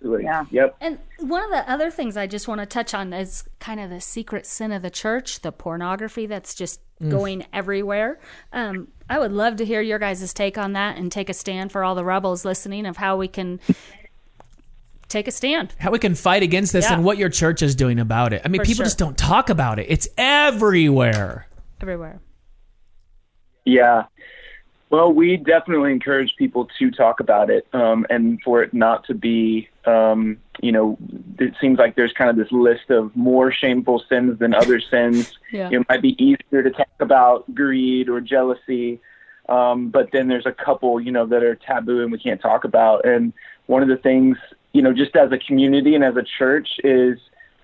Absolutely. 0.00 0.24
Yeah. 0.24 0.44
Yep. 0.50 0.76
And 0.80 0.98
one 1.18 1.42
of 1.42 1.50
the 1.50 1.68
other 1.70 1.90
things 1.90 2.16
I 2.16 2.26
just 2.28 2.46
want 2.46 2.60
to 2.60 2.66
touch 2.66 2.94
on 2.94 3.12
is 3.12 3.48
kind 3.58 3.80
of 3.80 3.90
the 3.90 4.00
secret 4.00 4.46
sin 4.46 4.70
of 4.70 4.82
the 4.82 4.90
church, 4.90 5.40
the 5.40 5.50
pornography 5.50 6.26
that's 6.26 6.54
just 6.54 6.80
going 7.08 7.46
everywhere. 7.52 8.18
Um, 8.52 8.88
I 9.08 9.18
would 9.18 9.32
love 9.32 9.56
to 9.56 9.64
hear 9.64 9.80
your 9.80 9.98
guys' 10.00 10.32
take 10.34 10.56
on 10.58 10.72
that 10.74 10.96
and 10.96 11.10
take 11.12 11.28
a 11.28 11.34
stand 11.34 11.70
for 11.72 11.82
all 11.84 11.94
the 11.94 12.04
rebels 12.04 12.44
listening 12.44 12.86
of 12.86 12.96
how 12.96 13.16
we 13.16 13.28
can 13.28 13.60
take 15.08 15.26
a 15.28 15.30
stand. 15.30 15.74
How 15.78 15.90
we 15.90 15.98
can 15.98 16.14
fight 16.14 16.42
against 16.42 16.72
this 16.72 16.84
Yeah. 16.86 16.94
and 16.94 17.04
what 17.04 17.16
your 17.18 17.28
church 17.28 17.62
is 17.62 17.74
doing 17.74 17.98
about 17.98 18.32
it. 18.32 18.42
I 18.44 18.48
mean, 18.48 18.60
For 18.60 18.64
people 18.66 18.76
sure. 18.78 18.86
just 18.86 18.98
don't 18.98 19.16
talk 19.16 19.48
about 19.48 19.78
it. 19.78 19.86
It's 19.88 20.08
everywhere. 20.18 21.46
Everywhere. 21.80 22.20
Yeah. 23.64 24.04
Well, 24.90 25.12
we 25.12 25.36
definitely 25.36 25.92
encourage 25.92 26.34
people 26.36 26.68
to 26.78 26.90
talk 26.90 27.20
about 27.20 27.50
it, 27.50 27.66
um, 27.74 28.06
and 28.08 28.40
for 28.42 28.62
it 28.62 28.72
not 28.72 29.04
to 29.04 29.14
be, 29.14 29.68
um, 29.84 30.38
you 30.62 30.72
know, 30.72 30.96
it 31.38 31.54
seems 31.60 31.78
like 31.78 31.94
there's 31.94 32.12
kind 32.12 32.30
of 32.30 32.36
this 32.36 32.50
list 32.50 32.88
of 32.88 33.14
more 33.14 33.52
shameful 33.52 34.02
sins 34.08 34.38
than 34.38 34.54
other 34.54 34.80
sins. 34.80 35.32
Yeah. 35.50 35.70
It 35.72 35.88
might 35.88 36.02
be 36.02 36.14
easier 36.22 36.62
to 36.62 36.70
talk 36.70 36.88
about 37.00 37.54
greed 37.54 38.10
or 38.10 38.20
jealousy, 38.20 39.00
um, 39.48 39.88
but 39.88 40.10
then 40.12 40.28
there's 40.28 40.44
a 40.44 40.52
couple, 40.52 41.00
you 41.00 41.10
know, 41.10 41.24
that 41.24 41.42
are 41.42 41.54
taboo 41.54 42.02
and 42.02 42.12
we 42.12 42.18
can't 42.18 42.38
talk 42.38 42.64
about. 42.64 43.06
And 43.06 43.32
one 43.64 43.82
of 43.82 43.88
the 43.88 43.96
things, 43.96 44.36
you 44.74 44.82
know, 44.82 44.92
just 44.92 45.16
as 45.16 45.32
a 45.32 45.38
community 45.38 45.94
and 45.94 46.04
as 46.04 46.16
a 46.16 46.22
church, 46.22 46.68
is 46.84 47.18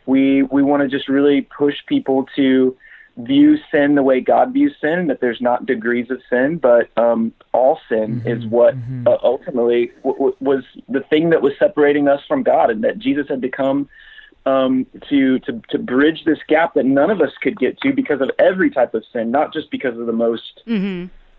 we 0.07 0.45
we 0.45 0.63
want 0.63 0.83
to 0.83 0.89
just 0.89 1.11
really 1.11 1.43
push 1.43 1.75
people 1.87 2.27
to 2.37 2.75
view 3.17 3.57
sin 3.71 3.95
the 3.95 4.03
way 4.03 4.21
God 4.21 4.53
views 4.53 4.75
sin, 4.81 5.07
that 5.07 5.21
there's 5.21 5.41
not 5.41 5.67
degrees 5.67 6.11
of 6.11 6.21
sin, 6.29 6.59
but 6.59 6.89
um, 6.97 7.33
all 7.53 7.79
sin 7.89 8.23
is 8.25 8.45
what 8.47 8.75
uh, 9.07 9.17
ultimately 9.23 9.93
w- 10.03 10.17
w- 10.17 10.37
was 10.41 10.65
the 10.89 11.01
thing 11.01 11.31
that 11.31 11.41
was 11.41 11.53
separating 11.59 12.09
us 12.09 12.21
from 12.27 12.43
God, 12.43 12.71
and 12.71 12.83
that 12.83 12.99
Jesus 12.99 13.27
had 13.29 13.43
to 13.43 13.49
come 13.49 13.89
um, 14.47 14.87
to, 15.09 15.39
to 15.41 15.63
to 15.71 15.79
bridge 15.79 16.25
this 16.25 16.39
gap 16.49 16.75
that 16.75 16.85
none 16.85 17.11
of 17.11 17.21
us 17.21 17.31
could 17.41 17.59
get 17.59 17.81
to 17.81 17.93
because 17.93 18.21
of 18.21 18.31
every 18.39 18.71
type 18.71 18.95
of 18.95 19.05
sin, 19.13 19.31
not 19.31 19.53
just 19.53 19.71
because 19.71 19.99
of 19.99 20.07
the 20.07 20.13
most 20.13 20.63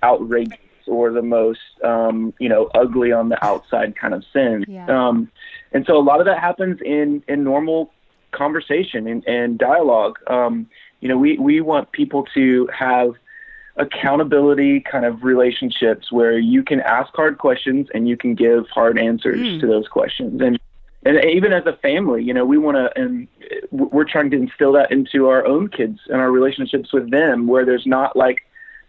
outrageous 0.01 0.57
or 0.87 1.11
the 1.11 1.21
most 1.21 1.59
um, 1.83 2.33
you 2.39 2.47
know 2.47 2.69
ugly 2.73 3.11
on 3.11 3.29
the 3.29 3.45
outside 3.45 3.95
kind 3.95 4.13
of 4.13 4.23
sin. 4.31 4.65
Yeah. 4.67 4.87
Um, 4.87 5.29
and 5.73 5.85
so 5.85 5.97
a 5.97 6.01
lot 6.01 6.19
of 6.19 6.25
that 6.25 6.39
happens 6.39 6.79
in 6.83 7.21
in 7.27 7.43
normal 7.43 7.91
conversation 8.31 9.07
and, 9.07 9.25
and 9.25 9.57
dialogue. 9.57 10.17
Um, 10.27 10.67
you 11.05 11.09
know, 11.09 11.19
we 11.19 11.37
we 11.37 11.61
want 11.61 11.91
people 11.91 12.25
to 12.33 12.67
have 12.75 13.13
accountability 13.75 14.79
kind 14.79 15.05
of 15.05 15.23
relationships 15.23 16.11
where 16.11 16.39
you 16.39 16.63
can 16.63 16.81
ask 16.81 17.13
hard 17.13 17.37
questions 17.37 17.87
and 17.93 18.09
you 18.09 18.17
can 18.17 18.33
give 18.33 18.67
hard 18.69 18.97
answers 18.97 19.39
hmm. 19.39 19.59
to 19.59 19.67
those 19.67 19.87
questions. 19.87 20.41
And 20.41 20.59
and 21.05 21.23
even 21.23 21.53
as 21.53 21.63
a 21.67 21.73
family 21.73 22.23
you 22.23 22.33
know 22.33 22.43
we 22.43 22.57
want 22.57 22.75
to 22.75 22.99
and 22.99 23.27
we're 23.69 24.05
trying 24.05 24.31
to 24.31 24.37
instill 24.37 24.71
that 24.73 24.91
into 24.91 25.27
our 25.27 25.45
own 25.45 25.67
kids 25.67 25.99
and 26.07 26.19
our 26.19 26.31
relationships 26.31 26.91
with 26.91 27.11
them 27.11 27.45
where 27.45 27.63
there's 27.63 27.85
not 27.85 28.15
like 28.15 28.39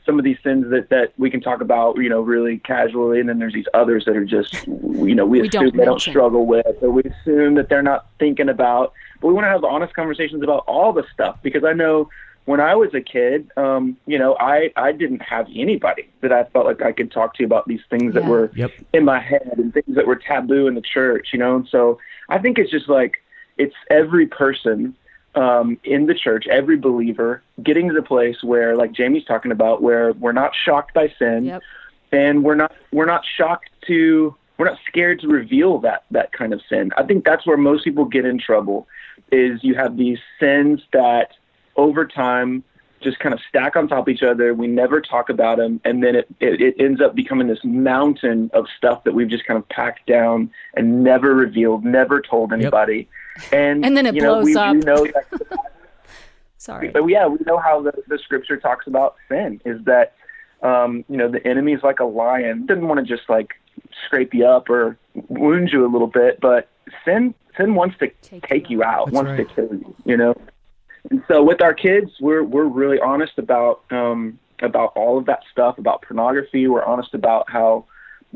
some 0.06 0.18
of 0.18 0.24
these 0.24 0.38
sins 0.42 0.70
that 0.70 0.88
that 0.88 1.12
we 1.18 1.28
can 1.30 1.40
talk 1.40 1.60
about 1.60 1.96
you 1.96 2.08
know 2.08 2.20
really 2.20 2.58
casually 2.58 3.20
and 3.20 3.28
then 3.28 3.38
there's 3.38 3.52
these 3.52 3.66
others 3.74 4.04
that 4.06 4.16
are 4.16 4.24
just 4.24 4.66
you 4.66 5.14
know 5.14 5.26
we, 5.26 5.42
We 5.42 5.48
assume 5.48 5.64
don't 5.64 5.76
they 5.76 5.84
don't 5.84 6.00
struggle 6.00 6.46
with 6.46 6.76
or 6.80 6.90
we 6.90 7.02
assume 7.02 7.54
that 7.56 7.68
they're 7.68 7.82
not 7.82 8.06
thinking 8.18 8.48
about 8.48 8.92
but 9.20 9.28
we 9.28 9.34
want 9.34 9.44
to 9.44 9.50
have 9.50 9.64
honest 9.64 9.94
conversations 9.94 10.42
about 10.42 10.64
all 10.66 10.92
the 10.92 11.04
stuff 11.12 11.38
because 11.42 11.64
i 11.64 11.72
know 11.72 12.08
when 12.46 12.60
I 12.60 12.76
was 12.76 12.94
a 12.94 13.00
kid, 13.00 13.50
um, 13.56 13.96
you 14.06 14.20
know, 14.20 14.36
I, 14.38 14.70
I 14.76 14.92
didn't 14.92 15.20
have 15.20 15.48
anybody 15.52 16.08
that 16.20 16.32
I 16.32 16.44
felt 16.44 16.64
like 16.64 16.80
I 16.80 16.92
could 16.92 17.10
talk 17.10 17.34
to 17.34 17.44
about 17.44 17.66
these 17.66 17.80
things 17.90 18.14
that 18.14 18.24
were 18.24 18.52
Yep. 18.54 18.70
in 18.92 19.04
my 19.04 19.18
head 19.18 19.54
and 19.56 19.74
things 19.74 19.96
that 19.96 20.06
were 20.06 20.14
taboo 20.14 20.68
in 20.68 20.76
the 20.76 20.80
church, 20.80 21.30
you 21.32 21.40
know. 21.40 21.56
And 21.56 21.68
so 21.68 21.98
I 22.28 22.38
think 22.38 22.58
it's 22.58 22.70
just 22.70 22.88
like 22.88 23.16
it's 23.58 23.74
every 23.90 24.26
person 24.26 24.94
um, 25.36 25.78
in 25.84 26.06
the 26.06 26.14
church, 26.14 26.46
every 26.48 26.76
believer 26.76 27.42
getting 27.62 27.88
to 27.88 27.94
the 27.94 28.02
place 28.02 28.42
where, 28.42 28.74
like 28.76 28.92
Jamie's 28.92 29.24
talking 29.24 29.52
about, 29.52 29.82
where 29.82 30.12
we're 30.14 30.32
not 30.32 30.52
shocked 30.54 30.94
by 30.94 31.12
sin, 31.18 31.44
Yep. 31.44 31.62
and 32.12 32.42
we're 32.42 32.54
not 32.54 32.72
we're 32.92 33.06
not 33.06 33.24
shocked 33.36 33.70
to 33.86 34.34
we're 34.58 34.66
not 34.66 34.78
scared 34.86 35.20
to 35.20 35.28
reveal 35.28 35.78
that 35.80 36.04
that 36.10 36.32
kind 36.32 36.52
of 36.52 36.62
sin. 36.68 36.90
I 36.96 37.02
think 37.02 37.24
that's 37.24 37.46
where 37.46 37.56
most 37.58 37.84
people 37.84 38.06
get 38.06 38.24
in 38.24 38.38
trouble. 38.38 38.88
Is 39.30 39.62
you 39.62 39.74
have 39.74 39.96
these 39.96 40.18
sins 40.40 40.80
that 40.92 41.32
over 41.76 42.06
time 42.06 42.64
just 43.02 43.18
kind 43.18 43.34
of 43.34 43.40
stack 43.48 43.76
on 43.76 43.86
top 43.88 44.08
of 44.08 44.08
each 44.08 44.22
other. 44.22 44.54
We 44.54 44.66
never 44.66 45.00
talk 45.02 45.28
about 45.28 45.58
them, 45.58 45.80
and 45.84 46.02
then 46.02 46.16
it, 46.16 46.28
it, 46.40 46.60
it 46.60 46.74
ends 46.80 47.00
up 47.00 47.14
becoming 47.14 47.46
this 47.46 47.62
mountain 47.62 48.50
of 48.54 48.66
stuff 48.76 49.04
that 49.04 49.12
we've 49.14 49.28
just 49.28 49.44
kind 49.44 49.58
of 49.58 49.68
packed 49.68 50.06
down 50.06 50.50
and 50.74 51.04
never 51.04 51.34
revealed, 51.34 51.84
never 51.84 52.20
told 52.22 52.52
anybody. 52.54 53.08
And 53.52 53.84
And 53.84 53.96
then 53.96 54.06
it 54.06 54.14
you 54.14 54.22
know, 54.22 54.34
blows 54.36 54.44
we, 54.46 54.56
up. 54.56 54.74
We 54.74 54.80
know 54.80 55.06
that, 55.06 55.26
Sorry. 56.58 56.88
but 56.88 57.06
yeah, 57.06 57.26
we 57.26 57.38
know 57.46 57.58
how 57.58 57.82
the, 57.82 57.92
the 58.08 58.18
scripture 58.18 58.56
talks 58.56 58.86
about 58.86 59.16
sin 59.28 59.60
is 59.64 59.84
that 59.84 60.14
um, 60.62 61.04
you 61.08 61.16
know 61.16 61.30
the 61.30 61.46
enemy 61.46 61.72
is 61.72 61.82
like 61.82 62.00
a 62.00 62.04
lion. 62.04 62.66
Doesn't 62.66 62.86
want 62.88 63.06
to 63.06 63.16
just 63.16 63.28
like 63.28 63.54
scrape 64.06 64.34
you 64.34 64.46
up 64.46 64.68
or 64.70 64.96
wound 65.28 65.70
you 65.72 65.84
a 65.86 65.90
little 65.90 66.06
bit, 66.06 66.40
but 66.40 66.68
sin 67.04 67.34
sin 67.56 67.74
wants 67.74 67.98
to 67.98 68.08
Take 68.22 68.46
take, 68.46 68.70
you 68.70 68.78
you 68.78 68.84
out, 68.84 69.06
That's 69.06 69.14
wants 69.14 69.30
right. 69.30 69.48
to 69.48 69.54
kill 69.54 69.74
you. 69.74 69.94
You 70.04 70.16
know. 70.16 70.34
And 71.10 71.22
so 71.28 71.42
with 71.42 71.62
our 71.62 71.74
kids, 71.74 72.10
we're 72.20 72.42
we're 72.42 72.64
really 72.64 72.98
honest 72.98 73.38
about 73.38 73.82
um, 73.90 74.38
about 74.60 74.92
all 74.96 75.18
of 75.18 75.26
that 75.26 75.42
stuff 75.52 75.78
about 75.78 76.02
pornography. 76.02 76.66
We're 76.68 76.84
honest 76.84 77.14
about 77.14 77.50
how 77.50 77.84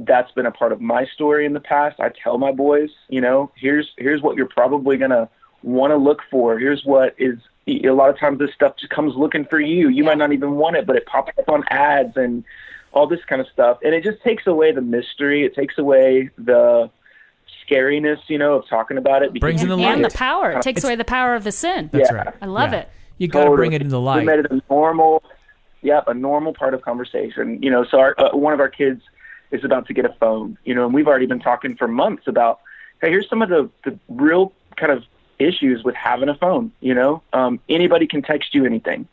that's 0.03 0.33
been 0.33 0.47
a 0.47 0.51
part 0.51 0.73
of 0.73 0.81
my 0.81 1.05
story 1.07 1.45
in 1.47 1.53
the 1.53 1.61
past. 1.61 2.01
I 2.01 2.09
tell 2.11 2.39
my 2.39 2.53
boys, 2.53 2.91
you 3.09 3.21
know, 3.21 3.51
here's 3.57 3.89
here's 3.99 4.23
what 4.23 4.37
you're 4.37 4.49
probably 4.49 4.97
gonna 4.97 5.29
want 5.63 5.91
to 5.93 5.97
look 5.97 6.21
for. 6.31 6.59
Here's 6.59 6.85
what 6.85 7.15
is 7.19 7.39
a 7.69 7.91
lot 7.91 8.09
of 8.11 8.19
times 8.19 8.39
this 8.39 8.53
stuff 8.55 8.77
just 8.79 8.91
comes 8.91 9.15
looking 9.15 9.45
for 9.45 9.61
you. 9.61 9.89
You 9.89 10.03
might 10.05 10.19
not 10.19 10.33
even 10.33 10.53
want 10.57 10.77
it, 10.77 10.87
but 10.87 10.97
it 10.97 11.07
pops 11.07 11.33
up 11.39 11.49
on 11.49 11.63
ads 11.71 12.17
and 12.17 12.43
all 12.93 13.07
this 13.07 13.21
kind 13.29 13.41
of 13.41 13.47
stuff. 13.53 13.79
And 13.85 13.95
it 13.95 14.03
just 14.03 14.23
takes 14.23 14.47
away 14.47 14.73
the 14.73 14.81
mystery. 14.81 15.45
It 15.45 15.55
takes 15.55 15.77
away 15.79 16.31
the 16.39 16.91
scariness, 17.69 18.19
you 18.29 18.39
know, 18.39 18.55
of 18.55 18.69
talking 18.69 18.97
about 18.97 19.23
it. 19.23 19.33
because 19.33 19.41
Brings 19.47 19.63
in 19.63 19.69
the 19.69 19.77
light. 19.77 19.95
and 19.95 20.05
the 20.05 20.11
power. 20.11 20.51
It 20.53 20.63
takes 20.63 20.79
It's- 20.79 20.85
away 20.85 20.97
the 20.97 21.05
power 21.05 21.35
of 21.35 21.45
the 21.45 21.53
sin. 21.53 21.91
That's 21.93 22.11
Yeah. 22.11 22.17
right. 22.17 22.35
I 22.43 22.47
love 22.47 22.73
Yeah. 22.73 22.81
it. 22.81 22.89
You 23.19 23.29
got 23.29 23.41
to 23.41 23.45
Totally. 23.45 23.57
bring 23.59 23.73
it 23.75 23.83
into 23.83 23.91
the 23.93 24.01
We 24.01 24.25
made 24.25 24.41
it 24.41 24.47
a 24.51 24.61
normal, 24.71 25.23
yep, 25.83 26.09
a 26.09 26.15
normal 26.15 26.53
part 26.55 26.75
of 26.75 26.83
conversation. 26.83 27.63
You 27.63 27.71
know, 27.71 27.85
so 27.85 28.01
our, 28.01 28.15
uh, 28.19 28.31
one 28.37 28.53
of 28.55 28.61
our 28.61 28.69
kids 28.69 29.03
is 29.51 29.65
about 29.65 29.87
to 29.87 29.95
get 29.95 30.05
a 30.05 30.15
phone. 30.21 30.59
You 30.65 30.75
know, 30.75 30.85
and 30.85 30.95
we've 30.95 31.09
already 31.09 31.27
been 31.27 31.41
talking 31.41 31.77
for 31.77 31.89
months 31.89 32.25
about, 32.27 32.61
hey, 33.01 33.11
here's 33.11 33.29
some 33.29 33.43
of 33.43 33.49
the 33.49 33.71
the 33.85 33.99
real 34.09 34.53
kind 34.77 34.93
of 34.93 35.05
issues 35.39 35.83
with 35.83 35.95
having 35.95 36.29
a 36.29 36.35
phone. 36.35 36.73
You 36.81 36.95
know, 36.95 37.23
um, 37.33 37.61
anybody 37.69 38.07
can 38.07 38.23
text 38.23 38.55
you 38.55 38.65
anything, 38.65 39.09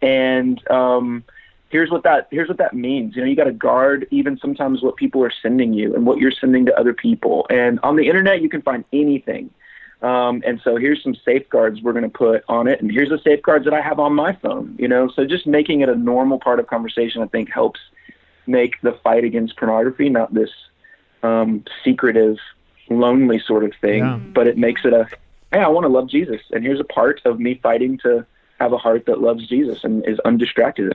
and 0.00 0.68
um, 0.70 1.24
here's 1.72 1.90
what 1.90 2.04
that 2.04 2.28
here's 2.30 2.48
what 2.48 2.58
that 2.58 2.74
means. 2.74 3.16
You 3.16 3.22
know, 3.22 3.28
you 3.28 3.34
got 3.34 3.44
to 3.44 3.52
guard 3.52 4.06
even 4.10 4.38
sometimes 4.38 4.82
what 4.82 4.96
people 4.96 5.24
are 5.24 5.32
sending 5.42 5.72
you 5.72 5.94
and 5.94 6.06
what 6.06 6.18
you're 6.18 6.30
sending 6.30 6.66
to 6.66 6.78
other 6.78 6.94
people. 6.94 7.46
And 7.50 7.80
on 7.82 7.96
the 7.96 8.06
internet, 8.08 8.42
you 8.42 8.48
can 8.48 8.62
find 8.62 8.84
anything. 8.92 9.50
Um, 10.02 10.42
and 10.44 10.60
so 10.64 10.76
here's 10.76 11.00
some 11.00 11.14
safeguards 11.14 11.80
we're 11.80 11.92
going 11.92 12.02
to 12.02 12.08
put 12.08 12.44
on 12.48 12.66
it, 12.66 12.80
and 12.80 12.90
here's 12.90 13.08
the 13.08 13.18
safeguards 13.18 13.64
that 13.64 13.74
I 13.74 13.80
have 13.80 13.98
on 13.98 14.14
my 14.14 14.32
phone. 14.34 14.76
You 14.78 14.88
know, 14.88 15.08
so 15.08 15.24
just 15.24 15.46
making 15.46 15.80
it 15.80 15.88
a 15.88 15.94
normal 15.94 16.38
part 16.38 16.60
of 16.60 16.66
conversation, 16.66 17.22
I 17.22 17.26
think, 17.26 17.50
helps 17.50 17.80
make 18.46 18.80
the 18.82 18.92
fight 19.04 19.24
against 19.24 19.56
pornography 19.56 20.08
not 20.08 20.32
this 20.34 20.50
um, 21.22 21.64
secretive, 21.84 22.36
lonely 22.90 23.38
sort 23.38 23.64
of 23.64 23.72
thing, 23.80 23.98
Yeah. 23.98 24.16
but 24.16 24.46
it 24.46 24.56
makes 24.58 24.84
it 24.84 24.92
a 24.92 25.08
hey, 25.52 25.60
I 25.60 25.68
want 25.68 25.84
to 25.84 25.88
love 25.88 26.08
Jesus, 26.08 26.40
and 26.50 26.64
here's 26.64 26.80
a 26.80 26.84
part 26.84 27.20
of 27.26 27.38
me 27.38 27.60
fighting 27.62 27.98
to 27.98 28.24
have 28.58 28.72
a 28.72 28.78
heart 28.78 29.04
that 29.06 29.20
loves 29.20 29.46
Jesus 29.46 29.84
and 29.84 30.06
is 30.08 30.18
undistracted. 30.20 30.94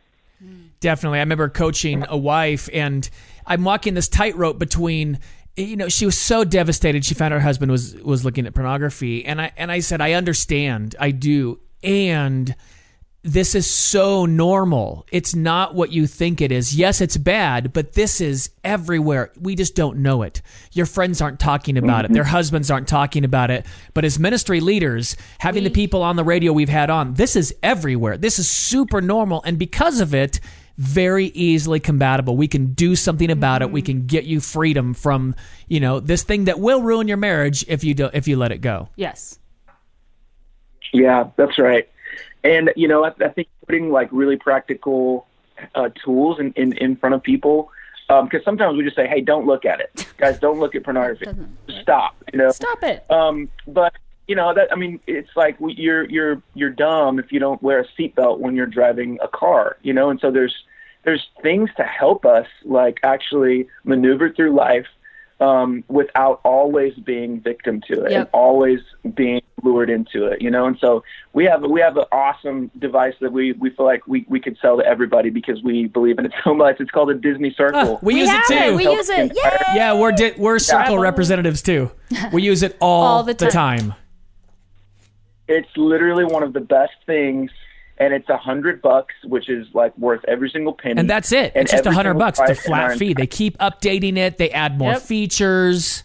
Definitely. 0.80 1.20
I 1.20 1.22
remember 1.22 1.50
coaching 1.50 2.06
a 2.08 2.18
wife, 2.18 2.70
and 2.74 3.10
I'm 3.46 3.64
walking 3.64 3.94
this 3.94 4.08
tightrope 4.08 4.60
between. 4.60 5.20
You 5.56 5.76
know, 5.76 5.90
she 5.90 6.06
was 6.06 6.16
so 6.16 6.44
devastated. 6.44 7.04
She 7.04 7.16
found 7.16 7.34
her 7.34 7.40
husband 7.40 7.72
was 7.72 7.96
was 7.96 8.24
looking 8.24 8.46
at 8.46 8.54
pornography, 8.54 9.26
and 9.26 9.42
I 9.42 9.52
and 9.58 9.72
I 9.72 9.80
said, 9.80 10.02
I 10.02 10.14
understand, 10.14 10.96
I 11.00 11.10
do, 11.10 11.60
and 11.82 12.54
this 13.28 13.56
is 13.56 13.70
so 13.70 14.26
normal. 14.26 15.06
It's 15.12 15.36
not 15.36 15.76
what 15.76 15.92
you 15.92 16.08
think 16.08 16.40
it 16.40 16.50
is. 16.50 16.74
Yes, 16.74 17.02
it's 17.02 17.18
bad, 17.18 17.74
but 17.74 17.92
this 17.92 18.22
is 18.22 18.52
everywhere. 18.64 19.34
We 19.38 19.56
just 19.56 19.76
don't 19.76 19.98
know 19.98 20.22
it. 20.22 20.42
Your 20.72 20.86
friends 20.86 21.22
aren't 21.22 21.38
talking 21.38 21.78
about 21.78 22.06
it. 22.06 22.08
Mm-hmm. 22.08 22.14
Their 22.14 22.24
husbands 22.24 22.72
aren't 22.72 22.88
talking 22.88 23.26
about 23.26 23.52
it. 23.52 23.66
But 23.94 24.06
as 24.06 24.18
ministry 24.18 24.62
leaders, 24.62 25.18
having 25.40 25.66
the 25.66 25.70
people 25.70 26.04
on 26.04 26.16
the 26.16 26.24
radio 26.24 26.54
we've 26.54 26.70
had 26.70 26.90
on, 26.90 27.16
this 27.16 27.36
is 27.36 27.54
everywhere. 27.62 28.16
This 28.16 28.40
is 28.40 28.48
super 28.48 29.02
normal. 29.02 29.44
And 29.44 29.60
because 29.60 30.00
of 30.00 30.16
it, 30.16 30.40
very 30.78 31.26
easily 31.26 31.82
compatible. 31.82 32.38
We 32.38 32.48
can 32.48 32.74
do 32.74 32.96
something 32.96 33.30
about 33.30 33.62
it. 33.62 33.72
We 33.72 33.82
mm-hmm. 33.82 34.00
can 34.00 34.06
get 34.08 34.24
you 34.24 34.40
freedom 34.40 34.94
from, 34.94 35.36
you 35.68 35.82
know, 35.82 36.00
this 36.00 36.24
thing 36.24 36.46
that 36.46 36.62
will 36.62 36.82
ruin 36.82 37.10
your 37.10 37.18
marriage 37.18 37.66
if 37.68 37.84
you 37.84 37.94
do 37.94 38.10
if 38.14 38.26
you 38.30 38.38
let 38.38 38.54
it 38.54 38.60
go. 38.60 38.88
Yes. 38.96 39.38
Yeah, 40.94 41.30
that's 41.36 41.60
right. 41.60 41.90
And 42.44 42.72
you 42.76 42.88
know, 42.88 43.04
I, 43.06 43.14
I 43.24 43.30
think 43.30 43.48
putting 43.66 43.92
like 43.92 44.10
really 44.12 44.38
practical 44.38 45.28
uh, 45.76 45.90
tools 46.04 46.40
in, 46.40 46.54
in 46.54 46.78
in 46.78 46.96
front 46.96 47.16
of 47.16 47.24
people, 47.24 47.72
because 48.08 48.44
sometimes 48.46 48.78
we 48.78 48.84
just 48.84 48.96
say, 48.96 49.08
"Hey, 49.08 49.22
don't 49.22 49.46
look 49.46 49.66
at 49.66 49.80
it, 49.80 50.06
guys. 50.18 50.40
Don't 50.40 50.60
look 50.60 50.76
at 50.76 50.84
pornography. 50.84 51.26
Stop." 51.82 52.16
You 52.32 52.40
know. 52.40 52.52
Stop 52.52 52.84
it. 52.84 53.10
Um, 53.12 53.50
but 53.68 53.94
you 54.28 54.36
know 54.36 54.54
that 54.54 54.72
I 54.72 54.76
mean, 54.76 55.00
it's 55.08 55.32
like 55.36 55.60
we, 55.60 55.74
you're 55.74 56.06
you're 56.10 56.42
you're 56.54 56.70
dumb 56.70 57.20
if 57.20 57.32
you 57.32 57.40
don't 57.40 57.62
wear 57.64 57.80
a 57.80 57.86
seatbelt 57.98 58.40
when 58.40 58.56
you're 58.56 58.66
driving 58.68 59.18
a 59.22 59.28
car. 59.28 59.78
You 59.82 59.94
know, 59.94 60.10
and 60.10 60.20
so 60.20 60.32
there's 60.32 60.56
there's 61.04 61.28
things 61.42 61.70
to 61.78 61.84
help 61.84 62.26
us 62.26 62.48
like 62.66 63.00
actually 63.04 63.68
maneuver 63.86 64.30
through 64.30 64.54
life 64.54 64.88
um, 65.40 65.84
without 65.88 66.42
always 66.44 66.94
being 66.96 67.40
victim 67.40 67.82
to 67.88 68.04
it 68.06 68.12
Yep. 68.12 68.20
and 68.20 68.30
always 68.34 68.80
being 69.16 69.42
lured 69.64 69.90
into 69.90 70.26
it. 70.26 70.42
You 70.42 70.52
know, 70.52 70.66
and 70.66 70.78
so 70.80 71.04
we 71.34 71.46
have 71.46 71.64
we 71.64 71.82
have 71.82 71.98
an 71.98 72.06
awesome 72.12 72.70
device 72.78 73.14
that 73.22 73.32
we 73.32 73.54
we 73.54 73.70
feel 73.72 73.86
like 73.86 74.06
we 74.08 74.26
we 74.30 74.40
could 74.40 74.58
sell 74.62 74.78
to 74.78 74.86
everybody 74.86 75.30
because 75.30 75.62
we 75.64 75.88
believe 75.88 76.20
in 76.20 76.26
it 76.26 76.34
so 76.44 76.54
much. 76.54 76.78
It's 76.80 76.92
called 76.92 77.10
a 77.10 77.16
Disney 77.16 77.54
Circle. 77.58 77.96
Ah, 77.96 78.00
we, 78.02 78.14
We 78.16 78.20
use 78.22 78.30
have 78.30 78.44
it 78.50 78.56
it. 78.56 78.70
too. 78.72 78.76
We 78.78 78.84
use 78.84 79.10
it. 79.10 79.32
Yay! 79.36 79.52
Yeah, 79.76 79.94
we're 80.00 80.12
di- 80.12 80.34
we're 80.38 80.60
circle 80.60 80.96
Yeah. 80.96 81.02
representatives 81.02 81.62
too. 81.62 81.92
We 82.32 82.44
use 82.44 82.64
it 82.64 82.78
all, 82.80 83.04
All 83.04 83.24
the 83.24 83.34
the 83.34 83.48
time. 83.48 83.80
time. 83.80 83.94
it's 85.48 85.70
literally 85.78 86.26
one 86.26 86.44
of 86.44 86.54
the 86.54 86.60
best 86.60 86.94
things 87.06 87.52
and 88.00 88.14
it's 88.14 88.28
a 88.30 88.38
hundred 88.38 88.82
bucks 88.82 89.14
which 89.24 89.50
is 89.50 89.66
like 89.74 89.98
worth 89.98 90.24
every 90.28 90.50
single 90.50 90.74
penny 90.74 91.00
And 91.00 91.10
that's 91.10 91.32
it. 91.32 91.54
And 91.56 91.64
It's 91.64 91.72
just 91.72 91.86
a 91.86 91.92
hundred 91.92 92.14
bucks. 92.16 92.40
It's 92.40 92.52
a 92.52 92.54
price 92.54 92.66
in 92.68 92.74
our 92.74 92.90
flat 92.90 92.98
fee. 93.00 93.14
They 93.14 93.28
keep 93.28 93.58
updating 93.58 94.18
it. 94.18 94.38
They 94.38 94.52
add 94.52 94.78
more 94.78 94.94
Yep. 94.94 95.02
features. 95.02 96.04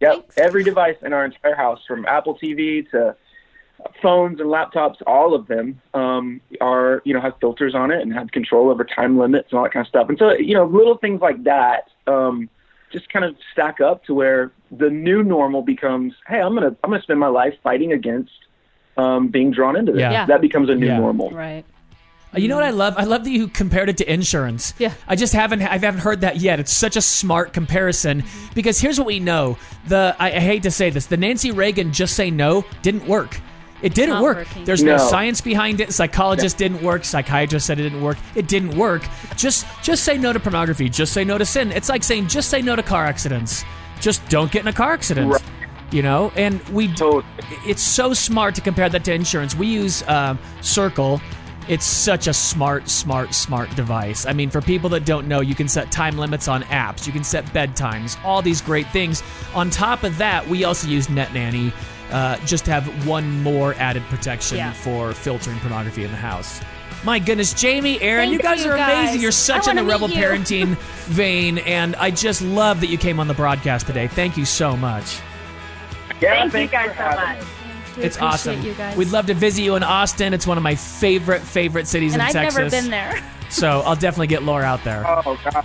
Yep. 0.00 0.12
Thanks. 0.14 0.38
Every 0.38 0.64
device 0.64 0.96
in 1.02 1.12
our 1.12 1.24
entire 1.24 1.54
house, 1.54 1.80
from 1.86 2.06
Apple 2.06 2.38
TV 2.38 2.88
to 2.90 3.14
phones 4.02 4.40
and 4.40 4.48
laptops, 4.48 4.96
all 5.06 5.34
of 5.34 5.46
them 5.46 5.80
um, 5.94 6.40
are 6.60 7.02
you 7.04 7.14
know 7.14 7.20
have 7.20 7.34
filters 7.40 7.74
on 7.74 7.90
it 7.90 8.00
and 8.02 8.12
have 8.12 8.30
control 8.30 8.70
over 8.70 8.84
time 8.84 9.18
limits 9.18 9.48
and 9.50 9.58
all 9.58 9.64
that 9.64 9.72
kind 9.72 9.84
of 9.84 9.88
stuff. 9.88 10.08
And 10.08 10.18
so 10.18 10.32
you 10.32 10.54
know 10.54 10.64
little 10.66 10.96
things 10.96 11.20
like 11.20 11.44
that 11.44 11.88
um, 12.06 12.48
just 12.92 13.08
kind 13.10 13.24
of 13.24 13.36
stack 13.52 13.80
up 13.80 14.04
to 14.04 14.14
where 14.14 14.52
the 14.70 14.90
new 14.90 15.22
normal 15.22 15.62
becomes, 15.62 16.14
hey, 16.26 16.40
I'm 16.40 16.54
gonna 16.54 16.74
I'm 16.84 16.90
gonna 16.90 17.02
spend 17.02 17.20
my 17.20 17.28
life 17.28 17.54
fighting 17.62 17.92
against 17.92 18.32
um, 18.96 19.28
being 19.28 19.50
drawn 19.50 19.76
into 19.76 19.92
this. 19.92 20.00
Yeah. 20.00 20.12
Yeah. 20.12 20.26
That 20.26 20.40
becomes 20.40 20.68
a 20.68 20.74
new 20.74 20.86
Yeah. 20.86 20.98
normal. 20.98 21.30
Right. 21.30 21.64
Uh, 22.34 22.38
You 22.38 22.48
know 22.48 22.54
what 22.56 22.64
I 22.64 22.70
love? 22.70 22.94
I 22.96 23.04
love 23.04 23.24
that 23.24 23.30
you 23.30 23.48
compared 23.48 23.88
it 23.88 23.96
to 23.98 24.12
insurance. 24.12 24.74
Yeah. 24.78 24.92
I 25.08 25.16
just 25.16 25.32
haven't 25.32 25.62
I 25.62 25.78
haven't 25.78 26.00
heard 26.00 26.20
that 26.22 26.36
yet. 26.36 26.60
It's 26.60 26.72
such 26.72 26.96
a 26.96 27.00
smart 27.02 27.52
comparison 27.52 28.24
because 28.54 28.78
here's 28.80 28.98
what 28.98 29.06
we 29.06 29.20
know. 29.20 29.58
The 29.88 30.14
I, 30.18 30.28
I 30.28 30.40
hate 30.40 30.62
to 30.64 30.70
say 30.70 30.90
this, 30.90 31.06
the 31.06 31.16
Nancy 31.16 31.50
Reagan 31.50 31.92
just 31.92 32.14
say 32.14 32.30
no 32.30 32.64
didn't 32.82 33.06
work. 33.06 33.40
It 33.82 33.94
didn't 33.94 34.10
not 34.16 34.22
work. 34.22 34.36
working. 34.36 34.64
There's 34.64 34.82
no. 34.82 34.96
No. 34.96 35.08
science 35.08 35.40
behind 35.40 35.80
it. 35.80 35.90
Psychologists 35.92 36.56
didn't 36.58 36.82
work. 36.82 37.02
Psychiatrists 37.02 37.66
said 37.66 37.80
it 37.80 37.84
didn't 37.84 38.02
work. 38.02 38.18
It 38.34 38.46
didn't 38.46 38.76
work. 38.76 39.02
Just 39.36 39.66
just 39.82 40.04
say 40.04 40.18
no 40.18 40.32
to 40.34 40.38
pornography. 40.40 40.88
Just 40.90 41.12
say 41.14 41.24
no 41.24 41.38
to 41.38 41.46
sin. 41.46 41.72
It's 41.72 41.88
like 41.88 42.02
saying 42.04 42.28
just 42.28 42.50
say 42.50 42.60
no 42.60 42.76
to 42.76 42.82
car 42.82 43.06
accidents. 43.06 43.64
Just 43.98 44.26
don't 44.28 44.52
get 44.52 44.60
in 44.62 44.68
a 44.68 44.72
car 44.72 44.92
accident. 44.92 45.32
Right. 45.32 45.42
You 45.92 46.02
know, 46.02 46.30
and 46.36 46.60
we 46.68 46.86
Totally. 46.94 47.24
it's 47.66 47.82
so 47.82 48.14
smart 48.14 48.54
to 48.54 48.60
compare 48.60 48.88
that 48.88 49.02
to 49.04 49.12
insurance. 49.12 49.56
We 49.56 49.66
use 49.66 50.06
um, 50.06 50.38
Circle. 50.60 51.20
It's 51.70 51.86
such 51.86 52.26
a 52.26 52.34
smart, 52.34 52.88
smart, 52.88 53.32
smart 53.32 53.74
device. 53.76 54.26
I 54.26 54.32
mean, 54.32 54.50
for 54.50 54.60
people 54.60 54.90
that 54.90 55.04
don't 55.04 55.28
know, 55.28 55.40
you 55.40 55.54
can 55.54 55.68
set 55.68 55.92
time 55.92 56.18
limits 56.18 56.48
on 56.48 56.62
apps. 56.64 57.06
You 57.06 57.12
can 57.12 57.22
set 57.22 57.44
bedtimes. 57.46 58.18
All 58.24 58.42
these 58.42 58.60
great 58.60 58.88
things. 58.88 59.22
On 59.54 59.70
top 59.70 60.02
of 60.02 60.18
that, 60.18 60.46
we 60.48 60.64
also 60.64 60.88
use 60.88 61.06
NetNanny 61.06 61.72
uh, 62.10 62.38
just 62.44 62.64
to 62.64 62.72
have 62.72 63.06
one 63.06 63.40
more 63.44 63.74
added 63.74 64.02
protection 64.04 64.56
Yeah. 64.56 64.72
for 64.72 65.12
filtering 65.14 65.58
pornography 65.60 66.02
in 66.04 66.10
the 66.10 66.16
house. 66.16 66.60
My 67.04 67.20
goodness, 67.20 67.54
Jamie, 67.54 68.00
Aaron, 68.02 68.30
Thank 68.30 68.32
you 68.32 68.38
guys 68.40 68.64
you, 68.64 68.72
are 68.72 68.76
guys. 68.76 68.98
amazing. 69.04 69.20
You're 69.22 69.30
such 69.32 69.68
in 69.68 69.76
the 69.76 69.84
rebel 69.84 70.10
you. 70.10 70.16
parenting 70.16 70.76
vein, 71.06 71.58
and 71.58 71.94
I 71.96 72.10
just 72.10 72.42
love 72.42 72.80
that 72.80 72.88
you 72.88 72.98
came 72.98 73.20
on 73.20 73.28
the 73.28 73.32
broadcast 73.34 73.86
today. 73.86 74.08
Thank 74.08 74.36
you 74.36 74.44
so 74.44 74.76
much. 74.76 75.20
Yeah, 76.20 76.48
Thank 76.48 76.72
you 76.72 76.78
guys 76.78 76.96
so 76.96 77.04
much. 77.04 77.38
me. 77.38 77.46
We 78.00 78.06
It's 78.06 78.18
awesome. 78.18 78.60
You 78.62 78.74
guys. 78.74 78.96
We'd 78.96 79.08
love 79.10 79.26
to 79.26 79.34
visit 79.34 79.62
you 79.62 79.76
in 79.76 79.82
Austin. 79.82 80.34
It's 80.34 80.46
one 80.46 80.56
of 80.56 80.62
my 80.62 80.74
favorite, 80.74 81.42
favorite 81.42 81.86
cities 81.86 82.14
And 82.14 82.22
in 82.22 82.26
I've 82.28 82.32
Texas. 82.32 82.56
never 82.58 82.70
been 82.70 82.90
there. 82.90 83.22
So 83.50 83.80
I'll 83.80 83.96
definitely 83.96 84.28
get 84.28 84.44
Laura 84.44 84.62
out 84.62 84.84
there. 84.84 85.02
Oh 85.04 85.36
God. 85.44 85.64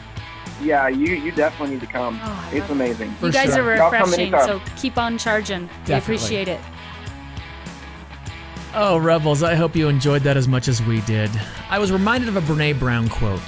Yeah, 0.60 0.88
you 0.88 1.14
you 1.14 1.32
definitely 1.32 1.76
need 1.76 1.82
to 1.82 1.88
come. 1.88 2.20
Oh, 2.24 2.50
it's 2.52 2.68
amazing. 2.72 3.12
For 3.20 3.28
you 3.28 3.32
guys 3.32 3.54
sure. 3.54 3.62
are 3.64 3.92
refreshing, 3.92 4.32
so 4.32 4.60
keep 4.76 4.98
on 4.98 5.20
charging. 5.20 5.70
We 5.88 5.94
appreciate 5.94 6.48
it. 6.48 6.60
Oh, 8.74 8.98
Rebels, 8.98 9.44
I 9.44 9.54
hope 9.54 9.76
you 9.76 9.88
enjoyed 9.88 10.24
that 10.24 10.36
as 10.36 10.48
much 10.48 10.68
as 10.68 10.82
we 10.82 11.02
did. 11.02 11.30
I 11.70 11.78
was 11.78 11.92
reminded 11.92 12.28
of 12.28 12.38
a 12.38 12.42
Brene 12.42 12.80
Brown 12.80 13.08
quote 13.08 13.40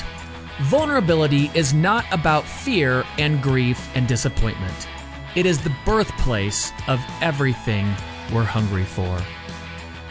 Vulnerability 0.61 1.49
is 1.53 1.73
not 1.73 2.05
about 2.11 2.43
fear 2.45 3.05
and 3.17 3.41
grief 3.41 3.89
and 3.95 4.07
disappointment, 4.07 4.87
it 5.35 5.45
is 5.45 5.63
the 5.63 5.75
birthplace 5.85 6.71
of 6.87 6.99
everything 7.21 7.91
we're 8.33 8.43
hungry 8.43 8.83
for. 8.83 9.19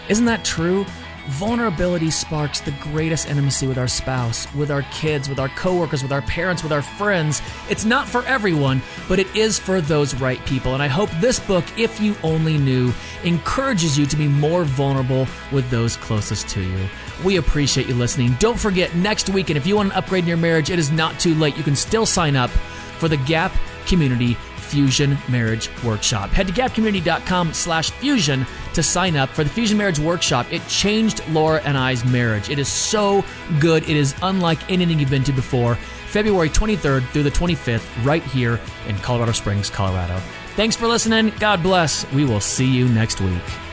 Isn't 0.08 0.26
that 0.26 0.44
true? 0.44 0.86
Vulnerability 1.26 2.12
sparks 2.12 2.60
the 2.60 2.70
greatest 2.80 3.28
intimacy 3.28 3.66
with 3.66 3.78
our 3.78 3.88
spouse, 3.88 4.52
with 4.54 4.70
our 4.70 4.82
kids, 4.92 5.28
with 5.28 5.40
our 5.40 5.48
coworkers, 5.48 6.00
with 6.00 6.12
our 6.12 6.22
parents, 6.22 6.62
with 6.62 6.70
our 6.70 6.82
friends. 6.82 7.42
It's 7.68 7.84
not 7.84 8.06
for 8.06 8.24
everyone, 8.26 8.80
but 9.08 9.18
it 9.18 9.34
is 9.34 9.58
for 9.58 9.80
those 9.80 10.14
right 10.14 10.44
people. 10.46 10.74
And 10.74 10.82
I 10.82 10.86
hope 10.86 11.10
this 11.20 11.40
book, 11.40 11.64
If 11.76 12.00
You 12.00 12.14
Only 12.22 12.58
Knew, 12.58 12.92
encourages 13.24 13.98
you 13.98 14.06
to 14.06 14.16
be 14.16 14.28
more 14.28 14.62
vulnerable 14.62 15.26
with 15.50 15.68
those 15.68 15.96
closest 15.96 16.48
to 16.50 16.62
you. 16.62 16.88
We 17.24 17.38
appreciate 17.38 17.88
you 17.88 17.94
listening. 17.94 18.36
Don't 18.38 18.58
forget, 18.58 18.94
next 18.94 19.28
week, 19.28 19.50
and 19.50 19.56
if 19.56 19.66
you 19.66 19.74
want 19.74 19.90
an 19.90 19.96
upgrade 19.96 20.22
in 20.22 20.28
your 20.28 20.36
marriage, 20.36 20.70
it 20.70 20.78
is 20.78 20.92
not 20.92 21.18
too 21.18 21.34
late. 21.34 21.56
You 21.56 21.64
can 21.64 21.74
still 21.74 22.06
sign 22.06 22.36
up 22.36 22.50
for 22.50 23.08
the 23.08 23.16
Gap 23.16 23.52
Community 23.86 24.36
Fusion 24.66 25.16
Marriage 25.28 25.70
Workshop. 25.82 26.30
Head 26.30 26.46
to 26.48 26.52
gapcommunity.com 26.52 27.52
slash 27.52 27.90
fusion 27.90 28.46
to 28.74 28.82
sign 28.82 29.16
up 29.16 29.30
for 29.30 29.44
the 29.44 29.50
Fusion 29.50 29.78
Marriage 29.78 29.98
Workshop. 29.98 30.46
It 30.52 30.66
changed 30.68 31.26
Laura 31.30 31.62
and 31.64 31.76
I's 31.78 32.04
marriage. 32.04 32.50
It 32.50 32.58
is 32.58 32.68
so 32.68 33.24
good. 33.60 33.82
It 33.84 33.96
is 33.96 34.14
unlike 34.22 34.70
anything 34.70 34.98
you've 34.98 35.10
been 35.10 35.24
to 35.24 35.32
before. 35.32 35.76
February 36.08 36.48
23rd 36.48 37.06
through 37.08 37.24
the 37.24 37.30
25th, 37.30 38.04
right 38.04 38.22
here 38.22 38.60
in 38.88 38.96
Colorado 38.98 39.32
Springs, 39.32 39.70
Colorado. 39.70 40.18
Thanks 40.54 40.76
for 40.76 40.86
listening. 40.86 41.32
God 41.38 41.62
bless. 41.62 42.10
We 42.12 42.24
will 42.24 42.40
see 42.40 42.66
you 42.66 42.88
next 42.88 43.20
week. 43.20 43.65